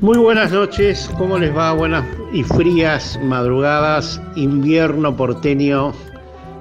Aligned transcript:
Muy 0.00 0.18
buenas 0.18 0.52
noches, 0.52 1.10
¿cómo 1.18 1.38
les 1.38 1.56
va? 1.56 1.72
Buenas 1.72 2.04
y 2.32 2.44
frías 2.44 3.18
madrugadas, 3.24 4.22
invierno 4.36 5.16
porteño 5.16 5.92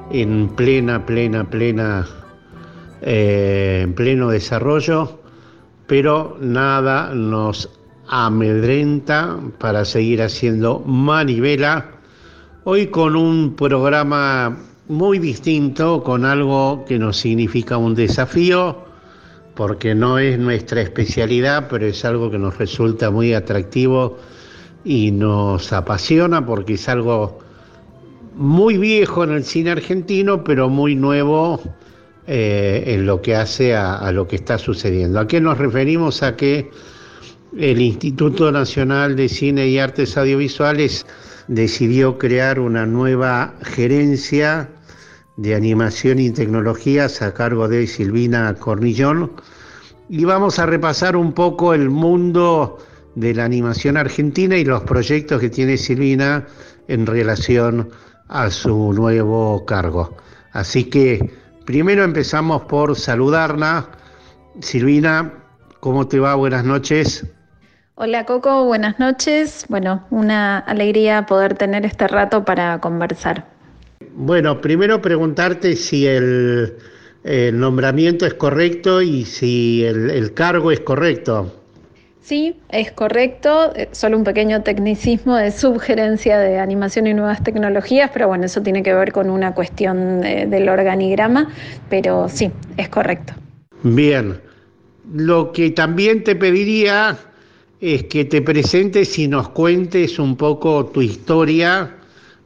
en 0.10 0.50
plena, 0.50 1.06
plena, 1.06 1.48
plena, 1.48 2.08
eh, 3.02 3.82
en 3.84 3.94
pleno 3.94 4.30
desarrollo, 4.30 5.20
pero 5.86 6.36
nada 6.42 7.14
nos 7.14 7.70
amedrenta 8.08 9.38
para 9.60 9.86
seguir 9.86 10.24
haciendo 10.24 10.80
manivela. 10.80 12.01
Hoy 12.64 12.88
con 12.88 13.16
un 13.16 13.56
programa 13.56 14.56
muy 14.88 15.18
distinto, 15.18 16.04
con 16.04 16.26
algo 16.26 16.86
que 16.86 17.00
nos 17.00 17.18
significa 17.18 17.78
un 17.78 17.96
desafío 17.96 18.86
porque 19.56 19.96
no 19.96 20.20
es 20.20 20.38
nuestra 20.38 20.84
especialidad, 20.84 21.68
pero 21.72 21.88
es 21.88 22.06
algo 22.06 22.30
que 22.30 22.38
nos 22.38 22.60
resulta 22.60 23.10
muy 23.10 23.34
atractivo 23.34 24.20
y 24.86 25.10
nos 25.10 25.74
apasiona 25.74 26.46
porque 26.46 26.74
es 26.74 26.88
algo 26.88 27.40
muy 28.36 28.78
viejo 28.78 29.24
en 29.24 29.32
el 29.32 29.44
cine 29.44 29.72
argentino, 29.72 30.44
pero 30.44 30.70
muy 30.70 30.96
nuevo 30.96 31.60
eh, 32.28 32.84
en 32.86 33.08
lo 33.08 33.24
que 33.24 33.36
hace 33.36 33.76
a, 33.76 33.96
a, 33.96 34.12
lo 34.12 34.28
que 34.28 34.36
está 34.36 34.60
sucediendo. 34.60 35.20
¿A 35.20 35.28
qué 35.28 35.42
nos 35.42 35.58
referimos? 35.58 36.22
A 36.22 36.36
que 36.36 36.70
el 37.58 37.82
Instituto 37.82 38.52
Nacional 38.52 39.16
de 39.16 39.30
Cine 39.30 39.68
y 39.68 39.80
Artes 39.80 40.16
Audiovisuales 40.16 41.08
decidió 41.48 42.18
crear 42.18 42.60
una 42.60 42.86
nueva 42.86 43.56
gerencia 43.62 44.70
de 45.38 45.56
animación 45.56 46.20
y 46.20 46.32
tecnologías 46.32 47.22
a 47.22 47.34
cargo 47.34 47.68
de 47.68 47.88
Silvina 47.88 48.54
Cornillón 48.56 49.32
y 50.10 50.26
vamos 50.26 50.60
a 50.60 50.66
repasar 50.66 51.16
un 51.16 51.34
poco 51.34 51.74
el 51.74 51.90
mundo 51.90 52.78
de 53.16 53.34
la 53.34 53.46
animación 53.46 53.98
argentina 53.98 54.58
y 54.58 54.66
los 54.66 54.84
proyectos 54.84 55.40
que 55.40 55.50
tiene 55.50 55.78
Silvina 55.78 56.46
en 56.88 57.06
relación 57.06 57.90
a 58.28 58.50
su 58.50 58.94
nuevo 58.94 59.66
cargo. 59.66 60.16
Así 60.52 60.86
que 60.86 61.32
primero 61.66 62.04
empezamos 62.04 62.64
por 62.64 62.96
saludarla. 62.96 63.90
Silvina, 64.60 65.34
¿cómo 65.80 66.08
te 66.08 66.20
va? 66.20 66.36
Buenas 66.36 66.66
noches. 66.66 67.26
Hola 68.04 68.26
Coco, 68.26 68.66
buenas 68.66 68.98
noches. 68.98 69.68
Bueno, 69.70 70.04
una 70.10 70.58
alegría 70.58 71.28
poder 71.28 71.54
tener 71.54 71.86
este 71.86 72.08
rato 72.08 72.44
para 72.44 72.80
conversar. 72.80 73.46
Bueno, 74.16 74.60
primero 74.60 75.04
preguntarte 75.04 75.76
si 75.76 76.08
el, 76.08 76.78
el 77.24 77.60
nombramiento 77.60 78.26
es 78.26 78.34
correcto 78.34 79.04
y 79.04 79.24
si 79.26 79.86
el, 79.86 80.10
el, 80.10 80.34
cargo 80.34 80.72
es 80.72 80.80
correcto. 80.80 81.62
Sí, 82.22 82.56
es 82.70 82.92
correcto, 82.92 83.72
eh, 83.76 83.88
solo 83.92 84.18
un 84.18 84.24
pequeño 84.24 84.64
tecnicismo 84.64 85.36
de 85.36 85.52
subgerencia 85.52 86.40
de 86.40 86.58
animación 86.58 87.06
y 87.06 87.14
nuevas 87.14 87.44
tecnologías, 87.44 88.10
pero 88.12 88.28
bueno, 88.28 88.46
eso 88.46 88.64
tiene 88.64 88.82
que 88.82 88.96
ver 88.96 89.12
con 89.12 89.30
una 89.30 89.54
cuestión 89.54 90.22
de, 90.22 90.48
del 90.48 90.70
organigrama, 90.70 91.50
pero 91.88 92.30
sí, 92.30 92.50
es 92.78 92.90
correcto. 92.90 93.34
Bien, 93.84 94.42
lo 95.14 95.52
que 95.52 95.70
también 95.70 96.24
te 96.24 96.36
pediría 96.36 97.16
es 97.82 98.04
que 98.04 98.26
te 98.26 98.44
presentes 98.44 99.18
y 99.18 99.28
nos 99.28 99.50
cuentes 99.50 100.20
un 100.20 100.38
poco 100.38 100.86
tu 100.86 101.02
historia 101.02 101.98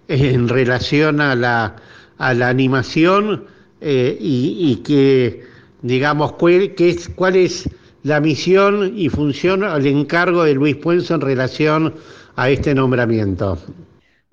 en 0.07 0.47
relación 0.47 1.19
a 1.19 1.35
la, 1.35 1.75
a 2.17 2.33
la 2.33 2.47
animación 2.47 3.43
eh, 3.81 4.17
y, 4.19 4.71
y, 4.71 4.75
que, 4.77 5.43
digamos, 5.81 6.33
cuál, 6.33 6.73
que 6.73 6.89
es, 6.89 7.09
cuál 7.09 7.35
es 7.35 7.69
la 8.03 8.21
misión 8.21 8.93
y 8.95 9.09
función 9.09 9.63
al 9.63 9.85
encargo 9.85 10.43
de 10.45 10.53
Luis 10.53 10.77
Puenzo 10.77 11.15
en 11.15 11.21
relación 11.21 11.93
a 12.37 12.49
este 12.49 12.73
nombramiento. 12.73 13.57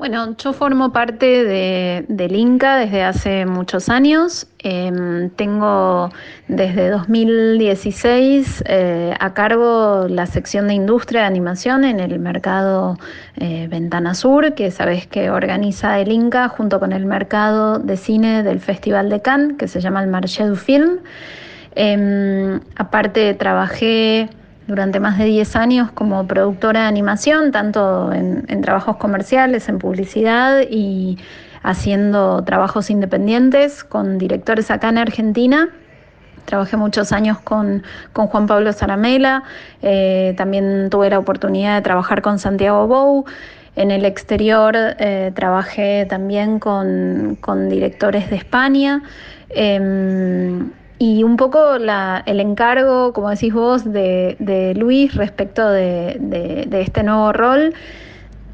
Bueno, 0.02 0.36
yo 0.36 0.52
formo 0.52 0.92
parte 0.92 1.44
de, 1.44 2.04
del 2.08 2.34
INCA 2.34 2.76
desde 2.76 3.04
hace 3.04 3.46
muchos 3.46 3.88
años. 3.88 4.48
Eh, 4.58 5.30
tengo 5.36 6.10
desde 6.48 6.90
2016 6.90 8.64
eh, 8.66 9.14
a 9.20 9.32
cargo 9.32 10.08
la 10.08 10.26
sección 10.26 10.66
de 10.66 10.74
industria 10.74 11.20
de 11.20 11.26
animación 11.28 11.84
en 11.84 12.00
el 12.00 12.18
mercado 12.18 12.98
eh, 13.36 13.68
Ventana 13.70 14.14
Sur, 14.14 14.54
que 14.54 14.72
sabes 14.72 15.06
que 15.06 15.30
organiza 15.30 16.00
el 16.00 16.10
INCA 16.10 16.48
junto 16.48 16.80
con 16.80 16.92
el 16.92 17.06
mercado 17.06 17.78
de 17.78 17.96
cine 17.96 18.42
del 18.42 18.58
Festival 18.58 19.08
de 19.08 19.22
Cannes, 19.22 19.56
que 19.56 19.68
se 19.68 19.80
llama 19.80 20.02
el 20.02 20.08
Marché 20.08 20.44
du 20.46 20.56
Film. 20.56 20.98
Em, 21.76 22.58
aparte, 22.74 23.34
trabajé 23.34 24.30
durante 24.66 25.00
más 25.00 25.18
de 25.18 25.24
10 25.24 25.56
años 25.56 25.90
como 25.92 26.26
productora 26.26 26.82
de 26.82 26.86
animación, 26.86 27.52
tanto 27.52 28.12
en, 28.12 28.60
trabajos 28.62 28.96
comerciales, 28.96 29.68
en 29.68 29.78
publicidad 29.78 30.60
y 30.70 31.18
haciendo 31.62 32.42
trabajos 32.44 32.90
independientes 32.90 33.84
con 33.84 34.18
directores 34.18 34.70
acá 34.70 34.88
en 34.88 34.98
Argentina. 34.98 35.68
Trabajé 36.44 36.76
muchos 36.76 37.12
años 37.12 37.38
con, 37.38 37.84
con 38.12 38.26
Juan 38.26 38.46
Pablo 38.46 38.72
Zaramela, 38.72 39.44
eh, 39.80 40.34
también 40.36 40.90
tuve 40.90 41.08
la 41.08 41.18
oportunidad 41.18 41.76
de 41.76 41.82
trabajar 41.82 42.22
con 42.22 42.38
Santiago 42.38 42.86
Bou. 42.86 43.24
En 43.74 43.90
el 43.90 44.04
exterior 44.04 44.74
eh, 44.76 45.32
trabajé 45.34 46.04
también 46.08 46.58
con, 46.58 47.38
con, 47.40 47.68
directores 47.68 48.28
de 48.28 48.36
España. 48.36 49.02
Eh, 49.50 50.60
y 51.02 51.24
un 51.24 51.36
poco 51.36 51.78
la, 51.78 52.22
el 52.26 52.38
encargo, 52.38 53.12
como 53.12 53.28
decís 53.28 53.52
vos, 53.52 53.82
de, 53.84 54.36
de 54.38 54.72
Luis 54.76 55.12
respecto 55.16 55.68
de, 55.68 56.16
de, 56.20 56.64
de, 56.68 56.80
este 56.80 57.02
nuevo 57.02 57.32
rol 57.32 57.74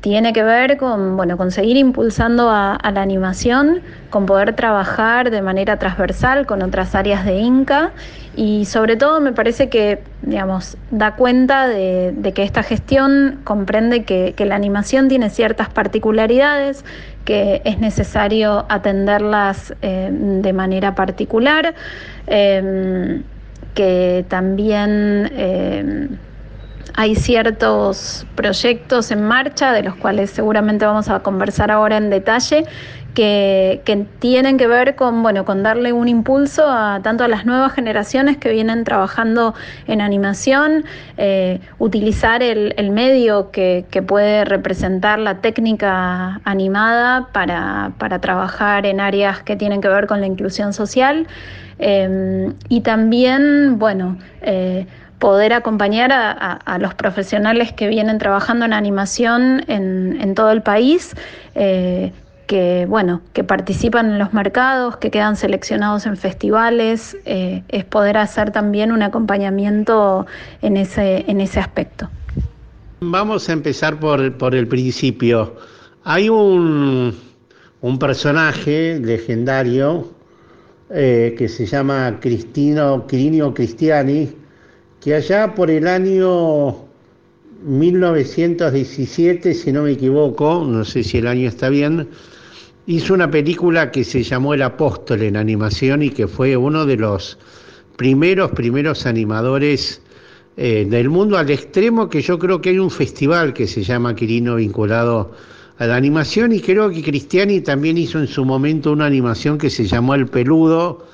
tiene 0.01 0.33
que 0.33 0.43
ver 0.43 0.77
con, 0.77 1.17
bueno, 1.17 1.51
seguir 1.51 1.77
impulsando 1.77 2.51
a, 2.51 2.79
la 2.93 3.03
animación, 3.03 3.81
con 4.11 4.27
poder 4.27 4.55
trabajar 4.55 5.31
de 5.31 5.43
manera 5.43 5.79
transversal 5.79 6.47
con 6.47 6.63
otras 6.63 6.95
áreas 6.95 7.25
de 7.25 7.39
Inca 7.39 7.91
y 8.37 8.65
sobre 8.67 8.97
todo 8.97 9.21
me 9.21 9.33
parece 9.33 9.69
que, 9.69 10.01
digamos, 10.23 10.77
da 10.91 11.17
cuenta 11.17 11.67
de, 11.67 12.33
que 12.35 12.45
esta 12.45 12.63
gestión 12.63 13.41
comprende 13.45 14.05
que, 14.05 14.35
que, 14.37 14.45
la 14.45 14.55
animación 14.55 15.09
tiene 15.09 15.31
ciertas 15.31 15.69
particularidades, 15.69 16.85
que 17.25 17.61
es 17.65 17.79
necesario 17.79 18.65
atenderlas 18.69 19.75
eh, 19.83 20.11
de 20.11 20.53
manera 20.53 20.95
particular, 20.95 21.75
eh, 22.27 23.23
que 23.75 24.25
también 24.29 25.31
eh, 25.33 26.09
hay 26.95 27.15
ciertos 27.15 28.27
proyectos 28.35 29.11
en 29.11 29.23
marcha 29.23 29.73
de 29.73 29.83
los 29.83 29.95
cuales 29.97 30.31
seguramente 30.31 30.85
vamos 30.85 31.09
a 31.09 31.21
conversar 31.21 31.71
ahora 31.71 31.97
en 31.97 32.11
detalle 32.11 32.65
que, 33.19 34.07
tienen 34.21 34.59
que 34.59 34.69
ver 34.69 34.95
con, 34.95 35.23
bueno, 35.23 35.45
con 35.45 35.63
darle 35.63 35.93
un 35.93 36.07
impulso 36.07 36.65
a 36.69 37.01
tanto 37.03 37.25
a 37.25 37.29
las 37.29 37.47
nuevas 37.47 37.73
generaciones 37.73 38.37
que 38.37 38.51
vienen 38.53 38.85
trabajando 38.85 39.55
en 39.89 40.01
animación, 40.01 40.85
eh, 41.17 41.61
utilizar 41.79 42.43
el, 42.43 42.91
medio 42.93 43.51
que, 43.51 43.85
puede 44.07 44.45
representar 44.45 45.19
la 45.19 45.41
técnica 45.41 46.41
animada 46.45 47.29
para, 47.33 47.93
trabajar 48.21 48.87
en 48.87 49.01
áreas 49.01 49.43
que 49.43 49.57
tienen 49.57 49.81
que 49.81 49.89
ver 49.89 50.07
con 50.07 50.21
la 50.21 50.27
inclusión 50.27 50.73
social. 50.73 51.27
Eh, 51.81 52.53
y 52.69 52.81
también, 52.83 53.79
bueno, 53.79 54.17
eh, 54.43 54.87
poder 55.19 55.53
acompañar 55.53 56.13
a, 56.13 56.79
los 56.79 56.95
profesionales 56.95 57.73
que 57.73 57.89
vienen 57.89 58.19
trabajando 58.19 58.65
en 58.65 58.73
animación 58.73 59.65
en, 59.67 60.19
en 60.21 60.35
todo 60.35 60.51
el 60.51 60.63
país, 60.63 61.15
eh, 61.55 62.13
que, 62.47 62.87
bueno, 62.89 63.21
que 63.33 63.45
participan 63.45 64.11
en 64.11 64.19
los 64.19 64.33
mercados, 64.33 64.97
que 64.97 65.11
quedan 65.11 65.37
seleccionados 65.37 66.07
en 66.07 66.17
festivales, 66.17 67.17
eh, 67.27 67.63
es 67.69 67.85
poder 67.85 68.17
hacer 68.17 68.53
también 68.53 68.91
un 68.93 69.03
acompañamiento 69.03 70.27
en 70.63 70.77
ese, 70.77 71.25
en 71.29 71.41
ese 71.41 71.61
aspecto. 71.61 72.09
Vamos 73.01 73.49
a 73.49 73.53
empezar 73.53 74.01
por, 74.01 74.37
por 74.39 74.55
el 74.55 74.67
principio. 74.67 75.57
Hay 76.05 76.29
un, 76.29 77.15
un 77.81 77.99
personaje 77.99 78.99
legendario 78.99 80.09
eh, 80.91 81.35
que 81.37 81.49
se 81.49 81.67
llama 81.67 82.19
Cristino, 82.19 83.07
Quirinio 83.07 83.53
Cristiani, 83.53 84.38
que 85.09 85.15
allá 85.15 85.55
por 85.55 85.71
el 85.71 85.87
año 85.87 86.77
1917, 87.65 89.55
si 89.55 89.73
no 89.73 89.85
me 89.85 89.93
equivoco, 89.93 90.67
no 90.69 90.85
sé 90.85 91.03
si 91.03 91.17
el 91.17 91.27
año 91.27 91.49
está 91.49 91.71
bien, 91.71 92.11
hizo 92.87 93.15
una 93.15 93.31
película 93.31 93.91
que 93.91 94.05
se 94.05 94.23
llamó 94.23 94.53
El 94.53 94.61
Apóstol 94.61 95.23
en 95.23 95.39
animación 95.39 96.03
y 96.03 96.11
que 96.11 96.29
fue 96.29 96.59
uno 96.59 96.85
de 96.85 96.99
los 96.99 97.39
primeros, 97.97 98.51
primeros 98.51 99.07
animadores 99.07 100.03
eh, 100.59 100.87
del 100.87 101.09
mundo 101.09 101.39
al 101.39 101.49
extremo 101.49 102.11
que 102.11 102.21
yo 102.21 102.39
creo 102.39 102.61
que 102.61 102.69
hay 102.69 102.79
un 102.79 102.91
festival 102.91 103.55
que 103.55 103.67
se 103.67 103.83
llama 103.83 104.15
Quirino 104.15 104.57
vinculado 104.57 105.33
a 105.79 105.87
la 105.87 105.97
animación 105.97 106.53
y 106.53 106.61
creo 106.61 106.91
que 106.91 107.03
Cristiani 107.03 107.63
también 107.63 107.97
hizo 107.97 108.19
en 108.19 108.27
su 108.27 108.45
momento 108.45 108.93
una 108.93 109.07
animación 109.07 109.57
que 109.57 109.71
se 109.71 109.87
llamó 109.87 110.15
El 110.15 110.27
Peludo, 110.27 111.07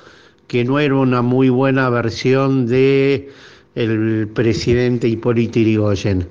que 0.47 0.65
no 0.65 0.79
era 0.79 0.95
una 0.95 1.21
muy 1.21 1.47
buena 1.47 1.89
versión 1.89 2.67
de 2.67 3.31
el 3.75 4.27
presidente 4.33 5.07
Hipólito 5.07 5.59
Yrigoyen. 5.59 6.27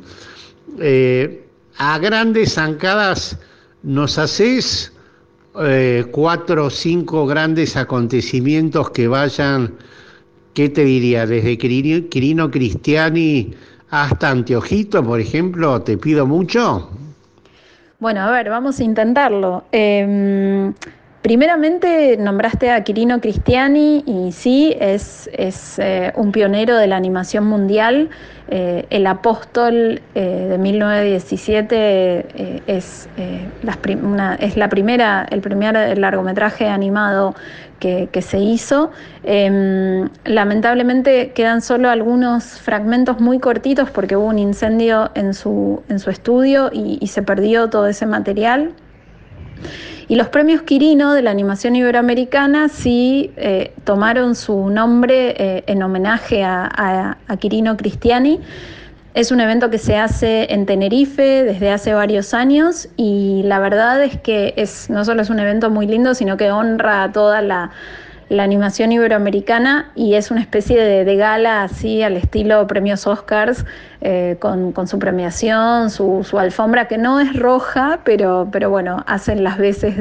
Eh, 0.81 1.46
a 1.76 1.99
grandes 1.99 2.55
zancadas 2.55 3.38
nos 3.82 4.19
haces 4.19 4.93
eh, 5.61 6.05
cuatro 6.11 6.67
o 6.67 6.70
cinco 6.70 7.26
grandes 7.26 7.76
acontecimientos 7.76 8.91
que 8.91 9.06
vayan, 9.06 9.75
¿qué 10.52 10.69
te 10.69 10.85
diría? 10.85 11.26
Desde 11.26 11.58
Quirino 11.58 12.50
Cristiani 12.50 13.55
hasta 13.90 14.31
Anteojito, 14.31 15.05
por 15.05 15.20
ejemplo, 15.20 15.81
te 15.82 15.97
pido 15.97 16.26
mucho. 16.26 16.90
Bueno, 18.00 18.23
a 18.23 18.31
ver, 18.31 18.50
vamos 18.50 18.81
a 18.81 18.85
intentarlo. 18.85 19.64
Em, 19.70 20.75
primeramente 21.25 22.19
nombraste 22.19 22.71
a 22.71 22.85
Quirino 22.85 23.19
Cristiani 23.19 24.05
y 24.06 24.31
sí, 24.32 24.76
es, 24.79 25.31
eh, 25.79 26.12
un 26.17 26.32
pionero 26.32 26.76
de 26.76 26.87
la 26.87 26.97
animación 26.97 27.47
mundial. 27.47 28.11
Eh, 28.49 28.85
el 28.91 29.06
apóstol 29.06 30.03
eh, 30.15 30.47
de 30.50 30.59
1917 30.59 32.62
es, 32.67 33.09
la, 33.62 34.35
es 34.35 34.56
la 34.59 34.69
primera, 34.69 35.26
el 35.31 35.41
primer 35.41 35.97
largometraje 35.97 36.69
animado 36.69 37.35
que, 37.81 38.23
se 38.23 38.38
hizo. 38.38 38.91
Em, 39.23 40.11
lamentablemente 40.25 41.32
quedan 41.32 41.62
solo 41.62 41.88
algunos 41.88 42.61
fragmentos 42.61 43.21
muy 43.21 43.38
cortitos 43.38 43.91
porque 43.91 44.17
hubo 44.17 44.26
un 44.26 44.38
incendio 44.38 45.11
en 45.15 45.32
su, 45.32 45.82
en 45.88 45.99
su 45.99 46.11
estudio 46.11 46.71
y, 46.71 47.06
se 47.06 47.23
perdió 47.23 47.71
todo 47.71 47.87
ese 47.87 48.06
material. 48.06 48.73
Y 50.08 50.16
los 50.16 50.28
premios 50.28 50.62
Quirino 50.62 51.14
de 51.14 51.22
la 51.22 51.31
animación 51.31 51.76
iberoamericana 51.76 52.69
sí 52.69 53.32
eh, 53.37 53.72
tomaron 53.84 54.34
su 54.34 54.69
nombre 54.69 55.34
eh, 55.38 55.64
en 55.66 55.82
homenaje 55.82 56.44
a, 56.44 57.16
a, 57.26 57.37
Quirino 57.38 57.76
Cristiani. 57.76 58.40
Es 59.14 59.31
un 59.31 59.40
evento 59.40 59.70
que 59.70 59.78
se 59.78 59.96
hace 59.96 60.52
en 60.52 60.66
Tenerife 60.66 61.44
desde 61.44 61.70
hace 61.70 61.94
varios 61.94 62.34
años 62.34 62.88
y 62.96 63.43
la 63.44 63.61
verdad 63.61 64.02
es 64.02 64.19
que 64.20 64.55
es, 64.56 64.90
no 64.90 65.05
solo 65.05 65.22
es 65.22 65.31
un 65.31 65.38
evento 65.38 65.70
muy 65.70 65.87
lindo, 65.87 66.14
sino 66.14 66.37
que 66.37 66.50
honra 66.50 67.05
a 67.05 67.12
toda 67.12 67.40
la, 67.40 67.70
animación 68.43 68.93
iberoamericana 68.93 69.93
y 69.95 70.15
es 70.15 70.31
una 70.31 70.41
especie 70.41 70.81
de, 70.81 71.17
gala 71.17 71.63
así 71.63 72.03
al 72.03 72.17
estilo 72.17 72.67
premios 72.67 73.07
Oscars 73.07 73.65
eh, 74.01 74.37
con, 74.41 74.89
su 74.89 74.99
premiación, 74.99 75.91
su, 75.91 76.25
alfombra 76.39 76.89
que 76.89 76.99
no 76.99 77.21
es 77.21 77.35
roja, 77.39 78.01
pero, 78.05 78.49
pero 78.51 78.71
bueno, 78.71 79.03
hacen 79.07 79.45
las 79.45 79.59
veces 79.59 79.97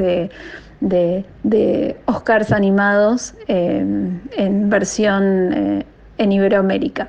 de, 0.80 1.96
Oscars 2.06 2.52
animados 2.52 3.34
eh, 3.46 3.84
en 4.36 4.70
versión 4.70 5.52
eh, 5.52 5.86
en 6.18 6.32
Iberoamérica. 6.32 7.08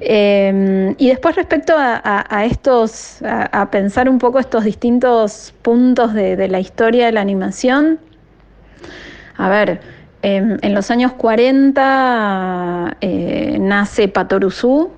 Em, 0.00 0.94
y 0.98 1.08
después 1.08 1.36
respecto 1.36 1.74
a, 1.76 2.44
estos, 2.44 3.22
a, 3.22 3.70
pensar 3.70 4.08
un 4.08 4.18
poco 4.18 4.38
estos 4.38 4.64
distintos 4.64 5.54
puntos 5.62 6.14
de, 6.14 6.48
la 6.48 6.60
historia 6.60 7.06
de 7.06 7.12
la 7.12 7.20
animación, 7.20 7.98
a 9.36 9.48
ver, 9.48 9.80
em, 10.22 10.58
en 10.62 10.74
los 10.74 10.90
años 10.90 11.12
40 11.12 12.96
eh, 13.00 13.58
nace 13.60 14.08
Patoruzú, 14.08 14.90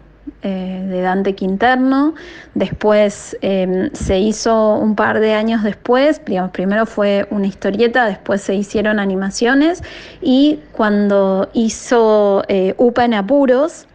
eh, 0.42 0.84
de 0.88 1.00
Dante 1.00 1.34
Quinterno. 1.34 2.14
Después 2.54 3.36
em, 3.40 3.90
se 3.94 4.18
hizo 4.18 4.74
un 4.74 4.94
par 4.94 5.20
de 5.20 5.32
años 5.32 5.62
después, 5.62 6.20
primero 6.52 6.84
fue 6.86 7.26
una 7.30 7.46
historieta, 7.46 8.04
después 8.06 8.42
se 8.42 8.54
hicieron 8.54 8.98
animaciones 8.98 9.82
y 10.20 10.60
cuando 10.72 11.48
hizo 11.54 12.42
eh, 12.48 12.74
Upa 12.76 13.06
en 13.06 13.14
Apuros, 13.14 13.86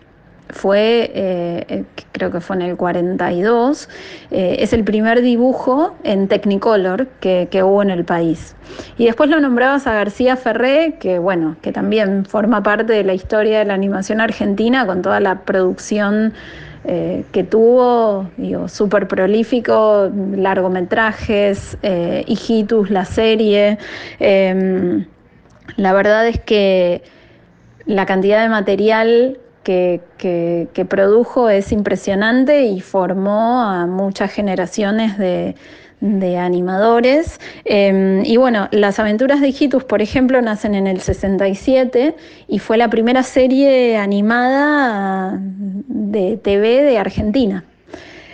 fue, 0.49 1.11
eh, 1.13 1.65
eh, 1.67 1.83
creo 2.11 2.31
que 2.31 2.41
fue 2.41 2.55
en 2.55 2.63
el 2.63 2.75
42, 2.75 3.87
eh, 4.31 4.57
es 4.59 4.73
el 4.73 4.83
primer 4.83 5.21
dibujo 5.21 5.95
en 6.03 6.27
Technicolor 6.27 7.07
que, 7.19 7.47
hubo 7.63 7.81
en 7.81 7.89
el 7.89 8.05
país. 8.05 8.55
Y 8.97 9.05
después 9.05 9.29
lo 9.29 9.39
nombrabas 9.39 9.85
a 9.87 9.93
García 9.93 10.35
Ferré, 10.37 10.95
que 10.99 11.19
bueno, 11.19 11.55
que 11.61 11.71
también 11.71 12.25
forma 12.25 12.63
parte 12.63 12.93
de 12.93 13.03
la 13.03 13.13
historia 13.13 13.59
de 13.59 13.65
la 13.65 13.73
animación 13.73 14.21
argentina 14.21 14.85
con 14.85 15.01
toda 15.01 15.19
la 15.19 15.41
producción 15.41 16.33
que 16.85 17.43
tuvo, 17.43 18.31
digo, 18.37 18.67
súper 18.67 19.07
prolífico, 19.07 20.09
largometrajes, 20.35 21.77
Hijitus, 22.25 22.89
la 22.89 23.05
serie. 23.05 23.77
Em, 24.19 25.05
la 25.75 25.93
verdad 25.93 26.27
es 26.27 26.39
que 26.39 27.03
la 27.85 28.05
cantidad 28.05 28.41
de 28.41 28.49
material 28.49 29.37
que, 29.63 30.85
produjo 30.87 31.49
es 31.49 31.71
impresionante 31.71 32.63
y 32.63 32.81
formó 32.81 33.61
a 33.61 33.85
muchas 33.85 34.31
generaciones 34.31 35.17
de, 35.17 35.55
animadores. 36.37 37.39
Em, 37.65 38.23
y 38.25 38.37
bueno, 38.37 38.69
Las 38.71 38.99
aventuras 38.99 39.41
de 39.41 39.49
Hijitus, 39.49 39.83
por 39.83 40.01
ejemplo, 40.01 40.41
nacen 40.41 40.75
en 40.75 40.87
el 40.87 41.01
67 41.01 42.15
y 42.47 42.59
fue 42.59 42.77
la 42.77 42.89
primera 42.89 43.23
serie 43.23 43.97
animada 43.97 45.37
de 45.39 46.37
TV 46.37 46.83
de 46.83 46.97
Argentina. 46.97 47.65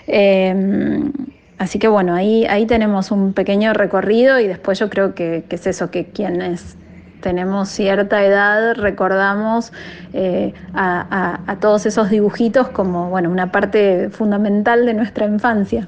Em, 0.07 1.11
así 1.57 1.79
que 1.79 1.87
bueno, 1.87 2.13
ahí, 2.13 2.45
ahí 2.45 2.67
tenemos 2.67 3.09
un 3.11 3.33
pequeño 3.33 3.73
recorrido 3.73 4.39
y 4.39 4.47
después 4.47 4.77
yo 4.79 4.89
creo 4.89 5.15
que, 5.15 5.43
que 5.49 5.55
es 5.55 5.65
eso, 5.65 5.89
que 5.89 6.05
quienes 6.05 6.77
tenemos 7.25 7.69
cierta 7.69 8.23
edad, 8.23 8.75
recordamos 8.75 9.73
eh, 10.13 10.53
a, 10.75 11.57
todos 11.59 11.87
esos 11.87 12.11
dibujitos 12.11 12.69
como 12.69 13.09
bueno, 13.09 13.31
una 13.31 13.51
parte 13.51 14.11
fundamental 14.11 14.85
de 14.85 14.93
nuestra 14.93 15.25
infancia. 15.25 15.87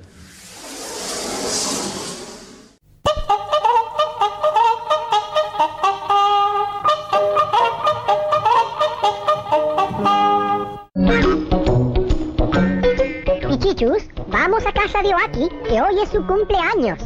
Pichichus, 13.47 14.09
vamos 14.29 14.65
a 14.65 14.71
casa 14.71 15.03
de 15.03 15.13
Oaki, 15.13 15.49
que 15.69 15.79
hoy 15.79 15.99
es 16.01 16.09
su 16.09 16.25
cumpleaños. 16.25 16.97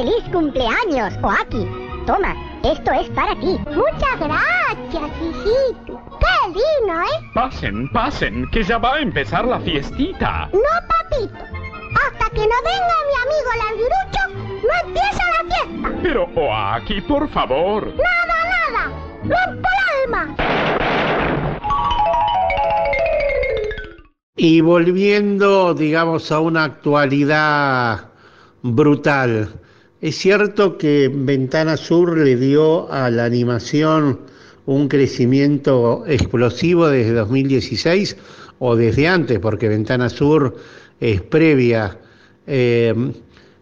¡Feliz 0.00 0.24
cumpleaños, 0.32 1.12
Oaki! 1.20 1.68
Toma, 2.06 2.34
esto 2.64 2.90
es 2.90 3.10
para 3.10 3.34
ti. 3.38 3.58
Muchas 3.66 4.18
gracias, 4.18 5.10
hijito. 5.20 6.00
¡Qué 6.18 6.36
lindo, 6.46 7.02
eh! 7.02 7.30
Pasen, 7.34 7.86
pasen, 7.92 8.48
que 8.50 8.62
ya 8.62 8.78
va 8.78 8.94
a 8.94 9.00
empezar 9.00 9.44
la 9.44 9.60
fiestita. 9.60 10.48
No, 10.54 10.60
papito. 10.88 11.34
Hasta 11.36 12.30
que 12.30 12.40
no 12.40 12.56
venga 12.64 12.96
mi 13.10 13.14
amigo 13.26 13.50
Larguirucho, 13.60 14.22
no 14.66 14.72
empieza 14.88 15.22
la 15.36 15.42
fiesta. 15.54 15.88
Pero, 16.02 16.24
Oaki, 16.34 17.02
por 17.02 17.28
favor. 17.28 17.92
Nada, 17.94 18.38
nada. 18.72 18.84
Rompo 19.22 19.68
el 19.68 20.14
alma. 20.14 20.34
Y 24.34 24.62
volviendo, 24.62 25.74
digamos, 25.74 26.32
a 26.32 26.40
una 26.40 26.64
actualidad 26.64 28.08
brutal. 28.62 29.60
Es 30.00 30.16
cierto 30.16 30.78
que 30.78 31.10
Ventana 31.12 31.76
Sur 31.76 32.16
le 32.16 32.36
dio 32.36 32.90
a 32.90 33.10
la 33.10 33.26
animación 33.26 34.20
un 34.64 34.88
crecimiento 34.88 36.04
explosivo 36.06 36.88
desde 36.88 37.12
2016 37.12 38.16
o 38.60 38.76
desde 38.76 39.08
antes, 39.08 39.38
porque 39.40 39.68
Ventana 39.68 40.08
Sur 40.08 40.56
es 41.00 41.20
previa. 41.20 41.98
Eh, 42.46 42.94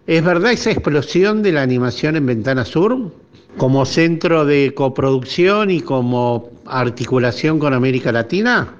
¿Es 0.07 0.25
verdad 0.25 0.53
esa 0.53 0.71
explosión 0.71 1.43
de 1.43 1.53
la 1.53 1.63
animación 1.63 2.15
en 2.15 2.27
Ventana 2.27 2.65
Sur 2.65 3.13
como 3.57 3.85
centro 3.85 4.45
de 4.45 4.73
coproducción 4.75 5.73
y 5.73 5.81
como 5.81 6.51
articulación 6.67 7.59
con 7.59 7.75
América 7.75 8.13
Latina? 8.13 8.75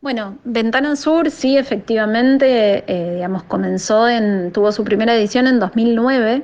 Bueno, 0.00 0.38
Ventana 0.44 0.96
Sur 0.96 1.30
sí, 1.30 1.58
efectivamente, 1.58 2.84
eh, 2.86 3.14
digamos, 3.16 3.42
comenzó 3.44 4.08
en, 4.08 4.50
tuvo 4.50 4.72
su 4.72 4.82
primera 4.82 5.14
edición 5.14 5.46
en 5.46 5.60
2009 5.60 6.42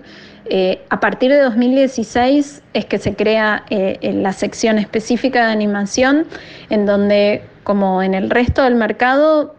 eh, 0.50 0.82
a 0.88 1.00
partir 1.00 1.30
de 1.30 1.40
2016 1.40 2.62
es 2.72 2.84
que 2.86 2.98
se 2.98 3.14
crea 3.14 3.64
eh, 3.70 3.98
la 4.14 4.32
sección 4.32 4.78
específica 4.78 5.46
de 5.46 5.52
animación, 5.52 6.26
en 6.70 6.86
donde, 6.86 7.42
como 7.64 8.02
en 8.02 8.14
el 8.14 8.30
resto 8.30 8.62
del 8.62 8.74
mercado, 8.74 9.54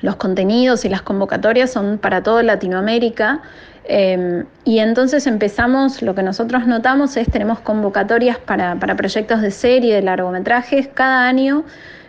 los 0.00 0.16
contenidos 0.16 0.84
y 0.84 0.88
las 0.88 1.02
convocatorias 1.02 1.70
son 1.70 1.98
para 1.98 2.22
toda 2.22 2.42
Latinoamérica. 2.42 3.42
Em, 3.86 4.44
y 4.64 4.78
entonces 4.78 5.26
empezamos, 5.26 6.02
lo 6.02 6.14
que 6.14 6.22
nosotros 6.22 6.66
notamos 6.66 7.16
es, 7.16 7.30
tenemos 7.30 7.60
convocatorias 7.60 8.38
para, 8.38 8.76
para 8.76 8.96
proyectos 8.96 9.42
de 9.42 9.50
serie, 9.50 9.94
de 9.94 10.02
largometrajes, 10.02 10.88
cada 10.88 11.26
año 11.26 11.64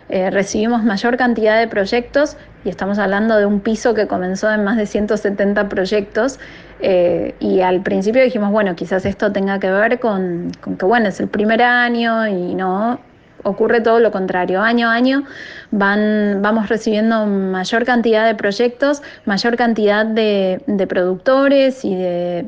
eh, 0.08 0.30
recibimos 0.30 0.84
mayor 0.84 1.16
cantidad 1.16 1.58
de 1.58 1.66
proyectos 1.66 2.36
y 2.64 2.68
estamos 2.68 2.98
hablando 2.98 3.36
de 3.36 3.46
un 3.46 3.60
piso 3.60 3.94
que 3.94 4.06
comenzó 4.06 4.50
en 4.52 4.62
más 4.62 4.76
de 4.76 4.86
170 4.86 5.68
proyectos 5.68 6.38
eh, 6.80 7.34
y 7.40 7.60
al 7.60 7.82
principio 7.82 8.22
dijimos, 8.22 8.52
bueno, 8.52 8.76
quizás 8.76 9.04
esto 9.04 9.32
tenga 9.32 9.58
que 9.58 9.70
ver 9.70 9.98
con, 9.98 10.52
que, 10.78 10.84
bueno, 10.84 11.08
es 11.08 11.18
el 11.20 11.28
primer 11.28 11.62
año 11.62 12.26
y 12.28 12.54
no 12.54 13.00
ocurre 13.42 13.80
todo 13.80 13.98
lo 13.98 14.12
contrario. 14.12 14.60
Año 14.60 14.88
a 14.88 14.94
año 14.94 15.24
van, 15.70 16.40
vamos 16.40 16.68
recibiendo 16.68 17.26
mayor 17.26 17.84
cantidad 17.84 18.26
de 18.26 18.34
proyectos, 18.34 19.02
mayor 19.24 19.56
cantidad 19.56 20.06
de 20.06 20.86
productores 20.88 21.84
y 21.84 21.94
de 21.94 22.46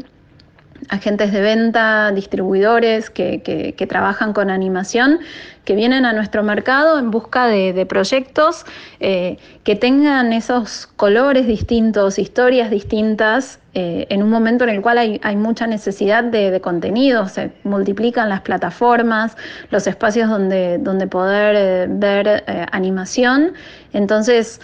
agentes 0.89 1.33
de 1.33 1.41
venta, 1.41 2.13
distribuidores 2.13 3.11
que, 3.11 3.87
trabajan 3.89 4.33
con 4.33 4.51
animación, 4.51 5.21
que 5.65 5.75
vienen 5.75 6.07
a 6.07 6.13
nuestro 6.13 6.43
mercado 6.43 6.99
en 6.99 7.11
busca 7.11 7.47
de, 7.47 7.87
proyectos 7.87 8.65
eh, 9.01 9.37
que 9.65 9.77
tengan 9.77 10.33
esos 10.33 10.87
colores 10.87 11.47
distintos, 11.47 12.19
historias 12.19 12.71
distintas, 12.71 13.61
eh, 13.75 14.07
en 14.09 14.23
un 14.23 14.31
momento 14.31 14.65
en 14.65 14.71
el 14.71 14.83
cual 14.83 14.99
hay, 14.99 15.37
mucha 15.37 15.67
necesidad 15.67 16.25
de, 16.25 16.61
contenido, 16.61 17.29
se 17.29 17.53
multiplican 17.65 18.29
las 18.29 18.41
plataformas, 18.41 19.37
los 19.71 19.87
espacios 19.87 20.29
donde, 20.29 20.79
donde 20.79 21.07
poder 21.07 21.55
eh, 21.57 21.87
ver 21.89 22.45
animación. 22.73 23.53
Entonces, 23.93 24.61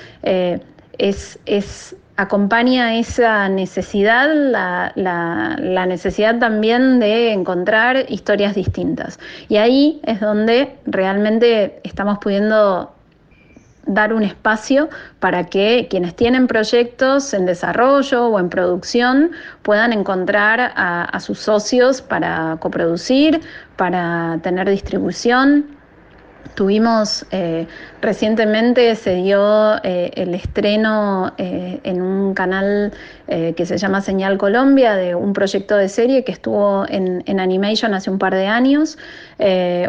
es, 0.98 1.38
es 1.46 1.96
acompaña 2.16 2.96
esa 2.96 3.48
necesidad, 3.48 4.28
la, 4.34 5.86
necesidad 5.86 6.38
también 6.38 7.00
de 7.00 7.32
encontrar 7.32 8.06
historias 8.08 8.54
distintas. 8.54 9.18
Y 9.48 9.56
ahí 9.56 10.00
es 10.04 10.20
donde 10.20 10.76
realmente 10.86 11.80
estamos 11.82 12.18
pudiendo 12.18 12.92
dar 13.86 14.14
un 14.14 14.22
espacio 14.22 14.88
para 15.20 15.44
que 15.44 15.88
quienes 15.90 16.16
tienen 16.16 16.46
proyectos 16.46 17.34
en 17.34 17.44
desarrollo 17.44 18.28
o 18.28 18.38
en 18.38 18.48
producción 18.48 19.32
puedan 19.62 19.92
encontrar 19.92 20.72
a 20.74 21.20
sus 21.20 21.38
socios 21.38 22.00
para 22.00 22.56
coproducir, 22.60 23.42
para 23.76 24.38
tener 24.42 24.70
distribución 24.70 25.73
Tuvimos 26.54 27.26
eh, 27.32 27.66
recientemente, 28.00 28.94
se 28.94 29.16
dio 29.16 29.82
eh, 29.82 30.12
el 30.14 30.34
estreno 30.34 31.32
eh, 31.36 31.80
en 31.82 32.00
un 32.00 32.34
canal 32.34 32.92
que 33.26 33.64
se 33.64 33.78
llama 33.78 34.02
Señal 34.02 34.36
Colombia 34.36 34.96
de 34.96 35.14
un 35.14 35.32
proyecto 35.32 35.78
de 35.78 35.88
serie 35.88 36.24
que 36.24 36.32
estuvo 36.32 36.84
en, 36.86 37.22
en 37.24 37.40
Animation 37.40 37.94
hace 37.94 38.10
un 38.10 38.18
par 38.18 38.34
de 38.34 38.46
años, 38.46 38.98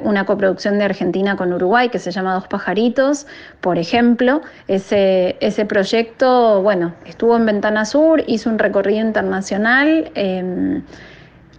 una 0.04 0.26
coproducción 0.26 0.80
de 0.80 0.86
Argentina 0.86 1.36
con 1.36 1.52
Uruguay 1.52 1.90
que 1.90 2.00
se 2.00 2.12
llama 2.12 2.34
Dos 2.36 2.48
Pajaritos, 2.48 3.28
por 3.60 3.78
ejemplo. 3.78 4.42
Ese, 4.70 5.36
ese 5.42 5.66
proyecto, 5.66 6.62
bueno, 6.62 6.94
estuvo 7.06 7.36
en 7.36 7.46
Ventana 7.46 7.84
Sur, 7.84 8.24
hizo 8.26 8.50
un 8.50 8.58
recorrido 8.58 9.06
internacional. 9.06 10.10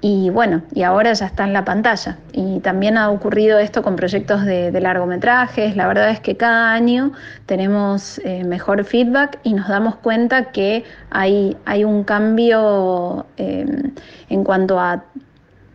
Y 0.01 0.31
bueno, 0.31 0.63
y 0.75 0.83
ahora 0.83 1.13
ya 1.15 1.27
está 1.27 1.45
en 1.45 1.53
la 1.53 1.65
pantalla. 1.65 2.19
Y 2.33 2.61
también 2.61 2.99
ha 2.99 3.11
ocurrido 3.11 3.59
esto 3.59 3.83
con 3.83 3.97
proyectos 3.97 4.45
de, 4.45 4.71
largometrajes. 4.81 5.75
La 5.75 5.89
verdad 5.89 6.11
es 6.11 6.21
que 6.21 6.37
cada 6.37 6.73
año 6.73 7.13
tenemos 7.47 8.21
eh, 8.25 8.45
mejor 8.45 8.85
feedback 8.85 9.39
y 9.43 9.55
nos 9.55 9.69
damos 9.69 9.97
cuenta 9.97 10.53
que 10.53 10.85
hay, 11.11 11.57
hay 11.65 11.85
un 11.85 12.05
cambio 12.05 13.27
em, 13.37 13.93
en 14.29 14.45
cuanto 14.45 14.79
a 14.79 15.05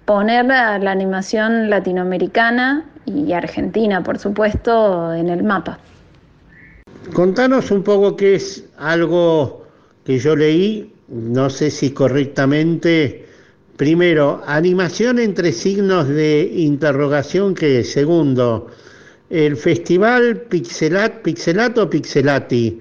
poner 0.06 0.46
la, 0.46 0.78
la 0.78 0.92
animación 0.92 1.70
latinoamericana 1.70 2.86
y 3.06 3.34
argentina, 3.34 4.04
por 4.04 4.20
supuesto, 4.20 5.14
en 5.14 5.30
el 5.30 5.44
mapa. 5.44 5.80
Contanos 7.14 7.72
un 7.72 7.84
poco 7.84 8.16
qué 8.16 8.36
es 8.36 8.66
algo 8.78 9.66
que 10.06 10.20
yo 10.20 10.36
leí, 10.36 10.94
no 11.10 11.50
sé 11.50 11.72
si 11.72 11.92
correctamente 11.92 13.28
Primero, 13.78 14.42
animación 14.46 15.20
entre 15.20 15.52
signos 15.52 16.08
de 16.08 16.52
interrogación 16.56 17.56
que 17.56 17.84
segundo, 17.84 18.68
el 19.30 19.56
festival 19.56 20.42
Pixelat, 20.50 21.22
Pixelato 21.22 21.90
Pixelati 21.90 22.80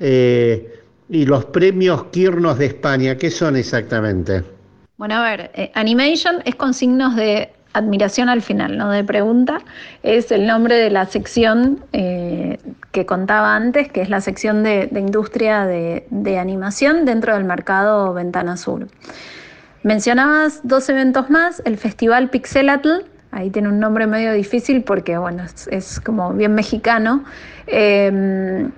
eh, 0.00 0.80
y 1.08 1.26
los 1.26 1.44
premios 1.46 2.04
Quirnos 2.04 2.58
de 2.58 2.66
España, 2.66 3.16
¿qué 3.16 3.30
son 3.30 3.56
exactamente? 3.56 4.42
Bueno, 4.96 5.16
a 5.16 5.22
ver, 5.22 5.50
eh, 5.54 5.70
Animation 5.74 6.42
es 6.44 6.54
con 6.56 6.74
signos 6.74 7.16
de 7.16 7.52
admiración 7.72 8.28
al 8.28 8.42
final, 8.42 8.76
no 8.76 8.90
de 8.90 9.04
pregunta, 9.04 9.60
es 10.02 10.32
el 10.32 10.46
nombre 10.46 10.76
de 10.76 10.90
la 10.90 11.06
sección 11.06 11.84
eh, 11.92 12.58
que 12.92 13.06
contaba 13.06 13.54
antes, 13.54 13.92
que 13.92 14.02
es 14.02 14.10
la 14.10 14.20
sección 14.20 14.62
de, 14.62 14.88
industria 14.92 15.66
de, 15.66 16.06
de 16.10 16.38
animación 16.38 17.04
dentro 17.04 17.34
del 17.34 17.44
mercado 17.44 18.12
Ventana 18.12 18.56
Sur. 18.56 18.88
Mencionabas 19.82 20.60
dos 20.62 20.88
eventos 20.88 21.30
más, 21.30 21.62
el 21.64 21.78
Festival 21.78 22.28
Pixelatl, 22.28 23.04
ahí 23.30 23.50
tiene 23.50 23.68
un 23.68 23.78
nombre 23.78 24.06
medio 24.06 24.32
difícil 24.32 24.82
porque 24.82 25.16
bueno, 25.16 25.44
es, 25.70 26.00
como 26.00 26.32
bien 26.34 26.54
mexicano, 26.54 27.24
em, 27.66 28.70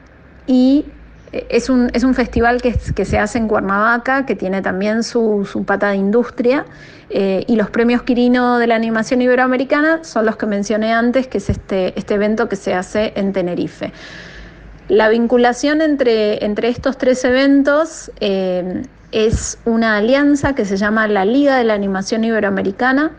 y 0.47 0.85
es 1.32 1.71
un, 1.71 1.90
es 1.94 2.04
un 2.04 2.14
festival 2.14 2.61
que, 2.61 2.78
que, 2.94 3.04
se 3.04 3.18
hace 3.18 3.38
en 3.38 3.49
Cuernavaca, 3.49 4.26
que 4.26 4.37
tiene 4.37 4.61
también 4.61 5.02
su, 5.02 5.49
su 5.50 5.64
pata 5.64 5.88
de 5.88 5.97
industria, 5.97 6.66
eh, 7.11 7.44
y 7.47 7.56
los 7.56 7.71
premios 7.71 8.02
Quirino 8.02 8.59
de 8.59 8.66
la 8.66 8.75
animación 8.76 9.23
iberoamericana 9.23 10.04
son 10.04 10.26
los 10.26 10.37
que 10.37 10.47
mencioné 10.47 10.92
antes, 10.92 11.26
que 11.26 11.38
es 11.38 11.50
este, 11.50 11.99
este 11.99 12.14
evento 12.14 12.49
que 12.49 12.56
se 12.56 12.75
hace 12.75 13.12
en 13.16 13.32
Tenerife. 13.32 13.92
La 14.88 15.09
vinculación 15.09 15.80
entre, 15.80 16.44
entre 16.44 16.68
estos 16.68 16.99
tres 16.99 17.25
eventos 17.25 18.11
em, 18.21 18.82
es 19.12 19.59
una 19.66 19.97
alianza 19.97 20.54
que 20.54 20.64
se 20.64 20.76
llama 20.76 21.07
la 21.07 21.25
Liga 21.25 21.57
de 21.57 21.64
la 21.64 21.75
Animación 21.75 22.25
Iberoamericana, 22.25 23.12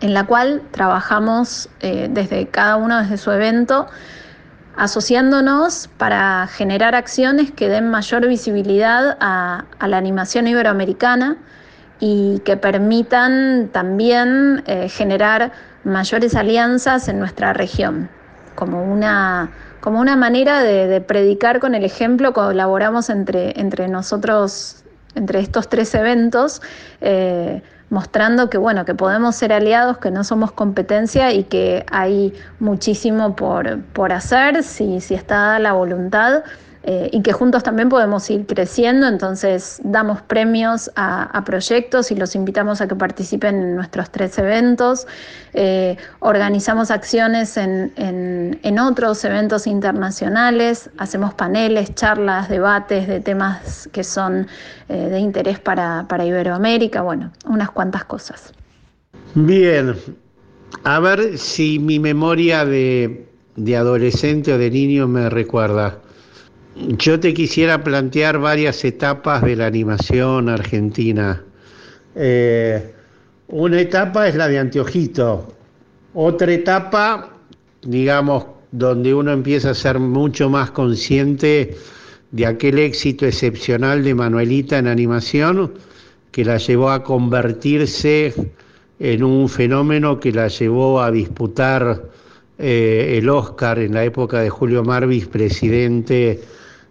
en 0.00 0.14
la 0.14 0.24
cual 0.24 0.62
trabajamos 0.70 1.68
eh, 1.80 2.08
desde 2.10 2.48
cada 2.48 2.76
uno 2.76 3.00
desde 3.02 3.18
su 3.18 3.30
evento, 3.30 3.86
asociándonos 4.76 5.90
para 5.98 6.46
generar 6.46 6.94
acciones 6.94 7.50
que 7.50 7.68
den 7.68 7.90
mayor 7.90 8.26
visibilidad 8.26 9.18
a, 9.20 9.64
la 9.86 9.96
animación 9.98 10.46
iberoamericana 10.46 11.36
y 11.98 12.38
que 12.46 12.56
permitan 12.56 13.68
también 13.72 14.62
eh, 14.66 14.88
generar 14.88 15.52
mayores 15.84 16.34
alianzas 16.34 17.08
en 17.08 17.18
nuestra 17.18 17.52
región, 17.52 18.08
como 18.54 18.82
una, 18.82 19.50
como 19.82 20.00
una 20.00 20.16
manera 20.16 20.62
de, 20.62 21.00
predicar 21.02 21.60
con 21.60 21.74
el 21.74 21.84
ejemplo, 21.84 22.32
colaboramos 22.32 23.10
entre, 23.10 23.60
entre 23.60 23.86
nosotros 23.86 24.79
entre 25.14 25.40
estos 25.40 25.68
tres 25.68 25.94
eventos, 25.94 26.62
eh, 27.00 27.62
mostrando 27.90 28.48
que 28.48 28.58
bueno, 28.58 28.84
que 28.84 28.94
podemos 28.94 29.36
ser 29.36 29.52
aliados, 29.52 29.98
que 29.98 30.10
no 30.10 30.24
somos 30.24 30.52
competencia 30.52 31.32
y 31.32 31.44
que 31.44 31.84
hay 31.90 32.32
muchísimo 32.60 33.34
por, 33.34 33.82
por 33.92 34.12
hacer 34.12 34.62
si, 34.62 35.00
si 35.00 35.14
está 35.14 35.58
la 35.58 35.72
voluntad. 35.72 36.44
Eh, 36.82 37.10
y 37.12 37.20
que 37.20 37.34
juntos 37.34 37.62
también 37.62 37.90
podemos 37.90 38.30
ir 38.30 38.46
creciendo, 38.46 39.06
entonces 39.06 39.82
damos 39.84 40.22
premios 40.22 40.90
a, 40.96 41.42
proyectos 41.44 42.10
y 42.10 42.14
los 42.14 42.34
invitamos 42.34 42.80
a 42.80 42.88
que 42.88 42.94
participen 42.94 43.56
en 43.56 43.76
nuestros 43.76 44.10
tres 44.10 44.38
eventos, 44.38 45.06
eh, 45.52 45.98
organizamos 46.20 46.90
acciones 46.90 47.58
en, 47.58 47.92
en, 47.96 48.78
otros 48.78 49.22
eventos 49.26 49.66
internacionales, 49.66 50.88
hacemos 50.96 51.34
paneles, 51.34 51.94
charlas, 51.94 52.48
debates 52.48 53.06
de 53.08 53.20
temas 53.20 53.86
que 53.92 54.02
son 54.02 54.46
eh, 54.88 55.08
de 55.10 55.18
interés 55.18 55.58
para, 55.58 56.06
para 56.08 56.24
Iberoamérica, 56.24 57.02
bueno, 57.02 57.30
unas 57.44 57.70
cuantas 57.70 58.04
cosas. 58.04 58.54
Bien, 59.34 59.96
a 60.84 60.98
ver 60.98 61.36
si 61.36 61.78
mi 61.78 61.98
memoria 61.98 62.64
de, 62.64 63.26
de 63.56 63.76
adolescente 63.76 64.54
o 64.54 64.56
de 64.56 64.70
niño 64.70 65.06
me 65.06 65.28
recuerda. 65.28 65.98
Yo 66.76 67.18
te 67.18 67.34
quisiera 67.34 67.82
plantear 67.82 68.38
varias 68.38 68.84
etapas 68.84 69.42
de 69.42 69.56
la 69.56 69.66
animación 69.66 70.48
argentina. 70.48 71.42
Eh, 72.14 72.94
una 73.48 73.80
etapa 73.80 74.28
es 74.28 74.36
la 74.36 74.46
de 74.46 74.58
Anteojito, 74.58 75.52
otra 76.14 76.52
etapa, 76.52 77.30
digamos, 77.82 78.46
donde 78.70 79.12
uno 79.12 79.32
empieza 79.32 79.70
a 79.70 79.74
ser 79.74 79.98
mucho 79.98 80.48
más 80.48 80.70
consciente 80.70 81.76
de 82.30 82.46
aquel 82.46 82.78
éxito 82.78 83.26
excepcional 83.26 84.04
de 84.04 84.14
Manuelita 84.14 84.78
en 84.78 84.86
animación 84.86 85.72
que 86.30 86.44
la 86.44 86.58
llevó 86.58 86.90
a 86.90 87.02
convertirse 87.02 88.32
en 89.00 89.24
un 89.24 89.48
fenómeno 89.48 90.20
que 90.20 90.30
la 90.30 90.46
llevó 90.46 91.02
a 91.02 91.10
disputar 91.10 92.04
eh, 92.58 93.16
el 93.18 93.28
Oscar 93.28 93.80
en 93.80 93.94
la 93.94 94.04
época 94.04 94.40
de 94.40 94.50
Julio 94.50 94.84
Marvis, 94.84 95.26
presidente 95.26 96.40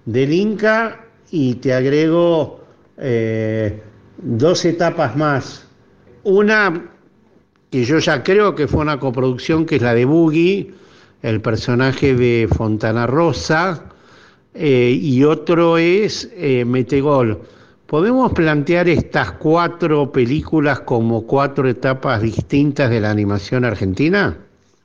del 0.06 0.34
Inca 0.34 1.06
y 1.32 1.56
te 1.56 1.74
agrego 1.74 2.62
eh, 2.98 3.82
dos 4.18 4.66
etapas 4.66 5.16
más. 5.16 5.68
Una 6.24 6.90
que 7.70 7.84
yo 7.84 8.00
ya 8.00 8.24
creo 8.24 8.56
que 8.56 8.68
fue 8.68 8.82
una 8.82 9.00
coproducción, 9.00 9.66
que 9.66 9.76
es 9.76 9.82
la 9.82 9.94
de 9.94 10.06
Boogie, 10.06 10.74
el 11.22 11.42
personaje 11.42 12.16
de 12.16 12.48
Fontana 12.52 13.06
Rosa, 13.06 13.86
eh, 14.54 14.98
y 15.00 15.24
otro 15.24 15.78
es 15.78 16.30
eh, 16.36 16.66
Metegol. 16.66 17.40
¿Podemos 17.86 18.34
plantear 18.34 18.88
estas 18.90 19.34
cuatro 19.34 20.12
películas 20.12 20.82
como 20.82 21.26
cuatro 21.26 21.68
etapas 21.68 22.22
distintas 22.22 22.90
de 22.90 23.00
la 23.00 23.12
animación 23.12 23.66
argentina? 23.66 24.38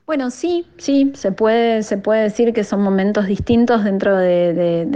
Bueno, 0.06 0.30
sí, 0.30 0.66
sí, 0.76 1.12
se 1.14 1.32
puede, 1.32 1.82
se 1.82 1.96
puede 1.96 2.25
decir 2.25 2.52
que 2.52 2.62
son 2.62 2.82
momentos 2.82 3.26
distintos 3.26 3.84
dentro 3.84 4.18
de, 4.18 4.87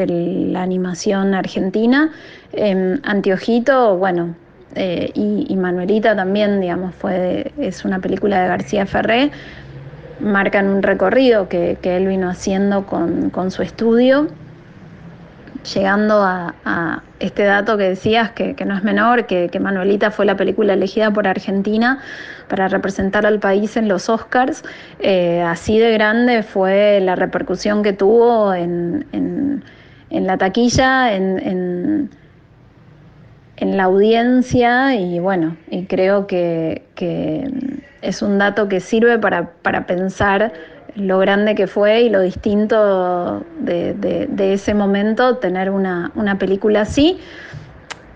la 0.51 0.61
animación 0.61 1.33
argentina. 1.33 2.13
Eh, 2.53 2.99
Antiojito, 3.05 3.97
bueno, 3.97 4.35
y, 4.77 5.57
Manuelita 5.57 6.15
también, 6.15 6.61
digamos, 6.61 6.95
fue, 6.95 7.53
es 7.59 7.87
una 7.87 8.01
película 8.01 8.43
de 8.43 8.49
García 8.49 8.85
Ferré, 8.85 9.31
marcan 10.21 10.69
un 10.69 10.83
recorrido 10.83 11.49
que, 11.49 11.79
él 11.83 12.07
vino 12.07 12.29
haciendo 12.29 12.85
con, 12.85 13.51
su 13.51 13.63
estudio, 13.63 14.29
llegando 15.75 16.23
a, 16.23 17.03
este 17.21 17.45
dato 17.45 17.77
que 17.77 17.85
decías, 17.85 18.31
que, 18.31 18.55
no 18.65 18.77
es 18.77 18.85
menor, 18.85 19.27
que, 19.27 19.51
Manuelita 19.61 20.11
fue 20.11 20.25
la 20.27 20.37
película 20.37 20.75
elegida 20.75 21.11
por 21.11 21.27
Argentina 21.27 22.01
para 22.49 22.69
representar 22.69 23.27
al 23.27 23.39
país 23.41 23.77
en 23.77 23.89
los 23.89 24.09
Oscars. 24.09 24.63
Eh, 25.01 25.43
así 25.43 25.79
de 25.79 25.93
grande 25.93 26.43
fue 26.43 27.01
la 27.01 27.17
repercusión 27.17 27.83
que 27.83 27.93
tuvo 27.93 28.55
en, 28.55 29.65
la 30.11 30.39
taquilla, 30.39 31.13
en 33.61 33.77
la 33.77 33.85
audiencia 33.85 34.95
y 34.95 35.19
bueno, 35.19 35.57
y 35.69 35.87
creo 35.87 36.27
que, 36.27 36.83
es 38.01 38.23
un 38.23 38.39
dato 38.39 38.69
que 38.69 38.81
sirve 38.81 39.19
para, 39.19 39.87
pensar 39.87 40.53
lo 40.99 41.19
grande 41.19 41.55
que 41.55 41.67
fue 41.67 42.03
y 42.03 42.11
lo 42.11 42.21
distinto 42.21 43.45
de, 43.61 44.29
ese 44.39 44.75
momento 44.75 45.37
tener 45.37 45.71
una, 45.71 46.37
película 46.39 46.83
así. 46.83 47.19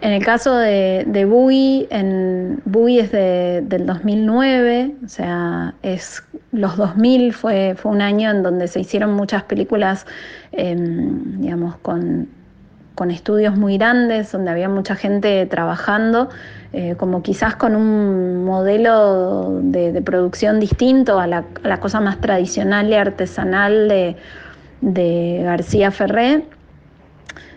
En 0.01 0.11
el 0.11 0.25
caso 0.25 0.57
de, 0.57 1.05
de 1.07 1.25
Boogie, 1.25 1.87
en, 1.91 2.61
Boogie 2.65 3.01
es 3.01 3.13
del 3.13 3.87
2009, 3.87 4.97
o 5.05 5.09
sea, 5.09 5.75
es 5.83 6.25
los 6.51 6.77
2000 6.77 7.33
fue, 7.33 7.75
fue 7.77 7.93
un 7.93 8.03
año 8.03 8.31
en 8.31 8.43
donde 8.43 8.67
se 8.67 8.81
hicieron 8.81 9.15
muchas 9.15 9.45
películas, 9.45 10.05
em, 10.51 11.41
digamos, 11.41 11.77
con 11.77 12.29
con 12.95 13.11
estudios 13.11 13.57
muy 13.57 13.79
grandes, 13.79 14.33
donde 14.33 14.51
había 14.51 14.69
mucha 14.69 14.95
gente 14.97 15.47
trabajando, 15.47 16.29
eh, 16.73 16.95
como 16.97 17.23
quizás 17.23 17.57
con 17.57 17.77
un 17.77 18.45
modelo 18.45 19.61
de, 19.63 20.01
producción 20.03 20.59
distinto 20.59 21.19
a 21.19 21.27
la, 21.27 21.45
cosa 21.81 22.01
más 22.01 22.21
tradicional 22.21 22.89
y 22.89 22.95
artesanal 22.95 23.89
de, 24.81 25.41
García 25.45 25.91
Ferré. 25.91 26.45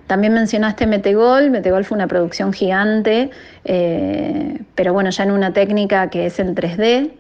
También 0.08 0.34
mencionaste 0.34 0.86
Metegol, 0.86 1.50
Metegol 1.50 1.86
fue 1.86 1.96
una 1.96 2.08
producción 2.08 2.54
gigante, 2.54 3.32
eh, 3.64 4.62
pero 4.76 4.94
bueno, 4.94 5.10
ya 5.10 5.24
en 5.24 5.32
una 5.32 5.52
técnica 5.52 6.10
que 6.10 6.28
es 6.28 6.40
el 6.40 6.54
3D, 6.54 7.12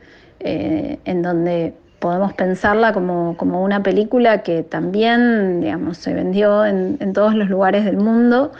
eh, 0.41 0.99
en 1.05 1.21
donde 1.23 1.73
podemos 1.99 2.33
pensarla 2.33 2.93
como, 2.93 3.35
una 3.63 3.81
película 3.81 4.43
que 4.43 4.61
también, 4.61 5.61
digamos, 5.61 5.97
se 5.97 6.13
vendió 6.13 6.63
en, 6.63 7.13
todos 7.13 7.33
los 7.33 7.49
lugares 7.49 7.83
del 7.83 7.97
mundo. 7.97 8.51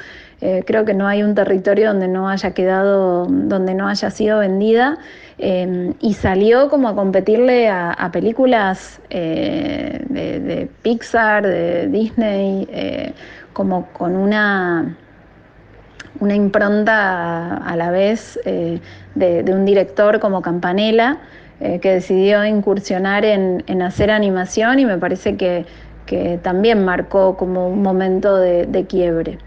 Eh, 0.42 0.64
creo 0.66 0.86
que 0.86 0.94
no 0.94 1.08
hay 1.08 1.24
un 1.24 1.34
territorio 1.34 1.88
donde 1.88 2.08
no 2.08 2.30
haya 2.30 2.52
quedado, 2.52 3.26
donde 3.26 3.74
no 3.74 3.88
haya 3.88 4.10
sido 4.10 4.40
vendida. 4.40 4.98
Eh, 5.38 5.94
y 6.00 6.14
salió 6.14 6.70
como 6.70 6.88
a 6.88 6.96
competirle 6.96 7.70
a, 7.70 8.10
películas 8.14 9.02
eh, 9.10 10.02
de, 10.10 10.70
Pixar, 10.82 11.46
de 11.46 11.88
Disney, 11.88 13.14
como 13.54 13.88
con 13.88 14.16
una, 14.16 14.96
una 16.20 16.36
impronta 16.36 17.58
a, 17.58 17.76
la 17.76 17.92
vez 17.92 18.40
de, 18.46 18.82
un 19.48 19.66
director 19.66 20.20
como 20.20 20.42
Campanella. 20.42 21.20
Eh, 21.62 21.80
que 21.80 21.94
decidió 21.94 22.44
incursionar 22.44 23.24
en, 23.24 23.82
hacer 23.82 24.12
animación 24.12 24.80
y 24.80 24.86
me 24.86 24.98
parece 24.98 25.38
que, 25.38 25.66
también 26.44 26.84
marcó 26.84 27.38
como 27.38 27.70
un 27.70 27.82
momento 27.82 28.36
de, 28.36 28.86
quiebre. 28.88 29.38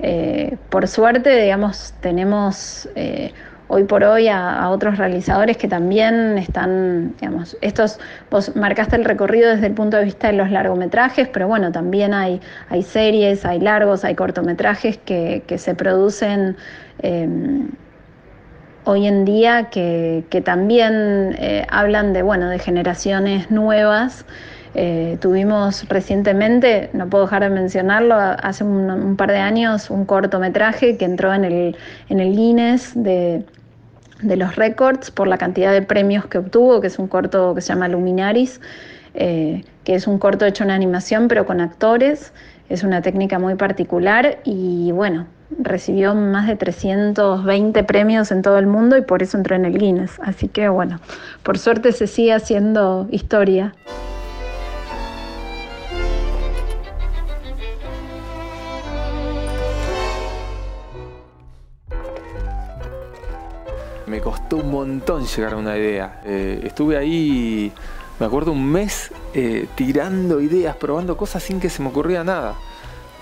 Eh, 0.00 0.56
por 0.70 0.86
suerte, 0.88 1.42
digamos, 1.42 1.94
tenemos 2.00 2.88
eh, 2.94 3.32
hoy 3.68 3.84
por 3.84 4.04
hoy 4.04 4.28
a, 4.28 4.68
otros 4.70 4.98
realizadores 4.98 5.56
que 5.56 5.68
también 5.68 6.38
están, 6.38 7.14
digamos, 7.20 7.56
estos, 7.60 7.98
vos 8.30 8.54
marcaste 8.56 8.96
el 8.96 9.04
recorrido 9.04 9.50
desde 9.50 9.66
el 9.66 9.74
punto 9.74 9.96
de 9.96 10.04
vista 10.04 10.28
de 10.28 10.34
los 10.34 10.50
largometrajes, 10.50 11.28
pero 11.28 11.48
bueno, 11.48 11.72
también 11.72 12.14
hay, 12.14 12.40
hay 12.68 12.82
series, 12.82 13.44
hay 13.44 13.60
largos, 13.60 14.04
hay 14.04 14.14
cortometrajes 14.14 14.98
que, 14.98 15.42
que 15.46 15.58
se 15.58 15.74
producen 15.74 16.56
hoy 18.88 19.06
en 19.06 19.26
día 19.26 19.68
que, 19.70 20.24
también 20.44 21.36
eh, 21.38 21.66
hablan 21.68 22.14
de, 22.14 22.22
bueno, 22.22 22.48
de 22.48 22.58
generaciones 22.58 23.50
nuevas. 23.50 24.24
Eh, 24.74 25.18
tuvimos 25.20 25.88
recientemente, 25.88 26.90
no 26.92 27.08
puedo 27.08 27.24
dejar 27.24 27.42
de 27.42 27.50
mencionarlo, 27.50 28.14
hace 28.16 28.64
un, 28.64 29.16
par 29.16 29.30
de 29.30 29.38
años 29.38 29.90
un 29.90 30.04
cortometraje 30.04 30.96
que 30.96 31.04
entró 31.04 31.32
en 31.32 31.44
el, 31.44 31.76
en 32.08 32.20
el 32.20 32.36
Guinness 32.36 32.92
de, 32.94 33.44
los 34.22 34.56
récords 34.56 35.10
por 35.10 35.28
la 35.28 35.38
cantidad 35.38 35.72
de 35.72 35.82
premios 35.82 36.26
que 36.26 36.38
obtuvo, 36.38 36.80
que 36.80 36.88
es 36.88 36.98
un 36.98 37.08
corto 37.08 37.54
que 37.54 37.60
se 37.60 37.68
llama 37.68 37.88
Luminaris, 37.88 38.60
eh, 39.14 39.64
que 39.84 39.94
es 39.94 40.06
un 40.06 40.18
corto 40.18 40.44
hecho 40.44 40.64
en 40.64 40.70
animación 40.70 41.28
pero 41.28 41.46
con 41.46 41.60
actores. 41.60 42.32
Es 42.68 42.82
una 42.82 43.00
técnica 43.00 43.38
muy 43.38 43.54
particular 43.54 44.40
y 44.44 44.92
bueno, 44.92 45.26
recibió 45.58 46.14
más 46.14 46.46
de 46.46 46.56
320 46.56 47.82
premios 47.84 48.30
en 48.30 48.42
todo 48.42 48.58
el 48.58 48.66
mundo 48.66 48.98
y 48.98 49.02
por 49.02 49.22
eso 49.22 49.38
entró 49.38 49.56
en 49.56 49.64
el 49.64 49.78
Guinness. 49.78 50.20
Así 50.20 50.48
que 50.48 50.68
bueno, 50.68 51.00
por 51.42 51.58
suerte 51.58 51.92
se 51.92 52.06
sigue 52.06 52.34
haciendo 52.34 53.08
historia. 53.10 53.72
Me 64.08 64.20
costó 64.20 64.56
un 64.56 64.70
montón 64.70 65.26
llegar 65.26 65.52
a 65.52 65.56
una 65.56 65.76
idea. 65.76 66.22
Eh, 66.24 66.60
estuve 66.64 66.96
ahí, 66.96 67.72
me 68.18 68.26
acuerdo, 68.26 68.52
un 68.52 68.64
mes 68.64 69.10
eh, 69.34 69.66
tirando 69.74 70.40
ideas, 70.40 70.76
probando 70.76 71.16
cosas 71.16 71.42
sin 71.42 71.60
que 71.60 71.68
se 71.68 71.82
me 71.82 71.88
ocurría 71.88 72.24
nada. 72.24 72.54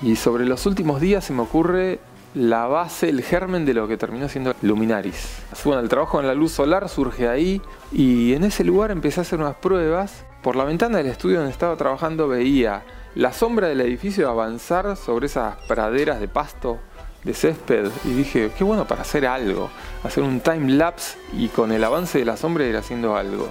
Y 0.03 0.17
sobre 0.17 0.45
los 0.45 0.65
últimos 0.67 1.01
días 1.01 1.25
se 1.25 1.33
me 1.33 1.43
ocurre 1.43 1.99
la 2.35 2.67
base, 2.67 3.09
el 3.09 3.23
germen 3.23 3.65
de 3.65 3.75
lo 3.75 3.89
que 3.89 3.97
terminó 3.97 4.29
siendo 4.29 4.55
Luminaris. 4.63 5.39
Bueno, 5.65 5.81
el 5.81 5.89
trabajo 5.89 6.21
en 6.21 6.27
la 6.27 6.35
luz 6.35 6.53
solar 6.53 6.89
surge 6.89 7.29
ahí 7.29 7.63
y 7.93 8.35
en 8.35 8.45
ese 8.45 8.63
lugar 8.63 8.91
empecé 8.91 9.21
a 9.21 9.23
hacer 9.23 9.41
unas 9.41 9.57
pruebas. 9.57 10.25
Por 10.43 10.55
la 10.55 10.65
ventana 10.65 10.99
del 10.99 11.07
estudio 11.07 11.39
donde 11.39 11.51
estaba 11.51 11.77
trabajando 11.77 12.29
veía 12.29 12.85
la 13.17 13.33
sombra 13.33 13.69
del 13.69 13.81
edificio 13.81 14.29
avanzar 14.29 14.97
sobre 14.97 15.27
esas 15.27 15.57
praderas 15.67 16.21
de 16.21 16.29
pasto, 16.29 16.79
de 17.27 17.35
césped, 17.35 17.91
y 18.05 18.11
dije, 18.11 18.53
qué 18.57 18.65
bueno 18.65 18.87
para 18.87 19.03
hacer 19.03 19.27
algo, 19.27 19.69
hacer 20.05 20.23
un 20.23 20.41
time 20.41 20.73
lapse 20.73 21.19
y 21.33 21.49
con 21.49 21.73
el 21.73 21.83
avance 21.83 22.19
de 22.19 22.25
la 22.25 22.37
sombra 22.37 22.65
ir 22.65 22.77
haciendo 22.77 23.17
algo. 23.17 23.51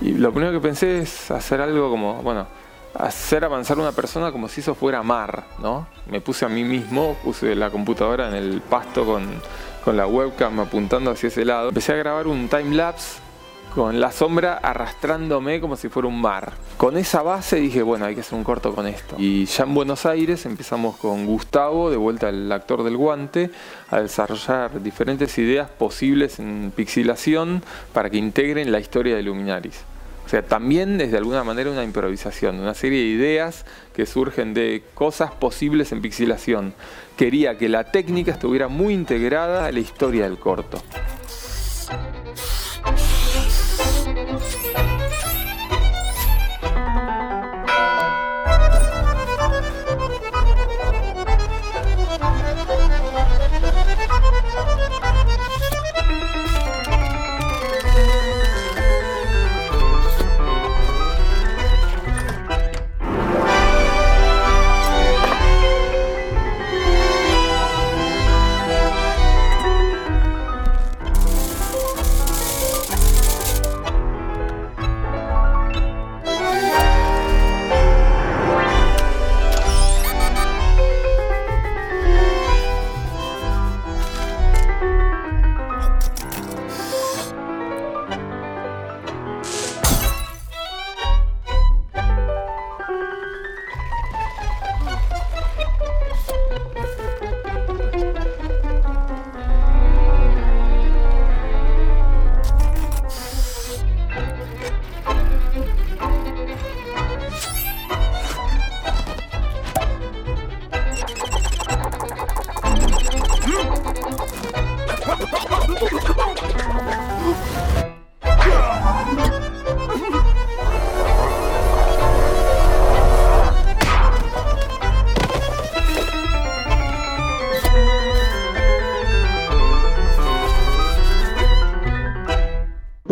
Y 0.00 0.12
lo 0.12 0.32
primero 0.32 0.52
que 0.52 0.60
pensé 0.60 1.00
es 1.00 1.30
hacer 1.30 1.60
algo 1.60 1.90
como, 1.90 2.22
bueno, 2.22 2.46
hacer 2.94 3.44
avanzar 3.44 3.78
una 3.78 3.92
persona 3.92 4.32
como 4.32 4.48
si 4.48 4.60
eso 4.60 4.74
fuera 4.74 5.02
mar, 5.02 5.44
¿no? 5.58 5.86
Me 6.10 6.20
puse 6.20 6.44
a 6.44 6.48
mí 6.48 6.64
mismo, 6.64 7.16
puse 7.22 7.54
la 7.54 7.70
computadora 7.70 8.28
en 8.28 8.34
el 8.34 8.60
pasto 8.62 9.04
con, 9.04 9.28
con 9.84 9.96
la 9.96 10.06
webcam 10.06 10.60
apuntando 10.60 11.10
hacia 11.10 11.28
ese 11.28 11.44
lado. 11.44 11.68
Empecé 11.68 11.92
a 11.92 11.96
grabar 11.96 12.26
un 12.26 12.48
time 12.48 12.74
lapse 12.74 13.23
con 13.74 14.00
la 14.00 14.12
sombra 14.12 14.54
arrastrándome 14.62 15.60
como 15.60 15.76
si 15.76 15.88
fuera 15.88 16.06
un 16.06 16.20
mar. 16.20 16.52
Con 16.76 16.96
esa 16.96 17.22
base 17.22 17.56
dije, 17.56 17.82
bueno, 17.82 18.04
hay 18.04 18.14
que 18.14 18.20
hacer 18.20 18.38
un 18.38 18.44
corto 18.44 18.72
con 18.72 18.86
esto. 18.86 19.16
Y 19.18 19.46
ya 19.46 19.64
en 19.64 19.74
Buenos 19.74 20.06
Aires 20.06 20.46
empezamos 20.46 20.96
con 20.96 21.26
Gustavo, 21.26 21.90
de 21.90 21.96
vuelta 21.96 22.28
el 22.28 22.50
actor 22.52 22.84
del 22.84 22.96
guante, 22.96 23.50
a 23.90 24.00
desarrollar 24.00 24.80
diferentes 24.80 25.36
ideas 25.38 25.68
posibles 25.68 26.38
en 26.38 26.72
pixilación 26.74 27.64
para 27.92 28.10
que 28.10 28.16
integren 28.16 28.70
la 28.70 28.78
historia 28.78 29.16
de 29.16 29.22
Luminaris. 29.22 29.80
O 30.24 30.28
sea, 30.28 30.42
también 30.42 31.00
es 31.00 31.10
de 31.10 31.18
alguna 31.18 31.44
manera 31.44 31.70
una 31.70 31.84
improvisación, 31.84 32.60
una 32.60 32.74
serie 32.74 33.00
de 33.00 33.06
ideas 33.06 33.66
que 33.92 34.06
surgen 34.06 34.54
de 34.54 34.84
cosas 34.94 35.32
posibles 35.32 35.92
en 35.92 36.00
pixilación. 36.00 36.74
Quería 37.16 37.58
que 37.58 37.68
la 37.68 37.90
técnica 37.90 38.32
estuviera 38.32 38.68
muy 38.68 38.94
integrada 38.94 39.66
a 39.66 39.72
la 39.72 39.80
historia 39.80 40.24
del 40.24 40.38
corto. 40.38 40.80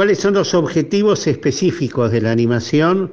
¿Cuáles 0.03 0.19
son 0.19 0.35
los 0.35 0.53
objetivos 0.53 1.29
específicos 1.29 2.11
de 2.11 2.21
la 2.21 2.33
animación 2.33 3.13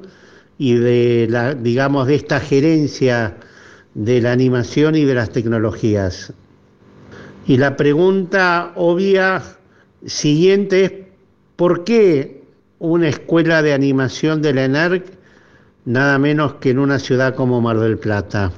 y 0.58 0.74
de 0.74 1.28
la, 1.30 1.54
digamos, 1.54 2.08
de 2.08 2.16
esta 2.16 2.40
gerencia 2.40 3.36
de 3.94 4.20
la 4.20 4.32
animación 4.32 4.96
y 4.96 5.04
de 5.04 5.14
las 5.14 5.30
tecnologías? 5.30 6.32
Y 7.46 7.58
la 7.58 7.76
pregunta 7.76 8.72
obvia 8.74 9.40
siguiente 10.04 10.84
es, 10.84 10.92
¿por 11.54 11.84
qué 11.84 12.42
una 12.80 13.08
escuela 13.08 13.62
de 13.62 13.72
animación 13.72 14.42
de 14.42 14.52
la 14.52 14.64
ENERC 14.64 15.04
nada 15.84 16.18
menos 16.18 16.54
que 16.54 16.70
en 16.70 16.80
una 16.80 16.98
ciudad 16.98 17.36
como 17.36 17.60
Mar 17.60 17.78
del 17.78 17.98
Plata? 17.98 18.50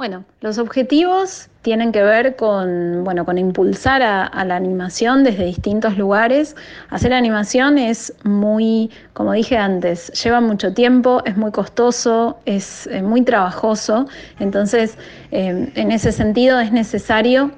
Bueno, 0.00 0.24
los 0.40 0.56
objetivos 0.56 1.50
tienen 1.60 1.92
que 1.92 2.02
ver 2.02 2.34
con, 2.34 3.04
bueno, 3.04 3.26
con 3.26 3.36
impulsar 3.36 4.02
a, 4.02 4.44
la 4.46 4.56
animación 4.56 5.24
desde 5.24 5.44
distintos 5.44 5.98
lugares. 5.98 6.56
Hacer 6.88 7.12
animación 7.12 7.76
es 7.76 8.14
muy, 8.24 8.90
como 9.12 9.32
dije 9.32 9.58
antes, 9.58 10.10
lleva 10.24 10.40
mucho 10.40 10.72
tiempo, 10.72 11.20
es 11.26 11.36
muy 11.36 11.50
costoso, 11.50 12.38
es 12.46 12.86
eh, 12.86 13.02
muy 13.02 13.20
trabajoso. 13.20 14.08
Entonces, 14.38 14.96
eh, 15.32 15.70
en 15.74 15.92
ese 15.92 16.12
sentido 16.12 16.58
es 16.60 16.72
necesario 16.72 17.50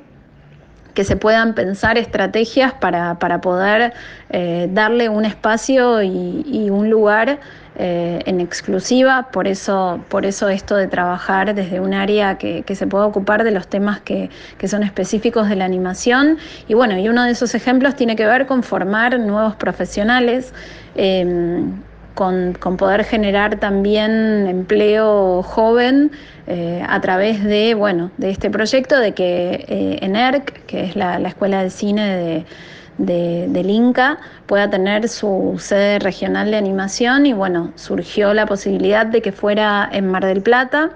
que 0.94 1.04
se 1.04 1.16
puedan 1.16 1.54
pensar 1.54 1.98
estrategias 1.98 2.74
para, 2.74 3.16
poder 3.40 3.92
eh, 4.30 4.68
darle 4.72 5.08
un 5.08 5.24
espacio 5.24 6.02
y, 6.02 6.70
un 6.70 6.90
lugar 6.90 7.40
eh, 7.76 8.20
en 8.26 8.40
exclusiva, 8.40 9.28
por 9.32 9.48
eso, 9.48 10.00
por 10.08 10.26
eso 10.26 10.50
esto 10.50 10.76
de 10.76 10.88
trabajar 10.88 11.54
desde 11.54 11.80
un 11.80 11.94
área 11.94 12.36
que, 12.36 12.64
se 12.74 12.86
pueda 12.86 13.06
ocupar 13.06 13.44
de 13.44 13.50
los 13.50 13.66
temas 13.66 14.00
que, 14.00 14.28
son 14.66 14.82
específicos 14.82 15.48
de 15.48 15.56
la 15.56 15.64
animación. 15.64 16.38
Y 16.68 16.74
bueno, 16.74 16.98
y 16.98 17.08
uno 17.08 17.24
de 17.24 17.30
esos 17.30 17.54
ejemplos 17.54 17.96
tiene 17.96 18.14
que 18.16 18.26
ver 18.26 18.46
con 18.46 18.62
formar 18.62 19.18
nuevos 19.18 19.56
profesionales. 19.56 20.52
Em, 20.94 21.72
con, 22.14 22.54
poder 22.76 23.04
generar 23.04 23.58
también 23.58 24.46
empleo 24.46 25.42
joven 25.42 26.10
eh, 26.46 26.84
a 26.86 27.00
través 27.00 27.42
de, 27.42 27.74
bueno, 27.74 28.10
de 28.18 28.30
este 28.30 28.50
proyecto 28.50 28.98
de 28.98 29.12
que 29.12 29.64
eh, 29.68 29.98
ENERC, 30.02 30.66
que 30.66 30.84
es 30.84 30.96
la, 30.96 31.16
Escuela 31.16 31.62
de 31.62 31.70
Cine 31.70 32.16
de, 32.16 32.44
del 32.98 33.70
Inca, 33.70 34.18
pueda 34.46 34.68
tener 34.70 35.08
su 35.08 35.56
sede 35.58 35.98
regional 35.98 36.50
de 36.50 36.56
animación 36.56 37.26
y 37.26 37.32
bueno, 37.32 37.72
surgió 37.74 38.34
la 38.34 38.46
posibilidad 38.46 39.06
de 39.06 39.22
que 39.22 39.32
fuera 39.32 39.88
en 39.92 40.08
Mar 40.08 40.24
del 40.24 40.42
Plata 40.42 40.92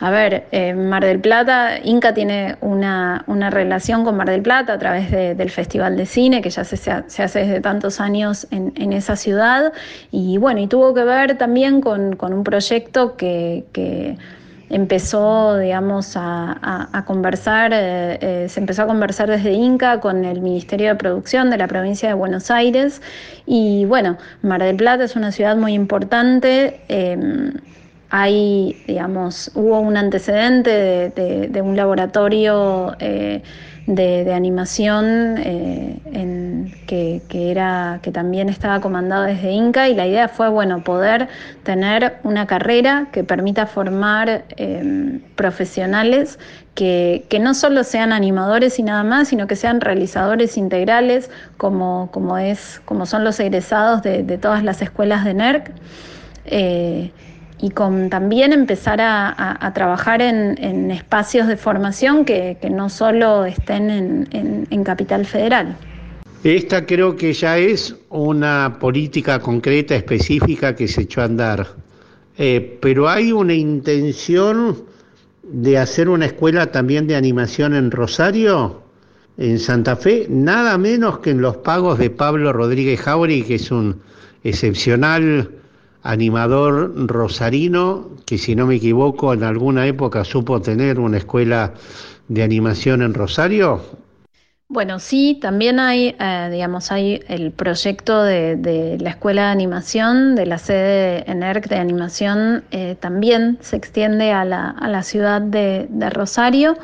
a 0.00 0.10
ver, 0.10 0.44
Mar 0.74 1.04
del 1.04 1.20
Plata, 1.20 1.78
Inca 1.82 2.12
tiene 2.12 2.56
una, 2.60 3.24
relación 3.50 4.04
con 4.04 4.16
Mar 4.16 4.28
del 4.28 4.42
Plata 4.42 4.74
a 4.74 4.78
través 4.78 5.10
del 5.10 5.50
Festival 5.50 5.96
de 5.96 6.04
Cine, 6.04 6.42
que 6.42 6.50
ya 6.50 6.64
se, 6.64 6.90
hace 6.90 7.38
desde 7.38 7.60
tantos 7.60 8.00
años 8.00 8.46
en, 8.50 8.92
esa 8.92 9.16
ciudad. 9.16 9.72
Y 10.10 10.36
bueno, 10.38 10.60
y 10.60 10.66
tuvo 10.66 10.94
que 10.94 11.04
ver 11.04 11.38
también 11.38 11.80
con, 11.80 12.18
un 12.20 12.44
proyecto 12.44 13.16
que, 13.16 14.18
empezó, 14.74 15.56
digamos, 15.56 16.14
a, 16.16 17.04
conversar, 17.06 17.72
eh, 17.72 18.18
eh, 18.20 18.48
se 18.48 18.58
empezó 18.58 18.82
a 18.82 18.86
conversar 18.86 19.30
desde 19.30 19.52
Inca 19.52 20.00
con 20.00 20.24
el 20.24 20.40
Ministerio 20.40 20.88
de 20.88 20.94
Producción 20.96 21.48
de 21.50 21.58
la 21.58 21.68
provincia 21.68 22.08
de 22.08 22.14
Buenos 22.14 22.50
Aires. 22.50 23.00
Y 23.46 23.84
bueno, 23.84 24.18
Mar 24.42 24.60
del 24.60 24.76
Plata 24.76 25.04
es 25.04 25.14
una 25.14 25.30
ciudad 25.30 25.56
muy 25.56 25.74
importante. 25.74 26.80
Em, 26.88 27.52
hay, 28.10 28.82
digamos, 28.86 29.50
hubo 29.54 29.80
un 29.80 29.96
antecedente 29.96 31.10
de, 31.10 31.62
un 31.62 31.76
laboratorio 31.76 32.94
eh, 33.00 33.42
de, 33.86 34.32
animación 34.32 35.36
eh, 35.38 36.00
que, 36.86 37.50
era, 37.50 37.98
que 38.02 38.10
también 38.12 38.48
estaba 38.48 38.80
comandado 38.80 39.24
desde 39.24 39.50
Inca 39.50 39.88
y 39.88 39.94
la 39.94 40.06
idea 40.06 40.28
fue, 40.28 40.48
bueno, 40.48 40.82
poder 40.84 41.28
tener 41.62 42.18
una 42.22 42.46
carrera 42.46 43.08
que 43.12 43.24
permita 43.24 43.66
formar 43.66 44.44
em, 44.56 45.20
profesionales 45.34 46.38
que, 46.74 47.26
no 47.40 47.54
solo 47.54 47.84
sean 47.84 48.12
animadores 48.12 48.78
y 48.78 48.82
nada 48.82 49.02
más, 49.02 49.28
sino 49.28 49.46
que 49.46 49.56
sean 49.56 49.80
realizadores 49.80 50.56
integrales, 50.56 51.30
como, 51.56 52.10
como, 52.12 52.38
es, 52.38 52.80
como 52.84 53.06
son 53.06 53.24
los 53.24 53.38
egresados 53.40 54.02
de, 54.02 54.22
todas 54.38 54.64
las 54.64 54.82
escuelas 54.82 55.24
de 55.24 55.34
NERC. 55.34 55.72
Y 57.60 57.70
con 57.70 58.10
también 58.10 58.52
empezar 58.52 59.00
a, 59.00 59.72
trabajar 59.74 60.20
en, 60.20 60.90
espacios 60.90 61.46
de 61.46 61.56
formación 61.56 62.24
que, 62.24 62.58
no 62.70 62.88
solo 62.88 63.44
estén 63.44 64.26
en, 64.30 64.84
Capital 64.84 65.24
Federal. 65.24 65.76
Esta 66.42 66.84
creo 66.84 67.16
que 67.16 67.32
ya 67.32 67.56
es 67.56 67.96
una 68.10 68.76
política 68.78 69.38
concreta, 69.38 69.94
específica 69.94 70.76
que 70.76 70.88
se 70.88 71.02
echó 71.02 71.22
a 71.22 71.24
andar, 71.24 71.68
eh, 72.36 72.78
pero 72.82 73.08
hay 73.08 73.32
una 73.32 73.54
intención 73.54 74.84
de 75.42 75.78
hacer 75.78 76.08
una 76.08 76.26
escuela 76.26 76.70
también 76.70 77.06
de 77.06 77.16
animación 77.16 77.74
en 77.74 77.90
Rosario, 77.90 78.82
en 79.36 79.58
Santa 79.58 79.96
Fe, 79.96 80.26
nada 80.28 80.78
menos 80.78 81.18
que 81.18 81.30
en 81.30 81.40
los 81.40 81.56
pagos 81.58 81.98
de 81.98 82.10
Pablo 82.10 82.52
Rodríguez 82.52 83.00
Jauri, 83.00 83.42
que 83.42 83.56
es 83.56 83.70
un 83.70 84.00
excepcional 84.44 85.50
animador 86.04 86.92
rosarino 87.08 88.10
que 88.26 88.38
si 88.38 88.54
no 88.54 88.66
me 88.66 88.76
equivoco 88.76 89.34
en 89.34 89.42
alguna 89.42 89.86
época 89.86 90.24
supo 90.24 90.60
tener 90.60 91.00
una 91.00 91.16
escuela 91.16 91.74
de 92.28 92.42
animación 92.42 93.02
en 93.02 93.14
Rosario. 93.14 93.80
Bueno, 94.68 94.98
sí, 94.98 95.38
también 95.40 95.78
hay, 95.78 96.16
eh, 96.18 96.48
digamos, 96.50 96.90
hay 96.90 97.22
el 97.28 97.52
proyecto 97.52 98.22
de, 98.22 98.96
la 98.98 99.10
Escuela 99.10 99.42
de 99.42 99.48
Animación, 99.48 100.34
de 100.34 100.46
la 100.46 100.58
sede 100.58 101.30
ENERC 101.30 101.68
de 101.68 101.76
animación, 101.76 102.64
eh, 102.70 102.96
también 102.98 103.58
se 103.60 103.76
extiende 103.76 104.32
a 104.32 104.44
la, 104.44 104.70
a 104.70 104.88
la 104.88 105.02
ciudad 105.02 105.42
de, 105.42 105.86
de 105.90 106.10
Rosario. 106.10 106.76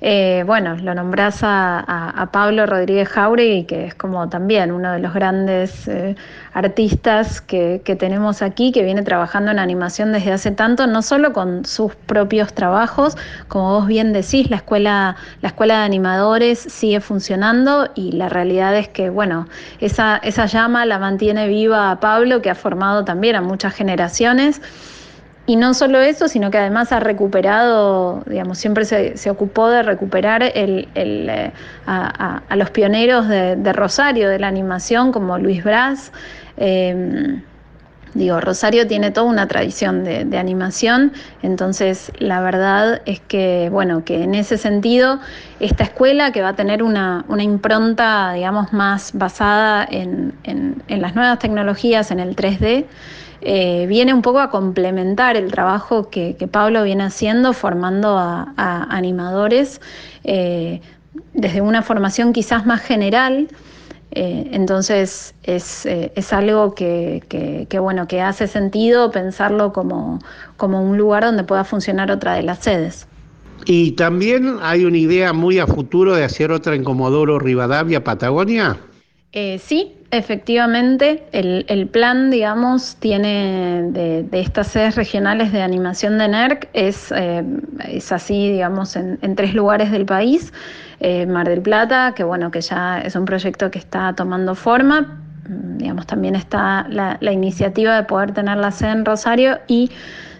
Eh, 0.00 0.44
bueno, 0.46 0.76
lo 0.76 0.94
nombrás 0.94 1.40
a, 1.42 2.28
Pablo 2.32 2.66
Rodríguez 2.66 3.08
Jauregui, 3.08 3.64
que 3.64 3.86
es 3.86 3.94
como 3.94 4.28
también 4.28 4.72
uno 4.72 4.92
de 4.92 4.98
los 4.98 5.14
grandes 5.14 5.88
eh, 5.88 6.16
artistas 6.52 7.40
que, 7.40 7.80
tenemos 7.98 8.42
aquí, 8.42 8.72
que 8.72 8.82
viene 8.82 9.02
trabajando 9.02 9.50
en 9.50 9.58
animación 9.58 10.12
desde 10.12 10.32
hace 10.32 10.50
tanto, 10.50 10.86
no 10.86 11.02
solo 11.02 11.32
con 11.32 11.64
sus 11.64 11.94
propios 11.94 12.52
trabajos, 12.52 13.16
como 13.48 13.72
vos 13.72 13.86
bien 13.86 14.12
decís, 14.12 14.50
la 14.50 14.56
escuela, 14.56 15.16
la 15.40 15.48
escuela 15.48 15.78
de 15.78 15.84
animadores 15.84 16.58
sigue 16.58 17.00
funcionando 17.00 17.88
y 17.94 18.12
la 18.12 18.28
realidad 18.28 18.76
es 18.76 18.88
que, 18.88 19.08
bueno, 19.08 19.48
esa, 19.80 20.16
esa 20.18 20.46
llama 20.46 20.84
la 20.84 20.98
mantiene 20.98 21.48
viva 21.48 21.90
a 21.90 22.00
Pablo, 22.00 22.42
que 22.42 22.50
ha 22.50 22.54
formado 22.54 23.04
también 23.04 23.36
a 23.36 23.40
muchas 23.40 23.74
generaciones. 23.74 24.60
Y 25.48 25.54
no 25.54 25.74
solo 25.74 26.00
eso, 26.00 26.26
sino 26.26 26.50
que 26.50 26.58
además 26.58 26.90
ha 26.90 26.98
recuperado, 26.98 28.24
digamos, 28.26 28.58
siempre 28.58 28.84
se, 28.84 29.30
ocupó 29.30 29.68
de 29.68 29.84
recuperar 29.84 30.42
el, 30.42 30.88
eh, 30.96 31.52
a, 31.86 32.42
los 32.56 32.70
pioneros 32.70 33.28
de, 33.28 33.72
Rosario, 33.72 34.28
de 34.28 34.40
la 34.40 34.48
animación, 34.48 35.12
como 35.12 35.38
Luis 35.38 35.62
Brás. 35.62 36.10
Em, 36.56 37.42
digo, 38.14 38.40
Rosario 38.40 38.88
tiene 38.88 39.12
toda 39.12 39.28
una 39.28 39.46
tradición 39.46 40.02
de, 40.02 40.36
animación, 40.36 41.12
entonces 41.42 42.10
la 42.18 42.40
verdad 42.40 43.02
es 43.06 43.20
que, 43.20 43.68
bueno, 43.70 44.04
que 44.04 44.24
en 44.24 44.34
ese 44.34 44.58
sentido, 44.58 45.20
esta 45.60 45.84
escuela 45.84 46.32
que 46.32 46.42
va 46.42 46.48
a 46.50 46.56
tener 46.56 46.82
una, 46.82 47.24
impronta, 47.38 48.32
digamos, 48.32 48.72
más 48.72 49.12
basada 49.14 49.86
en, 49.88 50.34
en 50.42 51.00
las 51.00 51.14
nuevas 51.14 51.38
tecnologías, 51.38 52.10
en 52.10 52.18
el 52.18 52.34
3D, 52.34 52.86
eh, 53.40 53.86
viene 53.88 54.14
un 54.14 54.22
poco 54.22 54.40
a 54.40 54.50
complementar 54.50 55.36
el 55.36 55.50
trabajo 55.50 56.08
que, 56.08 56.34
Pablo 56.50 56.82
viene 56.84 57.04
haciendo 57.04 57.52
formando 57.52 58.16
a, 58.18 58.52
animadores 58.56 59.80
eh, 60.24 60.80
desde 61.34 61.60
una 61.60 61.82
formación 61.82 62.32
quizás 62.32 62.66
más 62.66 62.82
general. 62.82 63.48
Eh, 64.12 64.48
entonces 64.52 65.34
es, 65.42 65.86
algo 66.32 66.74
que, 66.74 67.66
bueno, 67.78 68.08
que 68.08 68.22
hace 68.22 68.46
sentido 68.46 69.10
pensarlo 69.10 69.72
como, 69.72 70.20
como 70.56 70.82
un 70.82 70.96
lugar 70.96 71.24
donde 71.24 71.44
pueda 71.44 71.64
funcionar 71.64 72.10
otra 72.10 72.34
de 72.34 72.42
las 72.42 72.60
sedes. 72.60 73.06
Y 73.66 73.92
también 73.92 74.58
hay 74.62 74.84
una 74.84 74.98
idea 74.98 75.32
muy 75.32 75.58
a 75.58 75.66
futuro 75.66 76.14
de 76.14 76.24
hacer 76.24 76.52
otra 76.52 76.74
en 76.74 76.84
Comodoro 76.84 77.38
Rivadavia, 77.38 78.04
Patagonia. 78.04 78.78
sí, 79.32 79.95
Efectivamente, 80.12 81.26
el, 81.32 81.88
plan, 81.88 82.30
digamos, 82.30 82.96
tiene 82.96 83.88
de, 83.90 84.28
estas 84.32 84.68
sedes 84.68 84.94
regionales 84.94 85.50
de 85.52 85.62
animación 85.62 86.16
de 86.18 86.28
NERC, 86.28 86.68
es, 86.74 87.12
eh, 87.12 87.42
es 87.88 88.12
así, 88.12 88.52
digamos, 88.52 88.94
en, 88.94 89.34
tres 89.34 89.52
lugares 89.54 89.90
del 89.90 90.06
país. 90.06 90.52
Eh, 91.00 91.26
Mar 91.26 91.48
del 91.48 91.60
Plata, 91.60 92.14
que 92.16 92.24
bueno, 92.24 92.50
que 92.50 92.60
ya 92.60 93.00
es 93.00 93.16
un 93.16 93.26
proyecto 93.26 93.70
que 93.70 93.78
está 93.78 94.14
tomando 94.14 94.54
forma, 94.54 95.18
mm, 95.46 95.78
digamos, 95.78 96.06
también 96.06 96.36
está 96.36 96.86
la, 96.88 97.18
la 97.20 97.32
iniciativa 97.32 97.96
de 97.96 98.04
poder 98.04 98.32
tener 98.32 98.56
la 98.56 98.70
sede 98.70 98.92
en 98.92 99.04
Rosario 99.04 99.58
y 99.66 99.90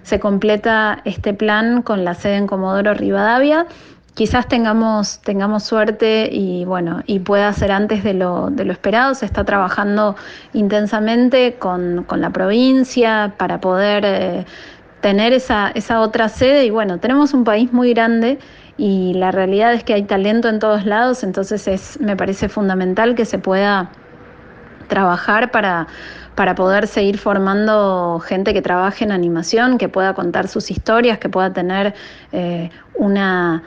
se 0.03 0.21
completa 0.21 1.03
este 1.05 1.35
plan 1.35 1.83
con 1.83 2.05
la 2.05 2.15
sede 2.15 2.37
en 2.37 2.47
Comodoro 2.47 2.95
Rivadavia 2.95 3.67
quizás 4.17 4.49
tengamos, 4.49 5.21
tengamos 5.21 5.63
suerte 5.65 6.31
y 6.33 6.65
bueno, 6.65 7.03
y 7.07 7.19
pueda 7.19 7.53
ser 7.53 7.71
antes 7.71 8.03
de 8.03 8.15
lo, 8.15 8.51
esperado. 8.71 9.15
Se 9.15 9.27
está 9.27 9.45
trabajando 9.45 10.17
intensamente 10.55 11.57
con, 11.59 12.03
con 12.05 12.23
la 12.23 12.31
provincia 12.31 13.35
para 13.37 13.61
poder 13.61 14.05
eh, 14.07 14.47
tener 15.03 15.35
esa, 15.35 15.71
esa 15.75 16.01
otra 16.01 16.31
sede. 16.31 16.65
Y 16.65 16.71
bueno, 16.71 16.99
tenemos 16.99 17.35
un 17.35 17.45
país 17.45 17.75
muy 17.75 17.93
grande 17.93 18.39
y 18.79 19.13
la 19.15 19.33
realidad 19.33 19.75
es 19.75 19.85
que 19.85 19.93
hay 19.93 20.05
talento 20.05 20.49
en 20.49 20.61
todos 20.61 20.87
lados, 20.87 21.23
entonces 21.23 21.69
es, 21.69 22.01
me 22.01 22.17
parece 22.17 22.49
fundamental 22.49 23.15
que 23.15 23.27
se 23.27 23.39
pueda 23.39 23.91
trabajar 24.89 25.51
para, 25.51 25.89
para 26.35 26.55
poder 26.55 26.87
seguir 26.87 27.19
formando 27.19 28.19
gente 28.21 28.55
que 28.55 28.63
trabaje 28.63 29.05
en 29.05 29.13
animación, 29.13 29.77
que 29.77 29.91
pueda 29.91 30.15
contar 30.15 30.49
sus 30.49 30.71
historias, 30.71 31.19
que 31.19 31.29
pueda 31.29 31.53
tener 31.53 31.95
eh, 32.33 32.71
una 32.95 33.63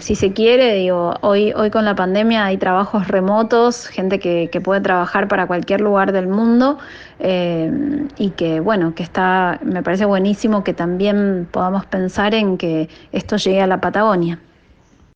si 0.00 0.14
se 0.14 0.32
quiere, 0.32 0.74
digo, 0.74 1.14
hoy, 1.22 1.52
hoy 1.56 1.70
con 1.70 1.84
la 1.84 1.94
pandemia 1.94 2.44
hay 2.44 2.58
trabajos 2.58 3.08
remotos, 3.08 3.86
gente 3.86 4.18
que, 4.18 4.60
puede 4.62 4.82
trabajar 4.82 5.28
para 5.28 5.46
cualquier 5.46 5.80
lugar 5.80 6.12
del 6.12 6.28
mundo 6.28 6.78
eh, 7.18 7.70
y 8.18 8.30
que, 8.30 8.60
bueno, 8.60 8.94
que 8.94 9.02
está, 9.02 9.58
me 9.64 9.82
parece 9.82 10.04
buenísimo 10.04 10.62
que 10.62 10.74
también 10.74 11.48
podamos 11.50 11.86
pensar 11.86 12.34
en 12.34 12.58
que 12.58 12.88
esto 13.12 13.36
llegue 13.36 13.62
a 13.62 13.66
la 13.66 13.80
Patagonia. 13.80 14.38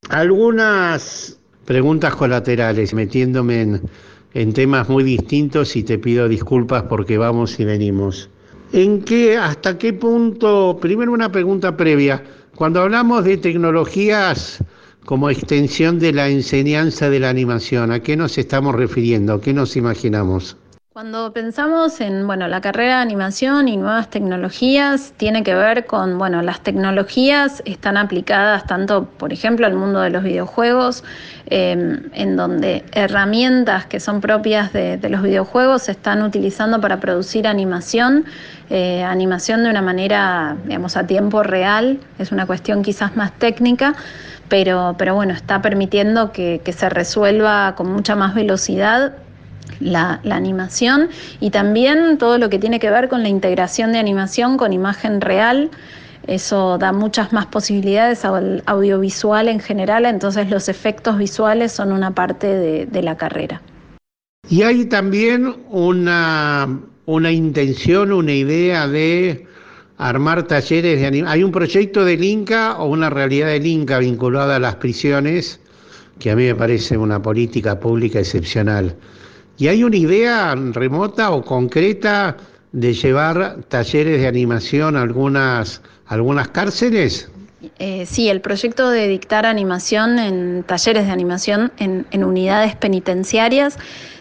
Algunas 0.09 1.39
preguntas 1.65 2.15
colaterales, 2.15 2.93
metiéndome 2.93 3.61
en, 3.61 3.81
en 4.33 4.53
temas 4.53 4.89
muy 4.89 5.03
distintos 5.03 5.75
y 5.75 5.83
te 5.83 5.99
pido 5.99 6.27
disculpas 6.27 6.83
porque 6.83 7.17
vamos 7.17 7.59
y 7.59 7.65
venimos. 7.65 8.29
¿En 8.73 9.03
qué, 9.03 9.37
hasta 9.37 9.77
qué 9.77 9.93
punto, 9.93 10.77
primero 10.81 11.13
una 11.13 11.31
pregunta 11.31 11.77
previa, 11.77 12.23
cuando 12.55 12.81
hablamos 12.81 13.25
de 13.25 13.37
tecnologías 13.37 14.63
como 15.05 15.29
extensión 15.29 15.99
de 15.99 16.13
la 16.13 16.29
enseñanza 16.29 17.09
de 17.09 17.19
la 17.19 17.29
animación, 17.29 17.91
¿a 17.91 17.99
qué 17.99 18.15
nos 18.15 18.37
estamos 18.37 18.73
refiriendo? 18.73 19.41
¿Qué 19.41 19.53
nos 19.53 19.75
imaginamos? 19.75 20.57
Cuando 20.95 21.33
pensamos 21.33 21.99
en 21.99 22.25
bueno, 22.25 22.47
la 22.47 22.61
carrera 22.61 22.95
de 22.95 23.01
animación 23.01 23.67
y 23.67 23.75
nuevas 23.75 24.09
tecnologías, 24.09 25.11
tiene 25.17 25.43
que 25.43 25.53
ver 25.53 25.85
con, 25.87 26.17
bueno, 26.17 26.41
las 26.41 26.61
tecnologías 26.61 27.61
están 27.65 27.97
aplicadas 27.97 28.65
tanto, 28.65 29.03
por 29.03 29.33
ejemplo, 29.33 29.67
al 29.67 29.73
mundo 29.73 29.99
de 29.99 30.09
los 30.09 30.23
videojuegos, 30.23 31.03
em, 31.47 32.03
en 32.13 32.37
donde 32.37 32.85
herramientas 32.93 33.85
que 33.87 33.99
son 33.99 34.21
propias 34.21 34.71
de, 34.71 34.97
los 35.09 35.21
videojuegos 35.21 35.81
se 35.81 35.91
están 35.91 36.23
utilizando 36.23 36.79
para 36.79 37.01
producir 37.01 37.45
animación, 37.45 38.23
eh, 38.69 39.03
animación 39.03 39.65
de 39.65 39.71
una 39.71 39.81
manera, 39.81 40.55
digamos, 40.63 40.95
a 40.95 41.05
tiempo 41.05 41.43
real, 41.43 41.99
es 42.19 42.31
una 42.31 42.45
cuestión 42.45 42.83
quizás 42.83 43.17
más 43.17 43.33
técnica, 43.33 43.95
pero, 44.47 44.95
pero 44.97 45.13
bueno, 45.13 45.33
está 45.33 45.61
permitiendo 45.61 46.31
que, 46.31 46.61
que 46.63 46.71
se 46.71 46.87
resuelva 46.87 47.75
con 47.75 47.91
mucha 47.91 48.15
más 48.15 48.33
velocidad 48.33 49.24
la, 49.79 50.21
animación 50.29 51.09
y 51.39 51.49
también 51.49 52.17
todo 52.17 52.37
lo 52.37 52.49
que 52.49 52.59
tiene 52.59 52.79
que 52.79 52.89
ver 52.89 53.09
con 53.09 53.23
la 53.23 53.29
integración 53.29 53.91
de 53.91 53.99
animación 53.99 54.57
con 54.57 54.73
imagen 54.73 55.21
real. 55.21 55.69
Eso 56.27 56.77
da 56.79 56.91
muchas 56.91 57.33
más 57.33 57.45
posibilidades 57.45 58.25
al 58.25 58.63
audiovisual 58.65 59.47
en 59.47 59.59
general, 59.59 60.05
entonces 60.05 60.49
los 60.49 60.69
efectos 60.69 61.17
visuales 61.17 61.71
son 61.71 61.91
una 61.91 62.15
parte 62.15 62.47
de, 62.85 63.01
la 63.03 63.15
carrera. 63.15 63.61
Y 64.49 64.63
hay 64.63 64.85
también 64.85 65.55
una, 65.69 66.79
una 67.05 67.31
intención, 67.31 68.11
una 68.11 68.33
idea 68.33 68.87
de 68.87 69.45
armar 69.97 70.47
talleres 70.47 70.99
de 70.99 71.05
animación. 71.05 71.31
Hay 71.31 71.43
un 71.43 71.51
proyecto 71.51 72.03
del 72.03 72.23
Inca 72.23 72.77
o 72.79 72.87
una 72.87 73.11
realidad 73.11 73.47
del 73.47 73.67
Inca 73.67 73.99
vinculada 73.99 74.55
a 74.55 74.59
las 74.59 74.75
prisiones, 74.75 75.59
que 76.17 76.31
a 76.31 76.35
mí 76.35 76.45
me 76.45 76.55
parece 76.55 76.97
una 76.97 77.21
política 77.21 77.79
pública 77.79 78.19
excepcional. 78.19 78.95
¿Y 79.57 79.67
hay 79.67 79.83
una 79.83 79.95
idea 79.95 80.55
remota 80.55 81.31
o 81.31 81.43
concreta 81.43 82.35
de 82.71 82.93
llevar 82.93 83.57
talleres 83.69 84.21
de 84.21 84.27
animación 84.27 84.97
a 84.97 85.01
algunas, 85.01 85.81
algunas 86.07 86.49
cárceles? 86.49 87.29
Eh, 87.79 88.05
sí, 88.05 88.29
el 88.29 88.41
proyecto 88.41 88.89
de 88.89 89.07
dictar 89.07 89.45
animación 89.45 90.19
en 90.19 90.63
talleres 90.63 91.05
de 91.05 91.11
animación 91.11 91.71
en, 91.77 92.05
en 92.11 92.23
unidades 92.23 92.75
penitenciarias 92.75 93.77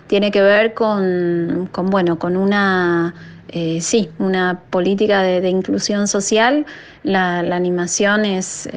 tiene 0.07 0.31
que 0.31 0.41
ver 0.41 0.75
con, 0.75 1.69
con 1.73 1.91
bueno, 1.91 2.19
con 2.19 2.37
una 2.37 3.15
eh, 3.57 3.81
sí, 3.81 4.11
una 4.19 4.63
política 4.71 5.23
de, 5.23 5.49
inclusión 5.49 6.09
social. 6.09 6.67
La, 7.05 7.39
animación 7.39 8.25
es, 8.25 8.69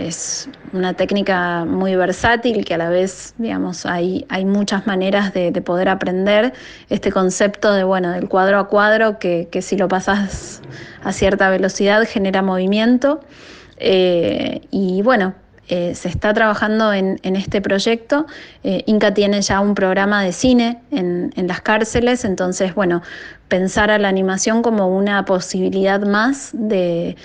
una 0.72 0.94
técnica 0.94 1.66
muy 1.66 1.96
versátil 1.96 2.64
que 2.64 2.76
a 2.76 2.78
la 2.78 2.90
vez, 2.90 3.34
digamos, 3.40 3.88
hay, 3.88 4.24
muchas 4.46 4.86
maneras 4.86 5.34
de, 5.34 5.52
poder 5.64 5.90
aprender 5.90 6.54
este 6.90 7.12
concepto 7.12 7.74
de, 7.74 7.84
bueno, 7.86 8.12
del 8.12 8.30
cuadro 8.30 8.60
a 8.60 8.68
cuadro, 8.68 9.18
que, 9.18 9.50
si 9.64 9.78
lo 9.78 9.88
pasas 9.88 10.62
a 11.04 11.12
cierta 11.12 11.50
velocidad 11.50 12.04
genera 12.08 12.44
movimiento. 12.44 13.22
Eh, 13.78 14.62
y 14.70 15.02
bueno, 15.02 15.34
eh, 15.70 15.96
se 15.96 16.08
está 16.08 16.34
trabajando 16.34 16.94
en, 16.94 17.20
este 17.24 17.62
proyecto. 17.62 18.26
Eh, 18.64 18.84
Inca 18.86 19.14
tiene 19.14 19.42
ya 19.42 19.60
un 19.60 19.76
programa 19.76 20.24
de 20.24 20.32
cine 20.32 20.80
en, 20.92 21.32
las 21.36 21.62
cárceles, 21.62 22.24
entonces, 22.24 22.74
bueno, 22.74 23.02
pensar 23.50 23.92
a 23.92 23.98
la 23.98 24.08
animación 24.08 24.62
como 24.62 24.88
una 24.88 25.26
posibilidad 25.26 26.02
más 26.02 26.52
de, 26.54 27.18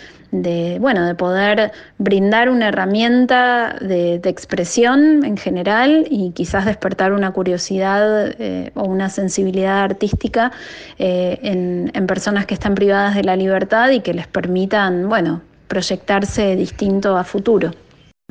bueno, 0.81 1.07
de 1.07 1.15
poder 1.15 1.71
brindar 1.99 2.49
una 2.49 2.69
herramienta 2.69 3.77
de, 3.81 4.21
expresión 4.25 5.25
en 5.25 5.37
general 5.37 6.07
y 6.11 6.33
quizás 6.33 6.65
despertar 6.65 7.13
una 7.13 7.31
curiosidad 7.31 8.35
eh, 8.39 8.73
o 8.75 8.85
una 8.85 9.09
sensibilidad 9.09 9.83
artística 9.83 10.51
en, 10.99 11.93
en 11.95 12.07
personas 12.09 12.47
que 12.47 12.55
están 12.55 12.75
privadas 12.75 13.15
de 13.15 13.23
la 13.23 13.37
libertad 13.37 13.91
y 13.91 14.01
que 14.01 14.15
les 14.15 14.27
permitan, 14.27 15.09
bueno, 15.09 15.43
proyectarse 15.69 16.57
distinto 16.57 17.17
a 17.17 17.25
futuro 17.25 17.73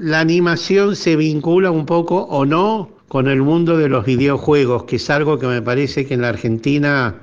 la 0.02 0.20
animación 0.20 0.96
se 0.96 1.16
vincula 1.16 1.70
un 1.70 1.86
poco 1.86 2.24
o 2.24 2.44
no 2.44 2.90
con 3.08 3.28
el 3.28 3.44
mundo 3.44 3.78
de 3.78 3.88
los 3.88 4.04
videojuegos, 4.04 4.86
que 4.86 4.96
es 4.96 5.10
algo 5.12 5.38
que 5.38 5.46
me 5.46 5.62
parece 5.62 6.08
que 6.08 6.16
en 6.16 6.22
la 6.22 6.30
Argentina 6.30 7.18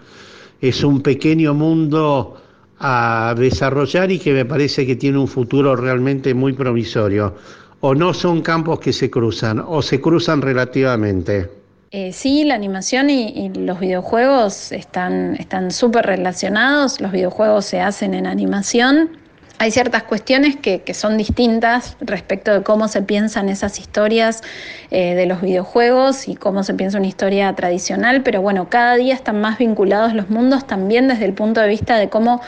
es 0.61 0.85
un 0.85 1.01
pequeño 1.01 1.55
mundo 1.55 2.41
a 2.79 3.35
desarrollar 3.37 4.13
y 4.13 4.21
que 4.21 4.33
me 4.33 4.45
parece 4.45 4.87
que 4.87 4.95
tiene 4.95 5.19
un 5.19 5.27
futuro 5.27 5.75
realmente 5.75 6.35
muy 6.35 6.53
provisorio. 6.53 7.35
¿O 7.81 7.97
no 7.97 8.15
son 8.15 8.43
campos 8.43 8.79
que 8.79 8.93
se 8.93 9.11
cruzan 9.11 9.59
o 9.67 9.83
se 9.83 10.01
cruzan 10.01 10.41
relativamente? 10.41 11.51
Eh, 11.91 12.13
sí, 12.13 12.45
la 12.45 12.55
animación 12.55 13.11
y, 13.11 13.31
y 13.31 13.49
los 13.55 13.81
videojuegos 13.81 14.71
están 14.71 15.37
súper 15.73 16.07
relacionados. 16.07 17.01
Los 17.01 17.11
videojuegos 17.11 17.65
se 17.65 17.81
hacen 17.81 18.15
en 18.15 18.29
animación 18.29 19.18
hay 19.59 19.71
ciertas 19.71 20.05
cuestiones 20.05 20.57
que, 20.57 20.83
son 20.95 21.17
distintas 21.17 21.97
respecto 22.01 22.53
de 22.53 22.63
cómo 22.63 22.89
se 22.89 23.03
piensan 23.03 23.49
esas 23.49 23.79
historias 23.79 24.43
eh, 24.91 25.15
de 25.15 25.27
los 25.27 25.43
videojuegos 25.43 26.29
y 26.29 26.37
cómo 26.37 26.63
se 26.63 26.75
piensa 26.75 26.99
una 26.99 27.07
historia 27.07 27.53
tradicional, 27.55 28.23
pero 28.23 28.41
bueno, 28.41 28.69
cada 28.71 28.95
día 28.95 29.15
están 29.15 29.41
más 29.41 29.59
vinculados 29.59 30.15
los 30.15 30.31
mundos 30.31 30.67
también 30.67 31.09
desde 31.09 31.25
el 31.25 31.35
punto 31.35 31.61
de 31.61 31.69
vista 31.69 31.97
de 31.97 32.09
cómo 32.09 32.41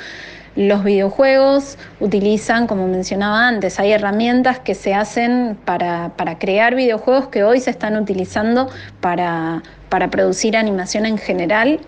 los 0.56 0.82
videojuegos 0.82 1.78
utilizan, 2.00 2.66
como 2.66 2.88
mencionaba 2.88 3.46
antes, 3.46 3.78
hay 3.78 3.92
herramientas 3.92 4.58
que 4.58 4.74
se 4.74 4.94
hacen 4.94 5.56
para, 5.64 6.10
para 6.16 6.38
crear 6.38 6.74
videojuegos 6.74 7.28
que 7.28 7.44
hoy 7.44 7.60
se 7.60 7.70
están 7.70 7.96
utilizando 7.96 8.68
para, 9.00 9.62
para 9.88 10.10
producir 10.10 10.56
animación 10.56 11.06
en 11.06 11.18
general. 11.18 11.80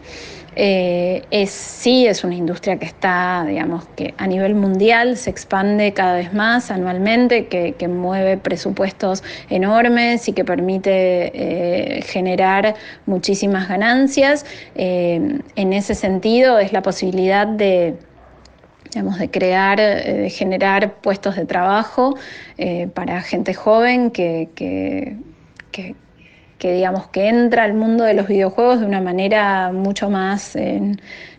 Eh, 0.55 1.25
es, 1.31 1.51
sí 1.51 2.07
es 2.07 2.25
una 2.25 2.35
industria 2.35 2.79
que 2.79 2.85
está, 2.85 3.45
digamos, 3.47 3.87
que 3.97 4.15
a 4.19 4.27
nivel 4.27 4.55
mundial 4.55 5.17
se 5.17 5.31
expande 5.31 5.95
cada 5.95 6.15
vez 6.15 6.35
más 6.35 6.71
anualmente, 6.71 7.47
que, 7.47 7.89
mueve 7.89 8.37
presupuestos 8.37 9.23
enormes 9.51 10.29
y 10.29 10.33
que 10.33 10.45
permite 10.45 10.91
eh, 11.99 12.03
generar 12.03 12.75
muchísimas 13.07 13.69
ganancias. 13.69 14.47
Eh, 14.75 15.41
en 15.57 15.73
ese 15.73 15.95
sentido 15.95 16.59
es 16.59 16.73
la 16.73 16.83
posibilidad 16.83 17.47
de 17.47 17.97
digamos, 18.85 19.19
de 19.19 19.31
crear, 19.31 19.79
de 19.79 20.29
generar 20.29 20.97
puestos 20.97 21.37
de 21.37 21.47
trabajo 21.47 22.15
para 22.93 23.23
gente 23.23 23.55
joven 23.55 24.11
que, 24.11 24.51
que, 24.55 25.17
que 25.71 25.95
digamos 26.71 27.09
que 27.09 27.29
entra 27.29 27.65
al 27.65 27.75
mundo 27.75 28.05
de 28.05 28.15
los 28.15 28.29
videojuegos 28.29 28.81
de 28.81 28.87
una 28.87 29.01
manera 29.01 29.73
mucho 29.73 30.11
más 30.11 30.55
eh, 30.55 30.93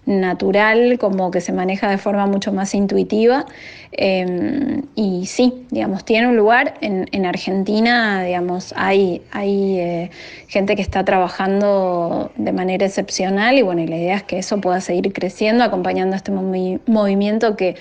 natural, 0.05 0.97
como 0.99 1.31
que 1.31 1.39
se 1.39 1.53
maneja 1.53 1.89
de 1.89 1.97
forma 1.97 2.25
mucho 2.25 2.51
más 2.51 2.73
intuitiva. 2.73 3.45
Em, 3.91 4.81
y 4.95 5.25
sí, 5.27 5.65
digamos, 5.69 6.03
tiene 6.03 6.27
un 6.27 6.35
lugar. 6.35 6.73
En, 6.81 7.25
Argentina, 7.25 8.23
digamos, 8.23 8.73
hay, 8.75 9.21
hay 9.31 9.79
eh, 9.79 10.11
gente 10.47 10.75
que 10.75 10.81
está 10.81 11.05
trabajando 11.05 12.31
de 12.35 12.51
manera 12.51 12.85
excepcional 12.85 13.57
y 13.57 13.61
bueno, 13.61 13.85
la 13.85 13.95
idea 13.95 14.17
es 14.17 14.23
que 14.23 14.39
eso 14.39 14.59
pueda 14.59 14.81
seguir 14.81 15.13
creciendo, 15.13 15.63
acompañando 15.63 16.15
este 16.15 16.31
movimiento 16.31 17.55
que, 17.55 17.75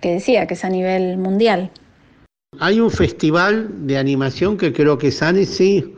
que 0.00 0.12
decía, 0.12 0.46
que 0.46 0.54
es 0.54 0.64
a 0.64 0.68
nivel 0.68 1.16
mundial. 1.16 1.70
Hay 2.58 2.80
un 2.80 2.90
festival 2.90 3.86
de 3.86 3.96
animación 3.96 4.58
que 4.58 4.74
creo 4.74 4.98
que 4.98 5.08
es 5.08 5.22
Annecy, 5.22 5.94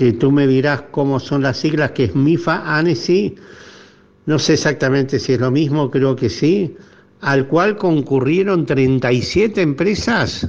que 0.00 0.14
tú 0.14 0.32
me 0.32 0.46
dirás 0.46 0.84
cómo 0.90 1.20
son 1.20 1.42
las 1.42 1.58
siglas, 1.58 1.90
que 1.90 2.04
es 2.04 2.14
MIFA 2.14 2.78
Annecy. 2.78 3.34
No 4.24 4.38
sé 4.38 4.54
exactamente 4.54 5.18
si 5.18 5.34
es 5.34 5.40
lo 5.40 5.50
mismo, 5.50 5.90
creo 5.90 6.16
que 6.16 6.30
sí, 6.30 6.74
al 7.20 7.46
cual 7.48 7.76
concurrieron 7.76 8.64
37 8.64 9.60
empresas. 9.60 10.48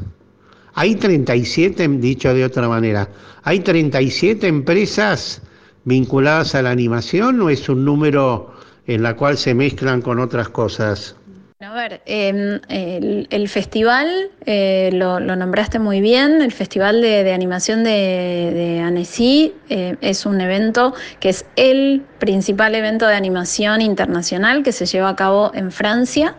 Hay 0.73 0.95
37, 0.95 1.85
dicho 1.99 2.33
de 2.33 2.45
otra 2.45 2.69
manera, 2.69 3.09
hay 3.43 3.59
37 3.59 4.47
empresas 4.47 5.41
vinculadas 5.83 6.55
a 6.55 6.61
la 6.61 6.71
animación 6.71 7.41
o 7.41 7.49
es 7.49 7.67
un 7.67 7.83
número 7.83 8.53
en 8.87 9.03
la 9.03 9.17
cual 9.17 9.37
se 9.37 9.53
mezclan 9.53 10.01
con 10.01 10.19
otras 10.19 10.47
cosas? 10.47 11.17
A 11.63 11.73
ver, 11.73 12.01
em, 12.07 12.59
el, 12.69 13.47
festival, 13.47 14.31
eh, 14.47 14.89
lo, 14.93 15.19
nombraste 15.19 15.77
muy 15.77 16.01
bien, 16.01 16.41
el 16.41 16.51
Festival 16.51 17.01
de, 17.01 17.31
Animación 17.33 17.83
de, 17.83 18.51
de 18.51 18.79
Annecy 18.79 19.53
eh, 19.69 19.95
es 20.01 20.25
un 20.25 20.41
evento 20.41 20.95
que 21.19 21.29
es 21.29 21.45
el 21.57 22.03
principal 22.17 22.73
evento 22.73 23.05
de 23.05 23.13
animación 23.13 23.81
internacional 23.81 24.63
que 24.63 24.71
se 24.71 24.87
lleva 24.87 25.09
a 25.09 25.15
cabo 25.15 25.51
en 25.53 25.71
Francia, 25.71 26.35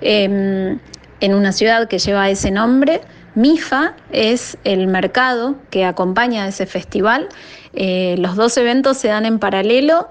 em, 0.00 0.80
en 1.20 1.34
una 1.34 1.52
ciudad 1.52 1.86
que 1.86 2.00
lleva 2.00 2.28
ese 2.28 2.50
nombre. 2.50 3.00
MIFA 3.36 3.94
es 4.10 4.58
el 4.64 4.88
mercado 4.88 5.54
que 5.70 5.84
acompaña 5.84 6.44
a 6.44 6.48
ese 6.48 6.66
festival. 6.66 7.28
Eh, 7.74 8.16
los 8.18 8.34
dos 8.34 8.56
eventos 8.56 8.96
se 8.96 9.06
dan 9.06 9.24
en 9.24 9.38
paralelo. 9.38 10.08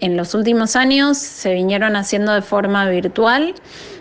En 0.00 0.16
los 0.16 0.34
últimos 0.34 0.76
años 0.76 1.18
se 1.18 1.52
vinieron 1.52 1.94
haciendo 1.94 2.32
de 2.32 2.42
forma 2.42 2.88
virtual. 2.88 3.54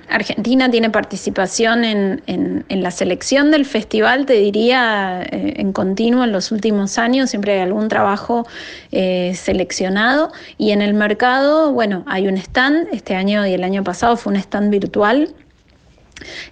Argentina 0.07 0.71
tiene 0.71 0.89
participación 0.89 1.83
en, 1.83 2.65
la 2.67 2.89
selección 2.89 3.51
del 3.51 3.65
festival, 3.65 4.25
te 4.25 4.33
diría, 4.33 5.21
eh, 5.21 5.55
en 5.57 5.71
continuo 5.71 6.23
en 6.23 6.31
los 6.31 6.51
últimos 6.51 6.97
años, 6.97 7.29
siempre 7.29 7.53
hay 7.53 7.59
algún 7.59 7.89
trabajo 7.89 8.47
eh, 8.91 9.33
seleccionado. 9.35 10.31
Y 10.57 10.71
en 10.71 10.81
el 10.81 10.93
mercado, 10.93 11.73
bueno, 11.73 12.03
hay 12.07 12.27
un 12.27 12.37
stand, 12.37 12.87
este 12.91 13.15
año 13.15 13.45
y 13.45 13.53
el 13.53 13.63
año 13.63 13.83
pasado 13.83 14.17
fue 14.17 14.33
un 14.33 14.39
stand 14.39 14.71
virtual 14.71 15.35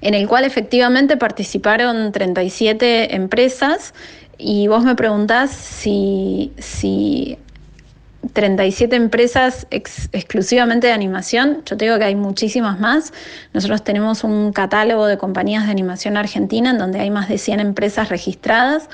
en 0.02 0.14
el 0.14 0.28
cual 0.28 0.46
efectivamente 0.46 1.18
participaron 1.18 2.12
37 2.12 3.16
empresas 3.16 3.94
y 4.38 4.68
vos 4.68 4.84
me 4.84 4.96
preguntás 4.96 5.52
si, 5.52 6.54
si 6.58 7.38
37 8.34 8.96
empresas 8.96 9.68
exclusivamente 9.70 10.88
de 10.88 10.94
animación. 10.94 11.64
Yo 11.66 11.78
te 11.78 11.86
digo 11.86 11.98
que 11.98 12.06
hay 12.06 12.16
muchísimas 12.16 12.80
más. 12.80 13.14
Nosotros 13.54 13.84
tenemos 13.84 14.24
un 14.24 14.54
catálogo 14.54 15.08
de 15.08 15.18
compañías 15.18 15.66
de 15.66 15.72
animación 15.72 16.18
argentina 16.18 16.72
en 16.72 16.78
donde 16.78 17.00
hay 17.00 17.10
más 17.10 17.30
de 17.30 17.38
100 17.38 17.60
empresas 17.60 18.10
registradas. 18.10 18.90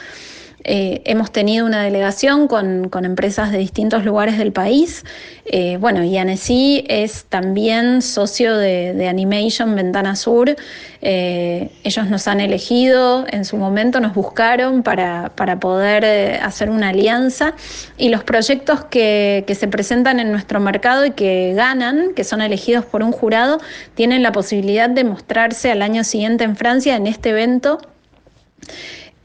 Eh, 0.66 1.02
hemos 1.06 1.32
tenido 1.32 1.66
una 1.66 1.84
delegación 1.84 2.48
con, 2.48 2.90
empresas 3.04 3.52
de 3.52 3.58
distintos 3.58 4.06
lugares 4.06 4.38
del 4.38 4.54
país. 4.54 5.04
Eh, 5.46 5.78
bueno, 5.78 6.04
y 6.04 6.18
Annecy 6.18 6.86
es 6.88 7.26
también 7.26 8.02
socio 8.02 8.58
de, 8.58 9.08
Animation 9.08 9.76
Ventana 9.76 10.16
Sur. 10.16 10.56
Eh, 11.02 11.70
ellos 11.84 12.10
nos 12.10 12.28
han 12.30 12.40
elegido, 12.40 13.26
en 13.30 13.44
su 13.44 13.58
momento 13.58 14.00
nos 14.00 14.14
buscaron 14.14 14.84
para, 14.84 15.32
poder 15.60 16.42
hacer 16.42 16.70
una 16.70 16.90
alianza 16.90 17.54
y 17.98 18.10
los 18.10 18.24
proyectos 18.24 18.86
que, 18.86 19.44
que 19.46 19.56
se 19.56 19.68
presentan 19.68 20.20
en 20.20 20.32
nuestro 20.32 20.60
mercado 20.62 21.06
y 21.06 21.12
que 21.12 21.54
ganan, 21.56 22.14
que 22.16 22.24
son 22.24 22.42
elegidos 22.42 22.86
por 22.86 23.04
un 23.04 23.12
jurado, 23.12 23.60
tienen 23.96 24.24
la 24.24 24.32
posibilidad 24.32 24.90
de 24.90 25.04
mostrarse 25.04 25.72
al 25.72 25.82
año 25.82 26.04
siguiente 26.04 26.46
en 26.46 26.56
Francia 26.56 26.96
en 26.96 27.08
este 27.08 27.30
evento. 27.32 27.80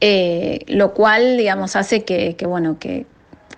Eh, 0.01 0.63
lo 0.67 0.93
cual, 0.93 1.35
digamos, 1.37 1.75
hace 1.75 2.03
que, 2.05 2.35
bueno, 2.45 2.77
que 2.79 3.05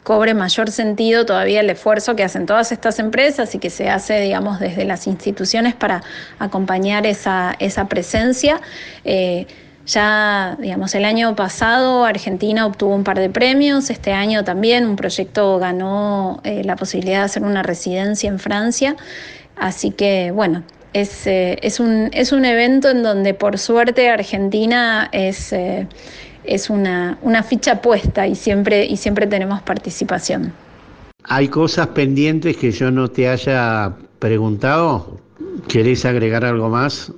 cobre 0.01 0.33
mayor 0.33 0.71
sentido 0.71 1.25
todavía 1.25 1.59
el 1.59 1.69
esfuerzo 1.69 2.15
que 2.15 2.23
hacen 2.23 2.47
todas 2.47 2.71
estas 2.71 2.97
empresas 2.97 3.53
y 3.53 3.59
que 3.59 3.69
se 3.69 3.89
hace, 3.89 4.19
digamos, 4.21 4.59
desde 4.59 4.83
las 4.85 5.05
instituciones 5.05 5.75
para 5.75 6.01
acompañar 6.39 7.05
esa, 7.05 7.55
presencia. 7.87 8.59
Eh, 9.05 9.45
ya, 9.85 10.57
digamos, 10.59 10.95
el 10.95 11.05
año 11.05 11.35
pasado 11.35 12.05
Argentina 12.05 12.65
obtuvo 12.65 12.95
un 12.95 13.03
par 13.03 13.19
de 13.19 13.29
premios, 13.29 13.89
este 13.89 14.11
año 14.11 14.43
también 14.43 14.85
un 14.85 14.95
proyecto 14.95 15.57
ganó 15.59 16.39
eh, 16.43 16.63
la 16.63 16.75
posibilidad 16.75 17.19
de 17.19 17.25
hacer 17.25 17.43
una 17.43 17.61
residencia 17.63 18.29
en 18.29 18.39
Francia, 18.39 18.95
así 19.55 19.91
que, 19.91 20.31
bueno, 20.31 20.63
es, 20.93 21.23
es, 21.25 21.79
un, 21.79 22.09
es 22.13 22.31
un 22.31 22.45
evento 22.45 22.89
en 22.89 23.01
donde 23.01 23.33
por 23.33 23.57
suerte 23.57 24.09
Argentina 24.09 25.09
es 25.11 25.51
es 26.43 26.69
una, 26.69 27.17
ficha 27.47 27.81
puesta 27.81 28.27
y 28.27 28.35
siempre, 28.35 28.85
y 28.85 28.97
siempre 28.97 29.27
tenemos 29.27 29.61
participación. 29.61 30.53
¿Hay 31.23 31.47
cosas 31.47 31.87
pendientes 31.87 32.57
que 32.57 32.71
yo 32.71 32.91
no 32.91 33.07
te 33.07 33.29
haya 33.29 33.93
preguntado? 34.19 35.19
¿Querés 35.67 36.05
agregar 36.05 36.45
algo 36.45 36.69
más? 36.69 37.11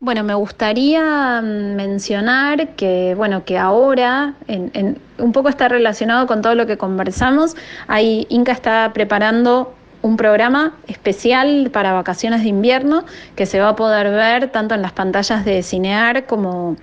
Bueno, 0.00 0.22
me 0.22 0.34
gustaría 0.34 1.40
mm, 1.40 1.76
mencionar 1.76 2.74
que, 2.74 3.14
bueno, 3.16 3.44
que 3.44 3.56
ahora, 3.56 4.34
en, 4.48 4.98
un 5.18 5.32
poco 5.32 5.48
está 5.48 5.68
relacionado 5.68 6.26
con 6.26 6.42
todo 6.42 6.54
lo 6.54 6.66
que 6.66 6.76
conversamos, 6.76 7.56
hay, 7.86 8.26
Inca 8.28 8.52
está 8.52 8.92
preparando 8.92 9.74
un 10.02 10.18
programa 10.18 10.74
especial 10.86 11.70
para 11.72 11.94
vacaciones 11.94 12.42
de 12.42 12.48
invierno 12.48 13.06
que 13.36 13.46
se 13.46 13.60
va 13.60 13.70
a 13.70 13.76
poder 13.76 14.10
ver 14.10 14.50
tanto 14.50 14.74
en 14.74 14.82
las 14.82 14.92
pantallas 14.92 15.46
de 15.46 15.62
Cinear 15.62 16.26
como 16.26 16.76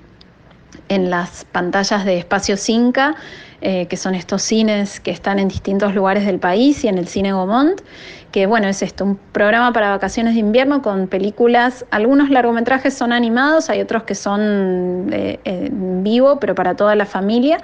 en 0.92 1.10
las 1.10 1.46
pantallas 1.46 2.04
de 2.04 2.18
Espacio 2.18 2.58
Cinca, 2.58 3.16
eh, 3.62 3.86
que 3.88 3.96
son 3.96 4.14
estos 4.14 4.42
cines 4.42 5.00
que 5.00 5.12
están 5.12 5.40
en 5.40 5.48
distintos 5.48 5.96
lugares 5.96 6.26
del 6.26 6.38
país 6.38 6.84
y 6.84 6.90
en 6.90 6.98
el 6.98 7.08
Cine 7.08 7.32
Gomont, 7.32 7.80
que 8.34 8.46
bueno, 8.46 8.68
es 8.68 8.82
esto, 8.82 9.06
un 9.06 9.16
programa 9.32 9.72
para 9.72 9.90
vacaciones 9.92 10.34
de 10.34 10.42
invierno 10.42 10.82
con 10.82 11.08
películas, 11.08 11.86
algunos 11.92 12.30
largometrajes 12.30 12.94
son 12.94 13.14
animados, 13.14 13.70
hay 13.70 13.80
otros 13.80 14.04
que 14.04 14.16
son 14.16 15.08
eh, 15.14 15.70
vivo, 15.72 16.40
pero 16.42 16.56
para 16.56 16.76
toda 16.76 16.96
la 16.96 17.06
familia. 17.06 17.60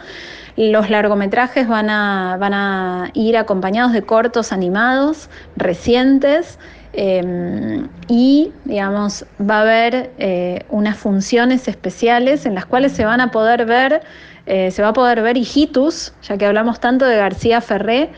Los 0.55 0.89
largometrajes 0.89 1.67
van 1.67 1.89
a, 1.89 2.37
van 2.39 2.53
a 2.53 3.11
ir 3.13 3.35
acompañados 3.35 3.91
de 3.91 4.03
cortos 4.03 4.53
animados 4.53 5.29
recientes 5.57 6.57
Em, 6.93 7.89
y, 8.07 8.51
digamos, 8.65 9.25
va 9.39 9.59
a 9.59 9.61
haber 9.61 10.11
eh, 10.17 10.63
unas 10.69 10.97
funciones 10.97 11.67
especiales 11.67 12.45
en 12.45 12.55
las 12.55 12.65
cuales 12.65 12.93
se 12.93 13.05
van 13.05 13.21
a 13.21 13.31
poder 13.31 13.65
ver, 13.65 14.01
eh, 14.45 14.71
se 14.71 14.81
va 14.81 14.89
a 14.89 14.93
poder 14.93 15.21
ver 15.21 15.37
hijitus, 15.37 16.13
ya 16.23 16.37
que 16.37 16.45
hablamos 16.45 16.79
tanto 16.79 17.05
de 17.05 17.17
García 17.17 17.61
Ferré. 17.61 18.09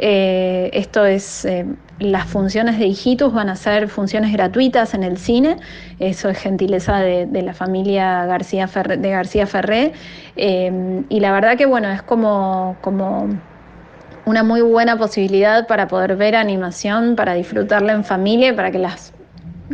Eh, 0.00 0.70
esto 0.74 1.04
es, 1.04 1.46
las 1.98 2.26
funciones 2.26 2.78
de 2.78 2.86
hijitus 2.86 3.32
van 3.32 3.48
a 3.48 3.56
ser 3.56 3.88
funciones 3.88 4.32
gratuitas 4.32 4.94
en 4.94 5.02
el 5.02 5.18
cine, 5.18 5.56
eso 5.98 6.28
es 6.28 6.38
gentileza 6.38 7.00
de, 7.00 7.42
la 7.42 7.52
familia 7.54 8.24
García 8.26 8.66
de 8.66 9.10
García 9.10 9.46
Ferré. 9.46 9.92
Em, 10.36 11.04
y 11.08 11.18
la 11.20 11.32
verdad 11.32 11.56
que, 11.56 11.66
bueno, 11.66 11.90
es 11.90 12.02
como, 12.02 12.76
como 12.80 13.28
una 14.28 14.42
muy 14.42 14.60
buena 14.60 14.98
posibilidad 14.98 15.66
para 15.66 15.88
poder 15.88 16.14
ver 16.16 16.36
animación, 16.36 17.16
para 17.16 17.32
disfrutarla 17.32 17.94
en 17.94 18.04
familia 18.04 18.50
y 18.50 18.52
para 18.52 18.70
que 18.70 18.78
las 18.78 19.14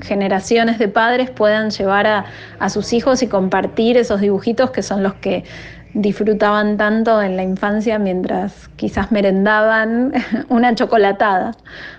generaciones 0.01 0.79
de 0.79 0.87
padres 0.87 1.29
puedan 1.29 1.71
llevar 1.71 2.07
a, 2.07 2.69
sus 2.69 2.93
hijos 2.93 3.25
y 3.25 3.27
compartir 3.27 3.97
esos 3.97 4.21
dibujitos 4.21 4.71
que 4.71 4.85
son 4.85 5.03
los 5.03 5.15
que 5.15 5.43
disfrutaban 5.93 6.77
tanto 6.77 7.21
en 7.21 7.37
la 7.37 7.43
infancia 7.43 7.99
mientras 7.99 8.69
quizás 8.77 9.11
merendaban 9.11 10.13
una 10.49 10.73
chocolatada. 10.77 11.57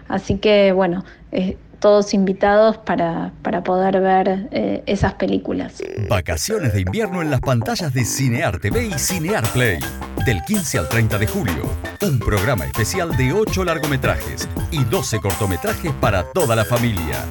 Así 0.07 0.37
que 0.37 0.71
bueno, 0.71 1.03
eh, 1.33 1.57
todos 1.86 2.15
invitados 2.15 2.79
para, 2.79 3.31
poder 3.63 4.01
ver 4.01 4.47
eh, 4.49 4.81
esas 4.88 5.13
películas. 5.13 5.83
Vacaciones 6.09 6.73
de 6.73 6.81
invierno 6.81 7.21
en 7.21 7.29
las 7.29 7.41
pantallas 7.41 7.93
de 7.93 8.03
Cinear 8.05 8.57
TV 8.57 8.88
y 8.88 8.93
Cinear 8.97 9.47
Play. 9.49 9.77
Del 10.25 10.41
15 10.41 10.79
al 10.79 10.89
30 10.89 11.19
de 11.19 11.27
julio. 11.27 11.69
Un 12.01 12.17
programa 12.17 12.65
especial 12.65 13.15
de 13.15 13.31
8 13.31 13.63
largometrajes 13.65 14.49
y 14.71 14.83
12 14.83 15.19
cortometrajes 15.19 15.91
para 16.01 16.23
toda 16.23 16.55
la 16.55 16.65
familia. 16.65 17.23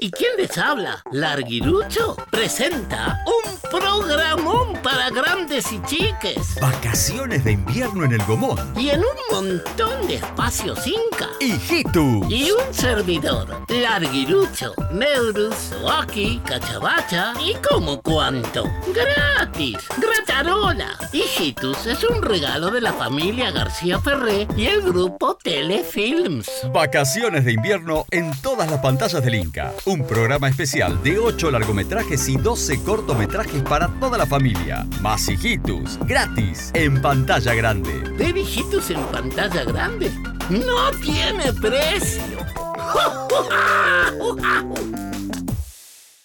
¿Y 0.00 0.10
quién 0.12 0.30
les 0.38 0.56
habla? 0.56 1.02
Larguirucho 1.12 2.16
presenta 2.30 3.22
un 3.26 3.41
Programón 3.72 4.74
para 4.82 5.08
grandes 5.08 5.72
y 5.72 5.80
chiques. 5.84 6.60
Vacaciones 6.60 7.42
de 7.42 7.52
invierno 7.52 8.04
en 8.04 8.12
el 8.12 8.22
Gomón. 8.24 8.58
Y 8.76 8.90
en 8.90 9.00
un 9.00 9.16
montón 9.30 10.06
de 10.06 10.16
espacios 10.16 10.86
Inca. 10.86 11.30
Hijitus. 11.40 12.30
Y 12.30 12.50
un 12.50 12.74
servidor. 12.74 13.64
Larguirucho, 13.68 14.74
Neurus, 14.92 15.72
Oaki, 15.82 16.42
Cachabacha 16.44 17.32
y 17.40 17.54
como 17.66 18.02
cuánto. 18.02 18.70
Gratis. 18.94 19.78
Gratarola. 19.96 20.90
Hijitus 21.14 21.86
es 21.86 22.04
un 22.04 22.20
regalo 22.20 22.70
de 22.70 22.82
la 22.82 22.92
familia 22.92 23.52
García 23.52 23.98
Ferré 23.98 24.46
y 24.54 24.66
el 24.66 24.82
grupo 24.82 25.38
Telefilms. 25.42 26.50
Vacaciones 26.74 27.46
de 27.46 27.52
invierno 27.52 28.04
en 28.10 28.32
todas 28.42 28.70
las 28.70 28.80
pantallas 28.80 29.24
del 29.24 29.36
Inca. 29.36 29.72
Un 29.86 30.06
programa 30.06 30.50
especial 30.50 31.02
de 31.02 31.18
8 31.18 31.50
largometrajes 31.50 32.28
y 32.28 32.36
12 32.36 32.82
cortometrajes 32.82 33.61
para 33.64 33.88
toda 34.00 34.18
la 34.18 34.26
familia. 34.26 34.86
Más 35.00 35.28
hijitus, 35.28 35.98
gratis, 36.06 36.70
en 36.74 37.00
pantalla 37.00 37.54
grande. 37.54 37.92
¿Ver 38.18 38.36
hijitus 38.36 38.90
en 38.90 39.00
pantalla 39.06 39.64
grande? 39.64 40.10
¡No 40.50 40.90
tiene 41.02 41.52
precio! 41.60 42.22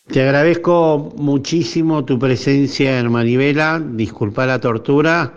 Te 0.08 0.22
agradezco 0.22 1.14
muchísimo 1.18 2.06
tu 2.06 2.18
presencia 2.18 3.00
en 3.00 3.12
Manivela. 3.12 3.82
Disculpa 3.86 4.46
la 4.46 4.60
tortura. 4.60 5.34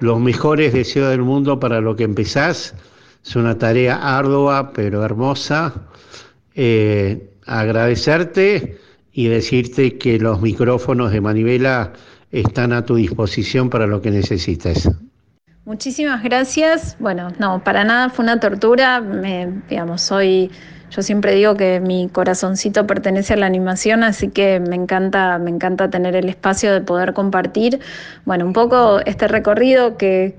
Los 0.00 0.18
mejores 0.18 0.72
deseos 0.72 1.10
del 1.10 1.22
mundo 1.22 1.60
para 1.60 1.80
lo 1.80 1.94
que 1.94 2.04
empezás. 2.04 2.74
Es 3.24 3.36
una 3.36 3.58
tarea 3.58 4.18
ardua 4.18 4.72
pero 4.72 5.04
hermosa. 5.04 5.74
Eh, 6.54 7.30
agradecerte 7.44 8.78
y 9.18 9.26
decirte 9.26 9.98
que 9.98 10.16
los 10.20 10.40
micrófonos 10.40 11.10
de 11.10 11.20
Manivela 11.20 11.92
están 12.30 12.72
a 12.72 12.84
tu 12.84 12.94
disposición 12.94 13.68
para 13.68 13.84
lo 13.84 14.00
que 14.00 14.12
necesites. 14.12 14.88
Muchísimas 15.64 16.22
gracias. 16.22 16.96
Bueno, 17.00 17.32
no, 17.40 17.64
para 17.64 17.82
nada 17.82 18.10
fue 18.10 18.22
una 18.22 18.38
tortura. 18.38 19.00
Me, 19.00 19.54
digamos, 19.68 20.02
soy 20.02 20.52
yo 20.90 21.02
siempre 21.02 21.34
digo 21.34 21.54
que 21.54 21.80
mi 21.80 22.08
corazoncito 22.08 22.86
pertenece 22.86 23.34
a 23.34 23.36
la 23.36 23.46
animación, 23.46 24.02
así 24.02 24.28
que 24.28 24.58
me 24.60 24.74
encanta, 24.74 25.38
me 25.38 25.50
encanta 25.50 25.90
tener 25.90 26.16
el 26.16 26.28
espacio 26.28 26.72
de 26.72 26.80
poder 26.80 27.12
compartir, 27.12 27.80
bueno, 28.24 28.46
un 28.46 28.52
poco 28.52 29.00
este 29.04 29.28
recorrido 29.28 29.96
que, 29.98 30.34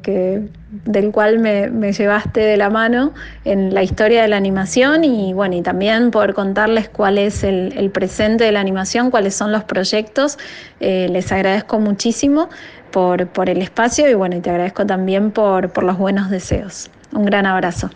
del 0.86 1.12
cual 1.12 1.40
me, 1.40 1.92
llevaste 1.92 2.42
de 2.42 2.58
la 2.58 2.70
mano 2.70 3.14
en 3.46 3.74
la 3.74 3.84
historia 3.84 4.24
de 4.24 4.28
la 4.28 4.38
animación 4.38 5.04
y 5.04 5.34
bueno, 5.34 5.56
y 5.56 5.62
también 5.62 6.10
poder 6.10 6.34
contarles 6.34 6.90
cuál 6.90 7.18
es 7.20 7.44
el, 7.44 7.92
presente 7.94 8.44
de 8.44 8.52
la 8.52 8.60
animación, 8.60 9.12
cuáles 9.12 9.36
son 9.36 9.52
los 9.52 9.64
proyectos. 9.64 10.38
Eh, 10.80 11.08
les 11.12 11.32
agradezco 11.32 11.80
muchísimo 11.80 12.50
por, 12.92 13.50
el 13.50 13.62
espacio 13.62 14.10
y 14.10 14.16
bueno, 14.16 14.38
y 14.38 14.42
te 14.42 14.50
agradezco 14.50 14.86
también 14.86 15.32
por 15.32 15.84
los 15.84 15.98
buenos 15.98 16.30
deseos. 16.30 16.90
Un 17.12 17.26
gran 17.26 17.46
abrazo. 17.46 17.90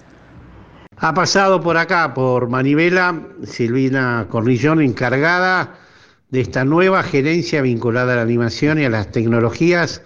Ha 0.97 1.13
pasado 1.13 1.61
por 1.61 1.77
acá, 1.77 2.13
por 2.13 2.49
Manivela, 2.49 3.21
Silvina 3.45 4.27
Cornillón, 4.29 4.81
encargada 4.81 5.75
de 6.29 6.41
esta 6.41 6.65
nueva 6.65 7.03
gerencia 7.03 7.61
vinculada 7.61 8.13
a 8.13 8.15
la 8.17 8.21
animación 8.21 8.79
y 8.79 8.85
a 8.85 8.89
las 8.89 9.11
tecnologías. 9.11 10.01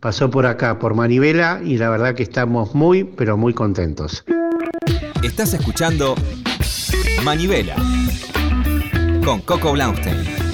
Pasó 0.00 0.30
por 0.30 0.46
acá, 0.46 0.78
por 0.78 0.94
Manivela, 0.94 1.60
y 1.64 1.76
la 1.76 1.90
verdad 1.90 2.14
que 2.14 2.22
estamos 2.22 2.74
muy, 2.74 3.04
pero 3.04 3.36
muy 3.36 3.52
contentos. 3.52 4.24
Estás 5.22 5.54
escuchando 5.54 6.14
Manivela 7.24 7.76
con 9.24 9.40
Coco 9.40 9.72
Blaustein. 9.72 10.47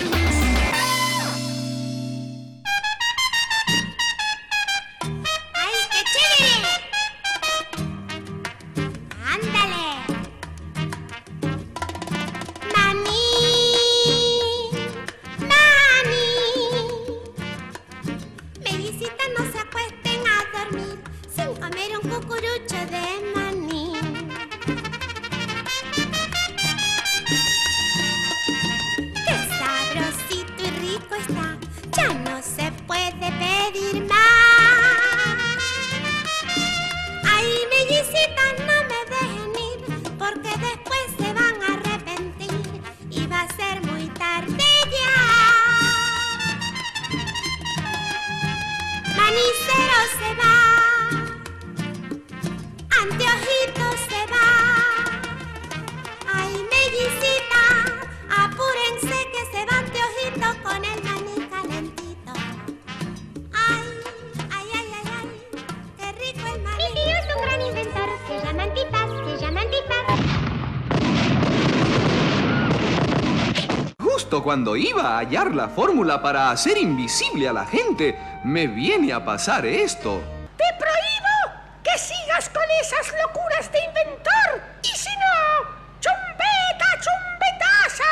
Cuando 74.64 74.76
iba 74.76 75.02
a 75.02 75.18
hallar 75.18 75.54
la 75.54 75.68
fórmula 75.68 76.22
para 76.22 76.50
hacer 76.50 76.78
invisible 76.78 77.46
a 77.46 77.52
la 77.52 77.66
gente, 77.66 78.18
me 78.44 78.66
viene 78.66 79.12
a 79.12 79.22
pasar 79.22 79.66
esto. 79.66 80.22
Te 80.56 80.64
prohíbo 80.78 81.60
que 81.82 81.98
sigas 81.98 82.48
con 82.48 82.62
esas 82.80 83.12
locuras 83.22 83.70
de 83.70 83.84
inventor. 83.84 84.62
Y 84.82 84.96
si 84.96 85.10
no, 85.10 85.68
chumbeta, 86.00 86.86
chumbetaza. 87.04 88.04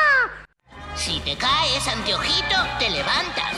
Si 0.93 1.19
te 1.21 1.35
caes, 1.37 1.87
anteojito, 1.87 2.55
te 2.77 2.91
levantas. 2.91 3.55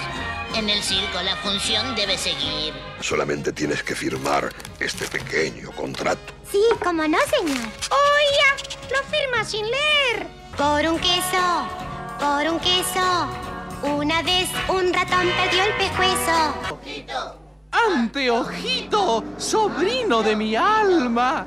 En 0.56 0.70
el 0.70 0.82
circo 0.82 1.22
la 1.22 1.36
función 1.36 1.98
debe 1.98 2.18
seguir. 2.18 2.74
Solamente 3.02 3.52
tienes 3.52 3.84
que 3.84 3.94
firmar 3.94 4.54
este 4.80 5.06
pequeño 5.10 5.70
contrato. 5.72 6.34
Sí, 6.50 6.64
como 6.82 7.06
no, 7.06 7.18
señor. 7.30 7.58
Oye, 7.92 8.90
lo 8.90 9.04
firma 9.10 9.44
sin 9.44 9.66
leer. 9.66 10.28
Por 10.56 10.86
un 10.90 10.98
queso 10.98 11.85
por 12.20 12.48
un 12.48 12.60
queso. 12.60 13.28
Una 13.84 14.22
vez 14.22 14.50
un 14.68 14.94
ratón 14.94 15.28
perdió 15.42 15.64
el 15.64 15.74
pescuezo. 15.74 16.54
¡Anteojito! 17.72 19.24
¡Sobrino 19.38 20.24
de 20.24 20.36
mi 20.36 20.56
alma! 20.56 21.46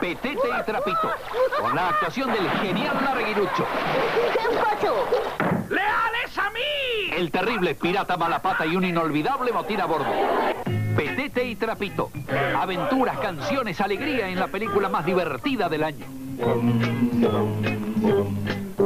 Petete 0.00 0.48
y 0.48 0.64
Trapito, 0.64 1.12
con 1.60 1.76
la 1.76 1.88
actuación 1.88 2.32
del 2.32 2.50
genial 2.62 2.98
Larguirucho. 3.04 3.66
¿Qué 4.32 4.56
pasó? 4.56 5.06
¡Leales 5.68 6.38
a 6.38 6.50
mí! 6.50 7.09
El 7.20 7.30
terrible 7.30 7.74
pirata 7.74 8.16
Malapata 8.16 8.64
y 8.64 8.74
un 8.76 8.82
inolvidable 8.82 9.52
motín 9.52 9.78
a 9.78 9.84
bordo. 9.84 10.06
Petete 10.96 11.44
y 11.44 11.54
Trapito. 11.54 12.10
Aventuras, 12.58 13.18
canciones, 13.18 13.78
alegría 13.82 14.30
en 14.30 14.40
la 14.40 14.46
película 14.46 14.88
más 14.88 15.04
divertida 15.04 15.68
del 15.68 15.84
año. 15.84 16.06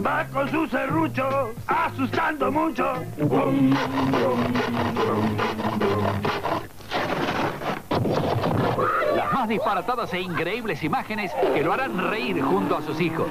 Va 0.04 0.26
con 0.32 0.50
su 0.50 0.66
serrucho, 0.66 1.52
asustando 1.68 2.50
mucho. 2.50 2.94
Disparatadas 9.48 10.12
e 10.14 10.20
increíbles 10.20 10.82
imágenes 10.82 11.30
que 11.54 11.62
lo 11.62 11.72
harán 11.72 12.10
reír 12.10 12.40
junto 12.40 12.78
a 12.78 12.82
sus 12.82 12.98
hijos. 13.00 13.26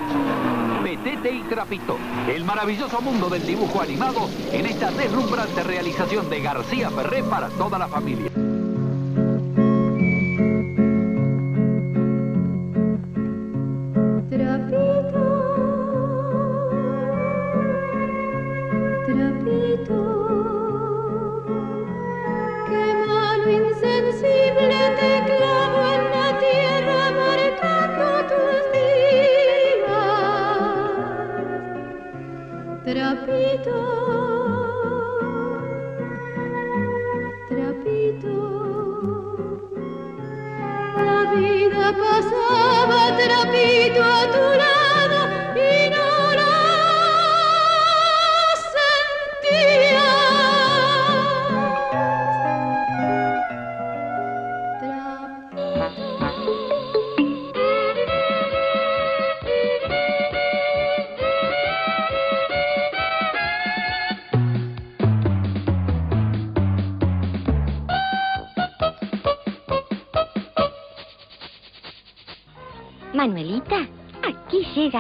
Petete 0.84 1.32
y 1.32 1.42
Trapito, 1.42 1.98
el 2.28 2.44
maravilloso 2.44 3.02
mundo 3.02 3.30
del 3.30 3.46
dibujo 3.46 3.82
animado 3.82 4.30
en 4.52 4.68
esta 4.68 4.92
deslumbrante 4.92 5.64
realización 5.64 6.30
de 6.30 6.42
García 6.42 6.92
Ferré 6.92 7.24
para 7.24 7.50
toda 7.50 7.80
la 7.80 7.88
familia. 7.88 8.30
Trapito, 14.30 14.84
qué 22.68 23.06
malo 23.08 23.44
trapito, 23.80 24.68
trapito. 24.70 25.53
Pasaba 42.00 43.16
trapito 43.18 44.02
a 44.02 44.32
tu 44.32 44.44
lado 44.60 44.83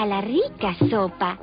la 0.06 0.22
rica 0.22 0.76
sopa. 0.90 1.38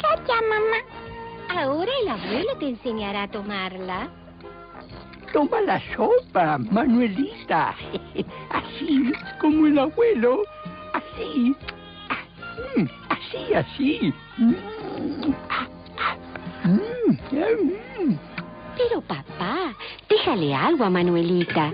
Calla, 0.00 0.40
mamá. 0.48 1.60
Ahora 1.60 1.90
el 2.02 2.08
abuelo 2.08 2.56
te 2.58 2.68
enseñará 2.68 3.24
a 3.24 3.28
tomarla. 3.28 4.08
Toma 5.32 5.60
la 5.62 5.80
sopa, 5.94 6.58
Manuelita. 6.58 7.74
Así 8.50 9.12
como 9.40 9.66
el 9.66 9.78
abuelo. 9.78 10.42
Así. 10.92 11.54
Mm, 12.76 12.86
Así, 13.08 13.54
así. 13.54 14.14
Pero 18.76 19.00
papá, 19.02 19.74
déjale 20.08 20.54
algo 20.54 20.84
a 20.84 20.90
Manuelita. 20.90 21.72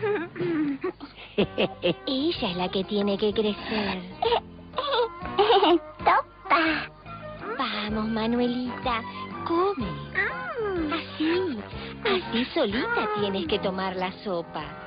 Ella 1.37 2.51
es 2.51 2.57
la 2.57 2.69
que 2.69 2.85
tiene 2.85 3.17
que 3.17 3.33
crecer. 3.33 4.03
Manuelita, 8.19 9.01
come. 9.47 9.87
Así, 10.93 11.57
así 12.05 12.45
solita 12.53 13.09
tienes 13.21 13.47
que 13.47 13.61
tomar 13.61 13.95
la 13.95 14.11
sopa. 14.25 14.78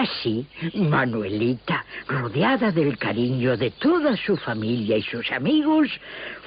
Así, 0.00 0.46
Manuelita, 0.74 1.84
rodeada 2.06 2.72
del 2.72 2.96
cariño 2.98 3.56
de 3.56 3.70
toda 3.70 4.16
su 4.16 4.36
familia 4.36 4.96
y 4.96 5.02
sus 5.02 5.30
amigos, 5.30 5.88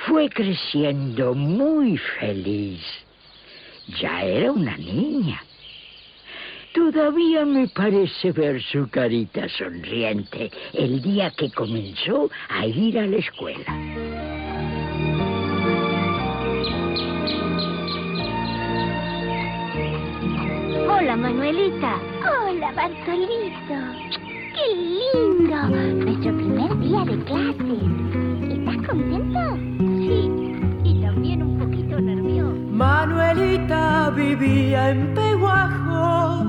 fue 0.08 0.30
creciendo 0.30 1.34
muy 1.34 1.98
feliz. 1.98 2.82
Ya 4.00 4.24
era 4.24 4.52
una 4.52 4.76
niña. 4.78 5.42
Todavía 6.74 7.46
me 7.46 7.68
parece 7.68 8.32
ver 8.32 8.62
su 8.64 8.90
carita 8.90 9.48
sonriente 9.48 10.50
el 10.74 11.02
día 11.02 11.30
que 11.32 11.52
comenzó 11.52 12.32
a 12.50 12.66
ir 12.66 12.98
a 12.98 13.06
la 13.06 13.18
escuela. 13.18 13.74
Hola, 20.90 21.16
Manuelita. 21.16 22.13
Bartolito. 22.76 23.78
¡Qué 24.56 24.66
lindo! 24.76 25.58
Nuestro 26.04 26.36
primer 26.36 26.80
día 26.80 27.06
de 27.06 27.24
clase. 27.26 27.78
¿Estás 28.52 28.88
contento? 28.88 29.40
Sí, 29.78 30.32
y 30.84 31.02
también 31.02 31.44
un 31.44 31.60
poquito 31.60 32.02
nervioso. 32.02 32.58
Manuelita 32.72 34.10
vivía 34.16 34.90
en 34.90 35.14
Peguajo, 35.14 36.46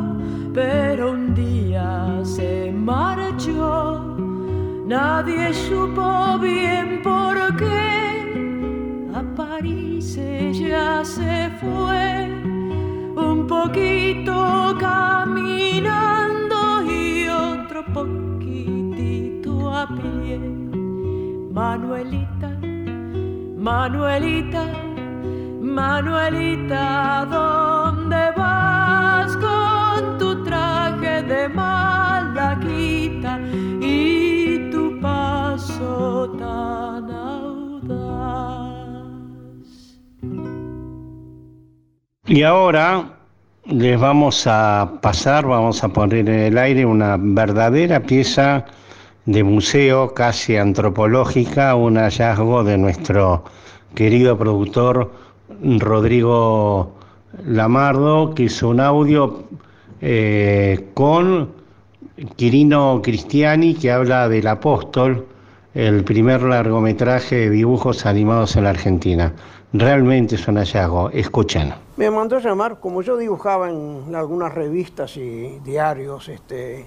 pero 0.55 1.13
un 1.13 1.35
día 1.35 2.21
se 2.23 2.73
marchó. 2.73 4.17
Nadie 4.87 5.53
supo 5.53 6.39
bien 6.39 7.03
por 7.03 7.55
qué. 7.57 9.11
A 9.15 9.23
París 9.37 10.17
ella 10.17 11.05
se 11.05 11.51
fue, 11.61 12.29
un 13.15 13.47
poquito 13.47 14.74
caminando 14.95 16.83
y 16.85 17.29
otro 17.29 17.85
poquitito 17.93 19.53
a 19.75 19.87
pie. 19.89 20.39
Manuelita, 21.53 22.51
Manuelita, 23.57 24.65
Manuelita, 25.61 27.27
¿dónde 27.31 28.23
vas 28.37 29.37
con 29.37 30.19
tu 30.19 30.43
traje 30.45 31.23
de 31.23 31.49
malaquita 31.49 33.33
y 33.81 34.71
tu 34.71 35.01
paso 35.01 36.31
tan 36.39 37.11
audaz? 37.11 38.45
Y 42.27 42.43
ahora 42.43 43.14
les 43.79 43.99
vamos 43.99 44.47
a 44.47 44.99
pasar, 45.03 45.47
vamos 45.47 45.83
a 45.83 45.89
poner 45.89 46.29
en 46.29 46.29
el 46.29 46.59
aire 46.59 46.87
una 46.87 47.17
verdadera 47.19 48.01
pieza 48.01 48.67
de 49.27 49.43
museo 49.43 50.15
casi 50.15 50.57
antropológica, 50.57 51.75
un 51.75 51.97
hallazgo 51.97 52.63
de 52.63 52.79
nuestro 52.79 53.45
querido 53.95 54.39
productor 54.39 55.11
Rodrigo 55.61 56.95
Lamardo, 57.45 58.33
que 58.35 58.45
hizo 58.45 58.69
un 58.69 58.79
audio 58.79 59.45
eh, 60.01 60.91
con 60.95 61.51
Quirino 62.37 63.01
Cristiani 63.03 63.75
que 63.75 63.91
habla 63.91 64.29
del 64.29 64.47
apóstol, 64.47 65.27
el 65.75 66.05
primer 66.05 66.43
largometraje 66.43 67.35
de 67.37 67.51
dibujos 67.51 68.07
animados 68.07 68.55
en 68.55 68.65
la 68.65 68.71
Argentina. 68.71 69.33
Realmente 69.77 70.37
es 70.37 70.47
un 70.47 70.57
hallazgo, 70.57 71.11
escuchen. 71.11 71.75
Me 71.97 72.09
mandó 72.09 72.37
a 72.37 72.39
llamar, 72.39 72.79
como 72.79 73.03
yo 73.03 73.17
dibujaba 73.17 73.69
en 73.69 74.15
algunas 74.15 74.55
revistas 74.55 75.17
y 75.17 75.59
diarios 75.65 76.29
este, 76.29 76.87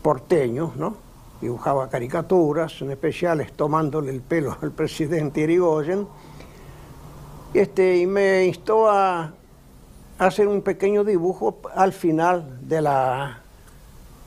porteños, 0.00 0.76
¿no? 0.76 0.96
Dibujaba 1.42 1.90
caricaturas, 1.90 2.80
en 2.80 2.92
especiales 2.92 3.52
tomándole 3.52 4.12
el 4.12 4.22
pelo 4.22 4.56
al 4.62 4.70
presidente 4.70 5.42
Irigoyen. 5.42 6.08
Este, 7.52 7.98
y 7.98 8.06
me 8.06 8.46
instó 8.46 8.88
a 8.88 9.34
hacer 10.18 10.48
un 10.48 10.62
pequeño 10.62 11.04
dibujo 11.04 11.58
al 11.74 11.92
final 11.92 12.60
de 12.66 12.80
la, 12.80 13.42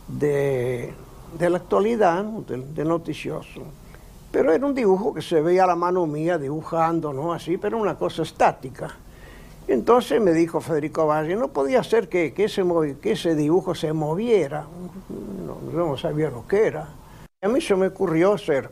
de, 0.09 0.93
de 1.39 1.49
la 1.49 1.57
actualidad, 1.57 2.24
del 2.24 2.88
noticioso. 2.88 3.63
Pero 4.34 4.51
era 4.51 4.65
un 4.65 4.73
dibujo 4.73 5.13
que 5.13 5.21
se 5.21 5.41
veía 5.41 5.63
a 5.63 5.67
la 5.67 5.75
mano 5.75 6.07
mía 6.07 6.39
dibujando, 6.39 7.13
¿no? 7.13 7.34
Así, 7.34 7.57
pero 7.57 7.77
una 7.77 7.95
cosa 7.95 8.23
estática. 8.23 8.89
Entonces 9.67 10.19
me 10.19 10.31
dijo 10.31 10.59
Federico 10.59 11.05
Valle, 11.05 11.36
no 11.36 11.49
podía 11.49 11.84
ser 11.84 12.09
que, 12.09 12.34
que, 12.34 12.45
ese, 12.45 12.63
que 12.99 13.11
ese 13.11 13.36
dibujo 13.36 13.75
se 13.75 13.93
moviera. 13.93 14.65
No, 15.45 15.71
yo 15.71 15.86
no 15.86 15.95
sabía 15.97 16.31
lo 16.31 16.47
que 16.47 16.65
era. 16.65 16.89
A 17.43 17.47
mí 17.47 17.61
se 17.61 17.75
me 17.75 17.86
ocurrió 17.86 18.34
hacer, 18.34 18.71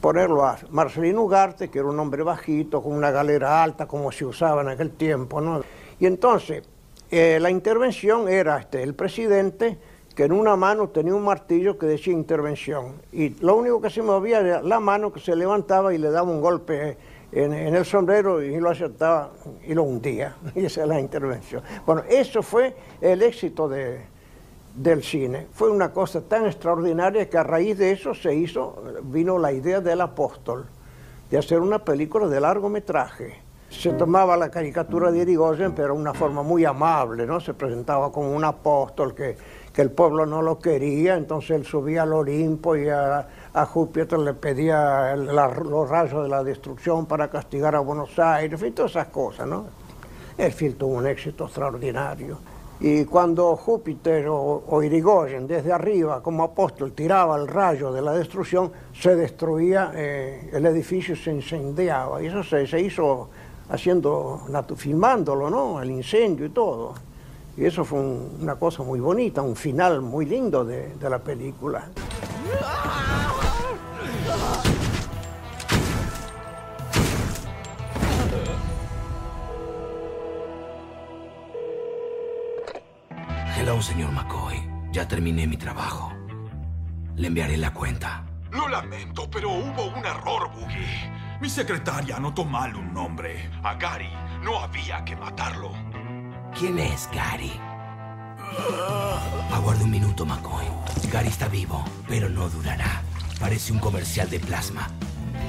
ponerlo 0.00 0.44
a 0.44 0.58
Marcelino 0.70 1.22
Ugarte, 1.22 1.70
que 1.70 1.78
era 1.78 1.86
un 1.86 2.00
hombre 2.00 2.24
bajito, 2.24 2.82
con 2.82 2.92
una 2.92 3.12
galera 3.12 3.62
alta, 3.62 3.86
como 3.86 4.10
se 4.10 4.24
usaba 4.24 4.62
en 4.62 4.68
aquel 4.68 4.90
tiempo, 4.90 5.40
¿no? 5.40 5.62
Y 6.00 6.06
entonces, 6.06 6.64
eh, 7.08 7.38
la 7.40 7.50
intervención 7.50 8.28
era 8.28 8.58
este, 8.58 8.82
el 8.82 8.94
presidente, 8.94 9.78
que 10.14 10.24
en 10.24 10.32
una 10.32 10.56
mano 10.56 10.88
tenía 10.88 11.14
un 11.14 11.24
martillo 11.24 11.78
que 11.78 11.86
decía 11.86 12.12
intervención. 12.12 12.96
Y 13.12 13.30
lo 13.40 13.56
único 13.56 13.80
que 13.80 13.90
se 13.90 14.02
movía 14.02 14.40
era 14.40 14.62
la 14.62 14.80
mano 14.80 15.12
que 15.12 15.20
se 15.20 15.34
levantaba 15.34 15.94
y 15.94 15.98
le 15.98 16.10
daba 16.10 16.30
un 16.30 16.40
golpe 16.40 16.96
en, 17.32 17.52
el 17.52 17.84
sombrero 17.84 18.42
y 18.42 18.58
lo 18.60 18.70
acertaba 18.70 19.30
y 19.66 19.74
lo 19.74 19.84
hundía. 19.84 20.36
Y 20.54 20.66
esa 20.66 20.82
es 20.82 20.88
la 20.88 21.00
intervención. 21.00 21.62
Bueno, 21.86 22.02
eso 22.08 22.42
fue 22.42 22.74
el 23.00 23.22
éxito 23.22 23.68
de, 23.68 24.00
del 24.74 25.02
cine. 25.02 25.46
Fue 25.52 25.70
una 25.70 25.92
cosa 25.92 26.20
tan 26.20 26.46
extraordinaria 26.46 27.28
que 27.28 27.38
a 27.38 27.42
raíz 27.42 27.78
de 27.78 27.92
eso 27.92 28.14
se 28.14 28.34
hizo, 28.34 28.82
vino 29.04 29.38
la 29.38 29.52
idea 29.52 29.80
del 29.80 30.00
apóstol, 30.00 30.66
de 31.30 31.38
hacer 31.38 31.60
una 31.60 31.78
película 31.78 32.26
de 32.28 32.40
largometraje. 32.40 33.40
Se 33.70 33.90
tomaba 33.94 34.36
la 34.36 34.50
caricatura 34.50 35.10
de 35.10 35.20
Irigoyen, 35.20 35.72
pero 35.72 35.94
de 35.94 36.00
una 36.00 36.12
forma 36.12 36.42
muy 36.42 36.66
amable, 36.66 37.26
¿no? 37.26 37.40
Se 37.40 37.54
presentaba 37.54 38.12
como 38.12 38.30
un 38.30 38.44
apóstol 38.44 39.14
que, 39.14 39.36
que 39.72 39.82
el 39.82 39.90
pueblo 39.90 40.26
no 40.26 40.42
lo 40.42 40.58
quería, 40.58 41.16
entonces 41.16 41.52
él 41.52 41.64
subía 41.64 42.02
al 42.02 42.12
Olimpo 42.12 42.76
y 42.76 42.88
a, 42.88 43.26
Júpiter 43.66 44.18
le 44.18 44.34
pedía 44.34 45.12
el- 45.12 45.26
los 45.26 45.88
rayos 45.88 46.22
de 46.22 46.28
la 46.28 46.42
destrucción 46.44 47.06
para 47.06 47.28
castigar 47.28 47.74
a 47.74 47.80
Buenos 47.80 48.18
Aires, 48.18 48.60
fin, 48.60 48.74
todas 48.74 48.92
esas 48.92 49.08
cosas, 49.08 49.46
¿no? 49.46 49.64
El 50.36 50.52
film 50.52 50.74
tuvo 50.74 50.94
un 50.96 51.06
éxito 51.06 51.44
extraordinario. 51.44 52.38
Y 52.80 53.04
cuando 53.04 53.54
Júpiter 53.56 54.26
o, 54.28 54.82
Irigoyen 54.82 55.46
desde 55.46 55.72
arriba 55.72 56.20
como 56.20 56.42
apóstol 56.42 56.92
tiraba 56.92 57.36
el 57.36 57.46
rayo 57.46 57.92
de 57.92 58.02
la 58.02 58.12
destrucción, 58.12 58.72
se 58.92 59.14
destruía 59.14 59.92
eh, 59.94 60.50
el 60.52 60.66
edificio 60.66 61.14
y 61.14 61.16
se 61.16 61.30
incendiaba. 61.30 62.20
Y 62.20 62.26
eso 62.26 62.42
se, 62.42 62.80
hizo 62.80 63.28
haciendo, 63.68 64.40
filmándolo, 64.74 65.48
¿no? 65.48 65.80
El 65.80 65.92
incendio 65.92 66.46
y 66.46 66.48
todo. 66.48 66.94
Y 67.56 67.64
eso 67.66 67.84
fue 67.84 68.00
un- 68.00 68.38
una 68.40 68.54
cosa 68.56 68.82
muy 68.82 69.00
bonita, 69.00 69.42
un 69.42 69.56
final 69.56 70.00
muy 70.00 70.24
lindo 70.26 70.64
de, 70.64 70.94
de 70.96 71.10
la 71.10 71.18
película. 71.18 71.88
Hello, 83.56 83.80
señor 83.80 84.12
McCoy. 84.12 84.56
Ya 84.92 85.06
terminé 85.08 85.46
mi 85.46 85.56
trabajo. 85.56 86.12
Le 87.16 87.28
enviaré 87.28 87.56
la 87.56 87.72
cuenta. 87.72 88.24
Lo 88.50 88.68
lamento, 88.68 89.28
pero 89.30 89.50
hubo 89.50 89.86
un 89.86 90.04
error, 90.04 90.50
Boogie. 90.54 91.10
Mi 91.40 91.48
secretaria 91.48 92.16
anotó 92.16 92.44
mal 92.44 92.74
un 92.76 92.92
nombre. 92.92 93.50
A 93.62 93.74
Gary 93.74 94.10
no 94.42 94.58
había 94.58 95.04
que 95.04 95.16
matarlo. 95.16 95.70
¿Quién 96.58 96.78
es 96.78 97.08
Gary? 97.12 97.52
Aguarde 99.52 99.84
un 99.84 99.90
minuto, 99.90 100.26
McCoy. 100.26 100.66
Gary 101.10 101.28
está 101.28 101.48
vivo, 101.48 101.84
pero 102.08 102.28
no 102.28 102.48
durará. 102.48 103.02
Parece 103.40 103.72
un 103.72 103.78
comercial 103.78 104.28
de 104.28 104.38
plasma. 104.38 104.88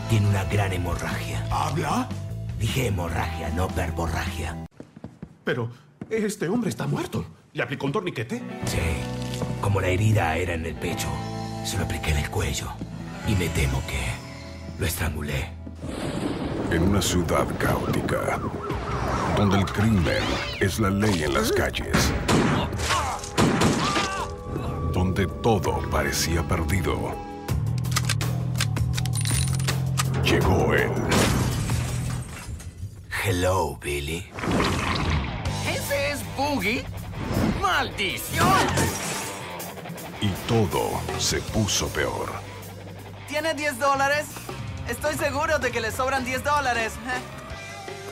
Tiene 0.10 0.28
una 0.28 0.43
gran 0.45 0.72
hemorragia. 0.72 1.45
¿Habla? 1.51 2.08
Dije 2.60 2.88
hemorragia, 2.88 3.49
no 3.49 3.68
verborragia. 3.70 4.66
Pero 5.43 5.70
este 6.10 6.47
hombre 6.47 6.70
está 6.70 6.88
muerto. 6.88 7.26
¿Le 7.51 7.64
aplicó 7.64 7.86
un 7.86 7.91
torniquete? 7.91 8.38
Sí. 8.66 8.80
Como 9.62 9.82
la 9.82 9.88
herida 9.88 10.38
era 10.38 10.54
en 10.54 10.66
el 10.66 10.76
pecho, 10.76 11.08
se 11.66 11.78
lo 11.78 11.84
apliqué 11.84 12.12
en 12.12 12.18
el 12.18 12.30
cuello. 12.30 12.72
Y 13.28 13.36
me 13.36 13.49
temo 13.49 13.82
que 13.88 14.80
lo 14.80 14.86
estrangulé. 14.86 15.49
En 16.72 16.84
una 16.84 17.01
ciudad 17.01 17.45
caótica, 17.60 18.39
donde 19.36 19.57
el 19.57 19.66
crimen 19.66 20.24
es 20.59 20.80
la 20.80 20.89
ley 20.89 21.24
en 21.24 21.34
las 21.34 21.51
calles, 21.51 22.11
donde 24.93 25.28
todo 25.41 25.80
parecía 25.89 26.43
perdido, 26.47 27.16
llegó 30.24 30.74
él. 30.74 30.91
Hello, 33.26 33.78
Billy. 33.82 34.26
¿Ese 35.68 36.11
es 36.11 36.20
Boogie? 36.36 36.84
¡Maldición! 37.61 38.68
Y 40.20 40.28
todo 40.47 41.01
se 41.18 41.39
puso 41.41 41.88
peor. 41.88 42.32
¿Tiene 43.28 43.53
10 43.53 43.80
dólares? 43.80 44.26
Estoy 44.88 45.16
seguro 45.16 45.57
de 45.59 45.72
que 45.72 45.80
le 45.80 45.91
sobran 45.91 46.26
10 46.26 46.43
dólares. 46.43 46.93
¿eh? 46.93 47.42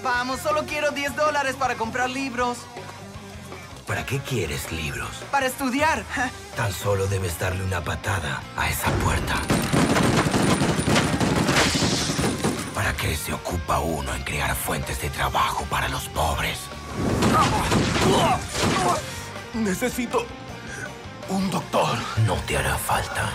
Vamos, 0.04 0.40
solo 0.40 0.66
quiero 0.66 0.92
10 0.92 1.16
dólares 1.16 1.56
para 1.56 1.76
comprar 1.76 2.10
libros. 2.10 2.58
¿Para 3.86 4.06
qué 4.06 4.20
quieres 4.20 4.72
libros? 4.72 5.10
Para 5.30 5.46
estudiar. 5.46 6.04
Tan 6.56 6.72
solo 6.72 7.08
debes 7.08 7.38
darle 7.38 7.64
una 7.64 7.84
patada 7.84 8.42
a 8.58 8.70
esa 8.70 8.90
puerta. 9.04 9.36
¿Para 12.74 12.94
qué 12.94 13.16
se 13.16 13.34
ocupa 13.34 13.80
uno 13.80 14.14
en 14.16 14.24
crear 14.24 14.56
fuentes 14.56 15.02
de 15.02 15.10
trabajo 15.10 15.66
para 15.70 15.88
los 15.90 16.08
pobres? 16.10 16.60
Necesito 19.54 20.26
un 21.30 21.52
doctor. 21.52 21.98
No 22.26 22.36
te 22.48 22.58
hará 22.58 22.78
falta. 22.78 23.30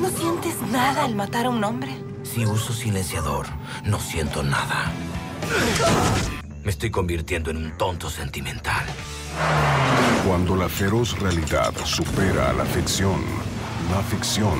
¿No 0.00 0.10
sientes 0.10 0.60
nada 0.70 1.04
al 1.04 1.14
matar 1.16 1.46
a 1.46 1.50
un 1.50 1.64
hombre? 1.64 2.07
Si 2.38 2.46
uso 2.46 2.72
silenciador, 2.72 3.48
no 3.82 3.98
siento 3.98 4.44
nada. 4.44 4.92
Me 6.62 6.70
estoy 6.70 6.88
convirtiendo 6.88 7.50
en 7.50 7.56
un 7.56 7.76
tonto 7.76 8.08
sentimental. 8.08 8.86
Cuando 10.24 10.54
la 10.54 10.68
feroz 10.68 11.18
realidad 11.18 11.74
supera 11.84 12.50
a 12.50 12.52
la 12.52 12.64
ficción, 12.64 13.24
la 13.90 14.00
ficción 14.04 14.56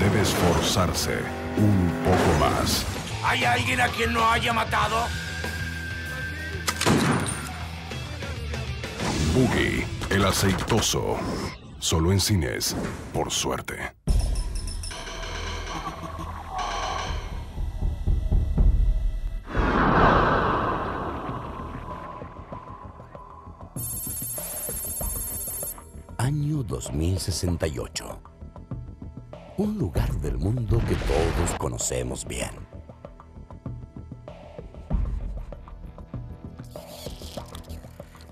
debe 0.00 0.22
esforzarse 0.22 1.18
un 1.58 1.92
poco 2.02 2.38
más. 2.40 2.86
¿Hay 3.22 3.44
alguien 3.44 3.82
a 3.82 3.88
quien 3.88 4.14
no 4.14 4.30
haya 4.30 4.54
matado? 4.54 5.04
Boogie, 9.34 9.86
el 10.08 10.24
aceitoso. 10.24 11.18
Solo 11.78 12.10
en 12.10 12.20
cines, 12.20 12.74
por 13.12 13.30
suerte. 13.30 13.92
2068. 26.86 28.20
Un 29.56 29.76
lugar 29.76 30.12
del 30.20 30.38
mundo 30.38 30.80
que 30.88 30.94
todos 30.94 31.58
conocemos 31.58 32.24
bien. 32.24 32.50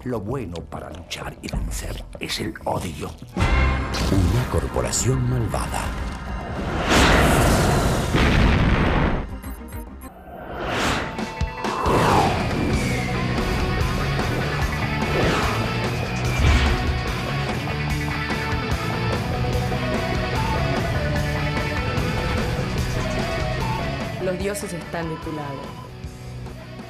Lo 0.05 0.21
bueno 0.21 0.55
para 0.71 0.89
luchar 0.91 1.37
y 1.43 1.49
vencer 1.49 2.05
es 2.21 2.39
el 2.39 2.55
odio. 2.65 3.11
Una 4.13 4.51
corporación 4.53 5.29
malvada. 5.29 5.83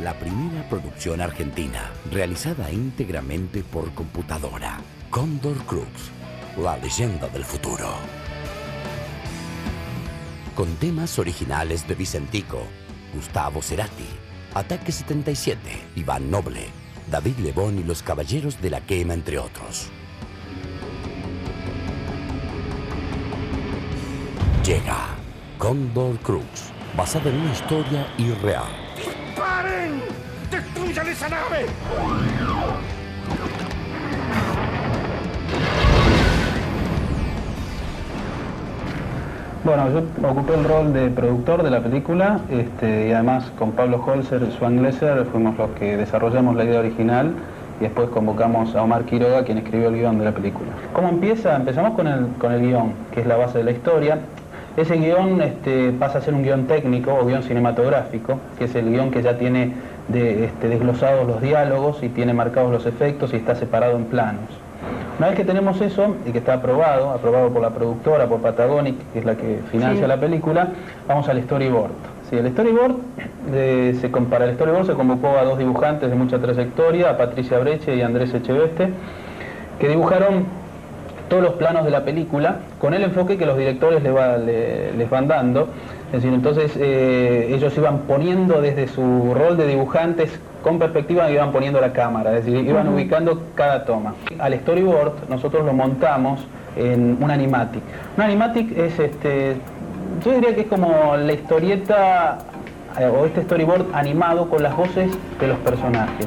La 0.03 0.13
primera 0.19 0.69
producción 0.69 1.23
argentina 1.23 1.91
realizada 2.13 2.71
íntegramente 2.71 3.63
por 3.63 3.95
computadora. 3.95 4.79
Condor 5.09 5.57
Crux, 5.65 6.11
la 6.59 6.77
leyenda 6.77 7.29
del 7.29 7.45
futuro. 7.45 7.89
Con 10.55 10.75
temas 10.77 11.19
originales 11.19 11.89
de 11.89 11.95
Vicentico, 11.95 12.67
Gustavo 13.15 13.63
Cerati, 13.63 14.11
Ataque 14.53 14.93
77, 14.93 15.59
Iván 15.97 16.31
Noble, 16.31 16.67
David 17.11 17.39
Lebón 17.39 17.79
y 17.79 17.85
los 17.85 18.03
Caballeros 18.03 18.61
de 18.61 18.69
la 18.69 18.83
Quema, 18.83 19.15
entre 19.15 19.39
otros. 19.39 19.89
Llega 24.63 25.07
Condor 25.57 26.19
Crux, 26.19 26.74
basada 26.97 27.31
en 27.31 27.41
una 27.41 27.53
historia 27.53 28.07
irreal. 28.19 28.63
¡Paren! 29.37 30.01
¡Destruyan 30.51 31.09
esa 31.09 31.29
nave! 31.29 31.67
Bueno, 39.65 39.85
yo 39.91 40.29
ocupé 40.29 40.55
el 40.55 40.65
rol 40.65 40.93
de 40.93 41.09
productor 41.09 41.63
de 41.63 41.71
la 41.71 41.81
película 41.81 42.41
este, 42.51 43.09
y 43.09 43.13
además 43.13 43.51
con 43.59 43.73
Pablo 43.73 44.05
Holzer 44.05 44.43
y 44.43 44.53
Swan 44.53 44.77
Glesser 44.77 45.25
fuimos 45.25 45.57
los 45.57 45.71
que 45.71 45.97
desarrollamos 45.97 46.55
la 46.55 46.65
idea 46.65 46.81
original 46.81 47.33
y 47.81 47.85
después 47.85 48.11
convocamos 48.11 48.75
a 48.77 48.83
Omar 48.83 49.05
Quiroga, 49.05 49.43
quien 49.43 49.59
escribió 49.59 49.89
el 49.89 49.95
guion 49.95 50.19
de 50.19 50.27
la 50.27 50.33
película. 50.33 50.69
¿Cómo 50.93 51.09
empieza? 51.09 51.57
Empezamos 51.57 51.95
con 51.95 52.07
el, 52.07 52.27
con 52.39 52.53
el 52.53 52.61
guion, 52.61 52.93
que 53.13 53.23
es 53.23 53.27
la 53.27 53.37
base 53.37 53.59
de 53.59 53.65
la 53.65 53.71
historia. 53.71 54.19
Ese 54.77 54.97
guion 54.97 55.41
este, 55.41 55.93
pasa 55.93 56.19
a 56.19 56.21
ser 56.21 56.35
un 56.35 56.43
guion 56.43 56.67
técnico 56.67 57.15
o 57.15 57.25
guion 57.25 57.43
cinematográfico, 57.45 58.41
que 58.59 58.65
es 58.65 58.75
el 58.75 58.91
guion 58.91 59.11
que 59.11 59.23
ya 59.23 59.39
tiene 59.39 59.73
de, 60.09 60.47
este, 60.47 60.69
desglosados 60.69 61.27
los 61.27 61.41
diálogos 61.41 62.03
y 62.03 62.09
tiene 62.09 62.35
marcados 62.35 62.73
los 62.73 62.85
efectos 62.85 63.33
y 63.33 63.37
está 63.37 63.55
separado 63.55 63.97
en 63.97 64.05
planos. 64.07 64.43
Una 65.19 65.29
vez 65.29 65.37
que 65.37 65.45
tenemos 65.45 65.81
eso 65.81 66.17
y 66.27 66.33
que 66.33 66.39
está 66.39 66.55
aprobado, 66.55 67.11
aprobado 67.11 67.51
por 67.51 67.63
la 67.63 67.71
productora, 67.71 68.27
por 68.27 68.41
Patagonic, 68.41 68.97
que 69.13 69.21
es 69.21 69.25
la 69.25 69.37
que 69.37 69.61
financia 69.71 70.03
Sí. 70.03 70.09
la 70.09 70.17
película, 70.19 70.69
vamos 71.07 71.29
al 71.29 71.41
storyboard. 71.45 71.93
Sí, 72.29 72.37
el 72.37 72.51
storyboard, 72.51 72.97
eh, 73.53 73.97
se, 74.01 74.09
para 74.09 74.47
el 74.47 74.55
storyboard 74.55 74.87
se 74.87 74.95
convocó 74.95 75.39
a 75.39 75.45
dos 75.45 75.57
dibujantes 75.57 76.11
de 76.11 76.17
mucha 76.17 76.41
trayectoria, 76.41 77.11
a 77.11 77.17
Patricia 77.17 77.59
Breche 77.61 77.95
y 77.95 78.03
Andrés 78.03 78.35
Echeveste, 78.35 78.89
que 79.79 79.89
dibujaron 79.89 80.47
todos 81.29 81.43
los 81.43 81.53
planos 81.55 81.85
de 81.85 81.91
la 81.91 82.05
película 82.05 82.57
con 82.81 82.95
el 82.95 83.03
enfoque 83.03 83.37
que 83.39 83.47
los 83.47 83.57
directores 83.57 84.03
les, 84.03 84.15
va- 84.15 84.37
le- 84.37 84.93
les 84.93 85.09
van 85.11 85.27
dando. 85.29 85.69
Es 86.09 86.23
decir, 86.23 86.33
entonces 86.33 86.77
eh, 86.79 87.51
ellos 87.55 87.77
iban 87.77 88.01
poniendo 88.01 88.61
desde 88.61 88.87
su 88.89 89.35
rol 89.35 89.57
de 89.57 89.67
dibujantes 89.67 90.39
con 90.63 90.79
perspectiva, 90.79 91.31
iban 91.31 91.51
poniendo 91.53 91.81
la 91.81 91.93
cámara, 91.93 92.37
es 92.39 92.45
decir, 92.45 92.67
iban 92.67 92.89
ubicando 92.89 93.43
cada 93.55 93.85
toma. 93.85 94.15
Al 94.39 94.55
storyboard 94.55 95.29
nosotros 95.29 95.65
lo 95.65 95.73
montamos 95.73 96.41
en 96.77 97.19
un 97.21 97.31
animatic. 97.31 97.83
Un 98.17 98.23
animatic 98.23 98.77
es 98.79 98.99
este, 98.99 99.57
yo 100.25 100.33
diría 100.33 100.55
que 100.55 100.63
es 100.63 100.67
como 100.69 101.17
la 101.17 101.33
historieta 101.33 102.39
eh, 102.99 103.07
o 103.07 103.27
este 103.27 103.43
storyboard 103.43 103.87
animado 103.93 104.49
con 104.49 104.63
las 104.63 104.77
voces 104.77 105.11
de 105.41 105.47
los 105.49 105.59
personajes. 105.59 106.27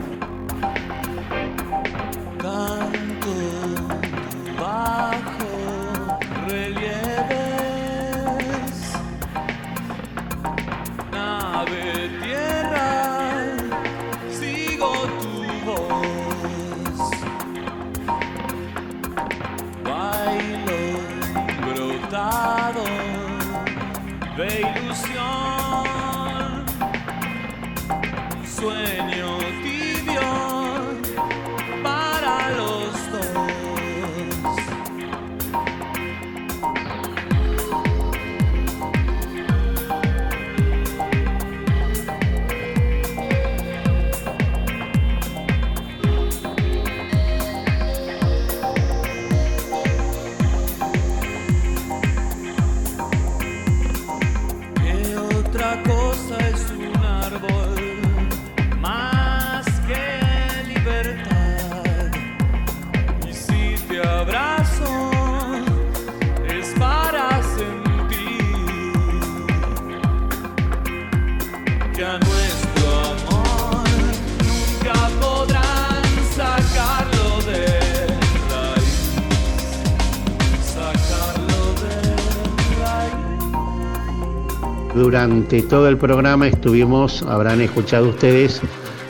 Durante 85.18 85.63
todo 85.63 85.89
el 85.89 85.97
programa 85.97 86.47
estuvimos, 86.47 87.24
habrán 87.24 87.59
escuchado 87.61 88.09
ustedes, 88.09 88.61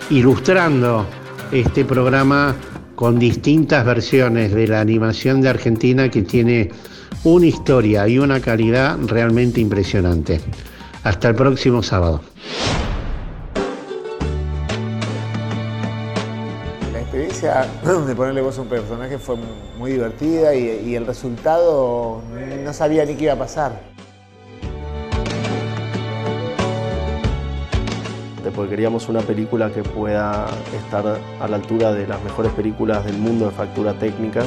ilustrando 0.10 1.06
este 1.52 1.84
programa 1.84 2.56
con 2.96 3.20
distintas 3.20 3.86
versiones 3.86 4.54
de 4.54 4.68
la 4.68 4.80
animación 4.80 5.42
de 5.42 5.50
Argentina 5.50 6.10
que 6.10 6.22
tiene 6.22 6.72
una 7.26 7.46
historia 7.46 8.08
y 8.08 8.20
una 8.20 8.40
calidad 8.40 8.98
realmente 9.06 9.60
impresionante. 9.60 10.40
Hasta 11.04 11.28
el 11.28 11.36
próximo 11.36 11.84
sábado. 11.84 12.22
La 16.94 17.02
experiencia 17.02 17.68
de 18.08 18.16
ponerle 18.16 18.40
voz 18.40 18.58
a 18.58 18.62
un 18.62 18.70
personaje 18.70 19.18
fue 19.18 19.36
muy 19.78 19.92
divertida 19.92 20.56
y, 20.56 20.88
y 20.88 20.96
el 20.96 21.06
resultado 21.06 22.22
no 22.64 22.72
sabía 22.72 23.04
ni 23.04 23.16
qué 23.16 23.26
iba 23.26 23.34
a 23.34 23.40
pasar. 23.40 23.97
Porque 28.58 28.72
queríamos 28.72 29.08
una 29.08 29.22
película 29.22 29.70
que 29.70 29.84
pueda 29.84 30.48
estar 30.76 31.06
a 31.40 31.48
la 31.48 31.56
altura 31.58 31.94
de 31.94 32.08
las 32.08 32.20
mejores 32.24 32.52
películas 32.54 33.06
del 33.06 33.20
mundo 33.20 33.46
de 33.46 33.52
factura 33.52 33.94
técnica. 33.94 34.44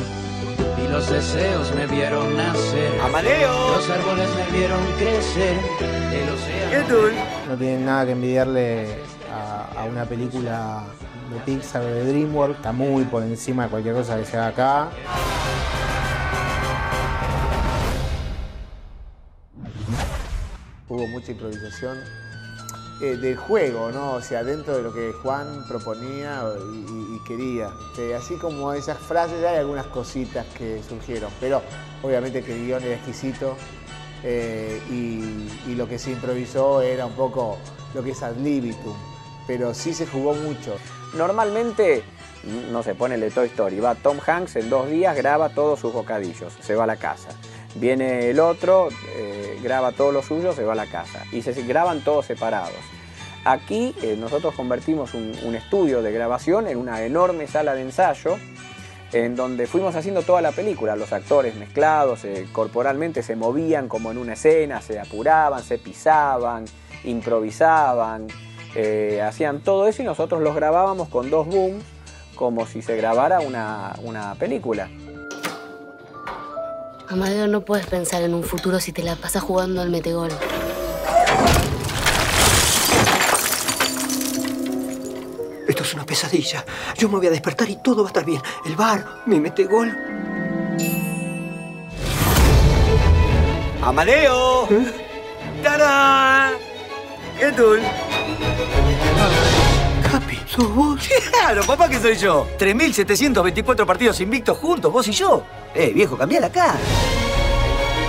Y 0.84 0.88
los 0.90 1.08
deseos 1.08 1.72
me 1.76 1.86
vieron 1.86 2.36
nacer. 2.36 3.00
¡Amadeo! 3.02 3.76
Los 3.76 3.88
árboles 3.88 4.28
me 4.34 4.58
vieron 4.58 4.80
crecer. 4.98 5.56
El 6.12 6.28
océano. 6.28 7.20
No 7.50 7.56
tienen 7.56 7.84
nada 7.84 8.06
que 8.06 8.12
envidiarle 8.12 8.88
a, 9.32 9.80
a 9.80 9.84
una 9.84 10.04
película 10.04 10.82
de 11.32 11.38
Pixar 11.46 11.82
o 11.82 11.86
de 11.86 12.04
DreamWorks. 12.06 12.56
Está 12.56 12.72
muy 12.72 13.04
por 13.04 13.22
encima 13.22 13.62
de 13.62 13.68
cualquier 13.68 13.94
cosa 13.94 14.16
que 14.18 14.24
se 14.24 14.36
haga 14.36 14.48
acá. 14.48 14.88
Hubo 20.88 21.06
mucha 21.06 21.30
improvisación 21.30 21.96
eh, 23.00 23.16
del 23.16 23.36
juego, 23.36 23.90
¿no? 23.90 24.12
O 24.12 24.20
sea, 24.22 24.44
dentro 24.44 24.76
de 24.76 24.82
lo 24.82 24.92
que 24.92 25.12
Juan 25.22 25.64
proponía 25.68 26.42
y, 26.72 27.14
y- 27.14 27.20
quería. 27.26 27.70
Este, 27.90 28.14
así 28.14 28.36
como 28.36 28.72
esas 28.72 28.98
frases, 28.98 29.44
hay 29.44 29.56
algunas 29.58 29.86
cositas 29.86 30.44
que 30.58 30.82
surgieron, 30.88 31.30
pero 31.40 31.62
obviamente 32.02 32.42
que 32.42 32.52
el 32.54 32.66
guion 32.66 32.82
era 32.82 32.94
exquisito 32.96 33.56
eh, 34.24 34.80
y, 34.90 35.70
y 35.70 35.74
lo 35.76 35.88
que 35.88 35.98
se 35.98 36.10
improvisó 36.10 36.82
era 36.82 37.06
un 37.06 37.12
poco 37.12 37.58
lo 37.94 38.02
que 38.02 38.10
es 38.10 38.22
ad 38.22 38.36
libitum, 38.36 38.94
pero 39.46 39.74
sí 39.74 39.94
se 39.94 40.06
jugó 40.06 40.34
mucho. 40.34 40.76
Normalmente, 41.14 42.02
no 42.72 42.82
se 42.82 42.94
pone 42.94 43.14
el 43.16 43.20
de 43.20 43.30
Toy 43.30 43.46
Story, 43.48 43.80
va 43.80 43.94
Tom 43.94 44.18
Hanks 44.24 44.56
en 44.56 44.70
dos 44.70 44.88
días, 44.90 45.16
graba 45.16 45.50
todos 45.50 45.78
sus 45.80 45.92
bocadillos, 45.92 46.52
se 46.60 46.74
va 46.74 46.84
a 46.84 46.86
la 46.86 46.96
casa. 46.96 47.28
Viene 47.76 48.30
el 48.30 48.40
otro, 48.40 48.88
eh, 49.16 49.58
graba 49.62 49.92
todo 49.92 50.10
lo 50.12 50.22
suyo, 50.22 50.52
se 50.52 50.64
va 50.64 50.72
a 50.72 50.76
la 50.76 50.86
casa. 50.86 51.24
Y 51.32 51.42
se 51.42 51.52
graban 51.62 52.02
todos 52.02 52.26
separados. 52.26 52.74
Aquí 53.44 53.94
eh, 54.02 54.16
nosotros 54.18 54.54
convertimos 54.54 55.14
un, 55.14 55.54
estudio 55.54 56.02
de 56.02 56.12
grabación 56.12 56.66
en 56.66 56.76
una 56.76 57.02
enorme 57.02 57.46
sala 57.46 57.74
de 57.74 57.82
ensayo 57.82 58.36
en 59.12 59.34
donde 59.34 59.66
fuimos 59.66 59.94
haciendo 59.94 60.22
toda 60.22 60.42
la 60.42 60.52
película. 60.52 60.94
Los 60.94 61.12
actores 61.12 61.54
mezclados, 61.54 62.24
eh, 62.24 62.46
corporalmente 62.52 63.22
se 63.22 63.36
movían 63.36 63.88
como 63.88 64.10
en 64.10 64.18
una 64.18 64.34
escena, 64.34 64.82
se 64.82 65.00
apuraban, 65.00 65.62
se 65.62 65.78
pisaban, 65.78 66.64
improvisaban, 67.04 68.28
hacían 69.24 69.60
todo 69.60 69.88
eso 69.88 70.02
y 70.02 70.04
nosotros 70.04 70.42
los 70.42 70.54
grabábamos 70.54 71.08
con 71.08 71.28
dos 71.28 71.46
booms 71.46 71.84
como 72.36 72.66
si 72.66 72.82
se 72.82 72.96
grabara 72.96 73.40
una, 73.40 73.94
una 74.02 74.34
película. 74.36 74.88
Amadeo, 77.10 77.48
no 77.48 77.62
puedes 77.62 77.86
pensar 77.86 78.22
en 78.22 78.34
un 78.34 78.44
futuro 78.44 78.78
si 78.78 78.92
te 78.92 79.02
la 79.02 79.16
pasas 79.16 79.42
jugando 79.42 79.82
al 79.82 79.90
metegol. 79.90 80.30
Esto 85.66 85.82
es 85.82 85.94
una 85.94 86.06
pesadilla. 86.06 86.64
Yo 86.96 87.08
me 87.08 87.16
voy 87.16 87.26
a 87.26 87.30
despertar 87.30 87.68
y 87.68 87.82
todo 87.82 88.04
va 88.04 88.08
a 88.08 88.10
estar 88.10 88.24
bien. 88.24 88.40
El 88.64 88.76
bar, 88.76 89.22
mi 89.26 89.40
mete 89.40 89.64
gol. 89.64 89.92
¡Amadeo! 93.82 94.68
¡Tarán! 95.64 96.52
¿Qué 97.40 97.50
tal? 97.50 97.80
Capi, 100.10 100.40
¿sos 100.46 100.74
vos? 100.74 101.08
Claro, 101.30 101.62
papá, 101.64 101.88
que 101.88 101.98
soy 101.98 102.16
yo. 102.16 102.46
3.724 102.58 103.86
partidos 103.86 104.20
invictos 104.20 104.58
juntos, 104.58 104.92
vos 104.92 105.06
y 105.06 105.12
yo. 105.12 105.44
Eh, 105.74 105.92
viejo, 105.94 106.16
cambiá 106.16 106.40
la 106.40 106.50
cara. 106.50 106.76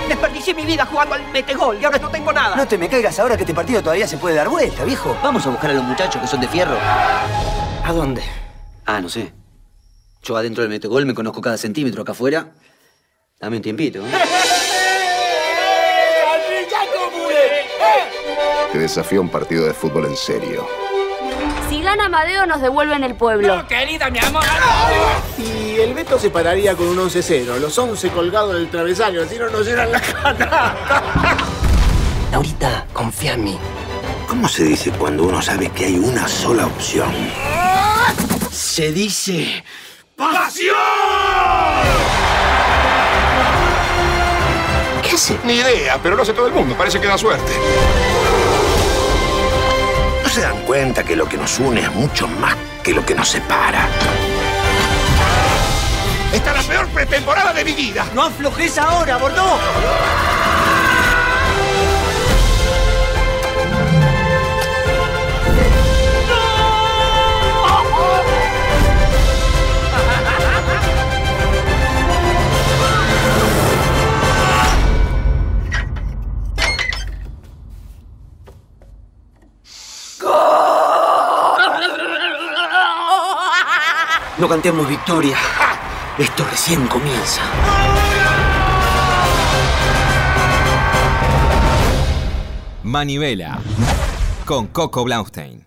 Desperdicié 0.08 0.52
mi 0.54 0.66
vida 0.66 0.84
jugando 0.84 1.14
al 1.14 1.30
metegol 1.32 1.78
y 1.80 1.84
ahora 1.84 1.98
no 1.98 2.10
tengo 2.10 2.32
nada. 2.32 2.56
No 2.56 2.66
te 2.66 2.76
me 2.76 2.88
caigas 2.88 3.18
ahora 3.18 3.36
que 3.36 3.44
este 3.44 3.54
partido 3.54 3.82
todavía 3.82 4.06
se 4.06 4.18
puede 4.18 4.34
dar 4.34 4.48
vuelta, 4.48 4.84
viejo. 4.84 5.16
Vamos 5.22 5.46
a 5.46 5.50
buscar 5.50 5.70
a 5.70 5.74
los 5.74 5.84
muchachos 5.84 6.20
que 6.20 6.26
son 6.26 6.40
de 6.40 6.48
fierro. 6.48 6.76
¿A 7.84 7.92
dónde? 7.92 8.22
Ah, 8.84 9.00
no 9.00 9.08
sé. 9.08 9.32
Yo 10.22 10.36
adentro 10.36 10.62
del 10.62 10.70
metegol 10.70 11.06
me 11.06 11.14
conozco 11.14 11.40
cada 11.40 11.56
centímetro 11.56 12.02
acá 12.02 12.12
afuera. 12.12 12.52
Dame 13.40 13.56
un 13.56 13.62
tiempito. 13.62 14.04
¿eh? 14.04 14.10
Te 18.72 18.78
desafío 18.78 19.20
a 19.20 19.22
un 19.22 19.28
partido 19.30 19.66
de 19.66 19.74
fútbol 19.74 20.06
en 20.06 20.16
serio. 20.16 20.81
Si 21.72 21.80
gana 21.80 22.04
Amadeo, 22.04 22.44
nos 22.44 22.60
devuelven 22.60 23.02
el 23.02 23.14
pueblo. 23.14 23.66
querida, 23.66 24.10
mi 24.10 24.18
amor. 24.18 24.44
Y 25.38 25.80
el 25.80 25.94
Beto 25.94 26.18
se 26.18 26.28
pararía 26.28 26.76
con 26.76 26.86
un 26.86 26.98
11-0, 26.98 27.58
los 27.60 27.78
11 27.78 28.10
colgados 28.10 28.52
del 28.52 28.68
travesaño, 28.68 29.22
así 29.22 29.38
no 29.38 29.48
nos 29.48 29.64
llenan 29.64 29.90
la 29.90 29.98
cara. 29.98 30.76
Laurita, 32.30 32.86
confía 32.92 33.32
en 33.32 33.44
mí. 33.44 33.58
¿Cómo 34.28 34.50
se 34.50 34.64
dice 34.64 34.90
cuando 34.90 35.22
uno 35.22 35.40
sabe 35.40 35.70
que 35.70 35.86
hay 35.86 35.98
una 35.98 36.28
sola 36.28 36.66
opción? 36.66 37.10
Se 38.50 38.92
dice... 38.92 39.64
¡Pasión! 40.14 40.76
¿Qué 45.02 45.12
hace? 45.12 45.38
Ni 45.44 45.54
idea, 45.54 45.98
pero 46.02 46.16
lo 46.16 46.22
hace 46.22 46.34
todo 46.34 46.48
el 46.48 46.52
mundo. 46.52 46.74
Parece 46.76 47.00
que 47.00 47.06
da 47.06 47.16
suerte. 47.16 47.52
¿No 50.32 50.36
se 50.36 50.44
dan 50.46 50.64
cuenta 50.64 51.04
que 51.04 51.14
lo 51.14 51.28
que 51.28 51.36
nos 51.36 51.58
une 51.58 51.82
es 51.82 51.92
mucho 51.92 52.26
más 52.26 52.56
que 52.82 52.94
lo 52.94 53.04
que 53.04 53.14
nos 53.14 53.28
separa? 53.28 53.86
Esta 56.32 56.50
es 56.52 56.56
la 56.56 56.62
peor 56.62 56.88
pretemporada 56.88 57.52
de 57.52 57.62
mi 57.62 57.72
vida. 57.74 58.06
No 58.14 58.22
aflojes 58.22 58.78
ahora, 58.78 59.18
Bordeaux. 59.18 59.60
No 84.42 84.48
cantemos 84.48 84.88
victoria. 84.88 85.36
Esto 86.18 86.44
recién 86.50 86.88
comienza. 86.88 87.42
Manivela 92.82 93.60
con 94.44 94.66
Coco 94.66 95.04
Blaustein. 95.04 95.64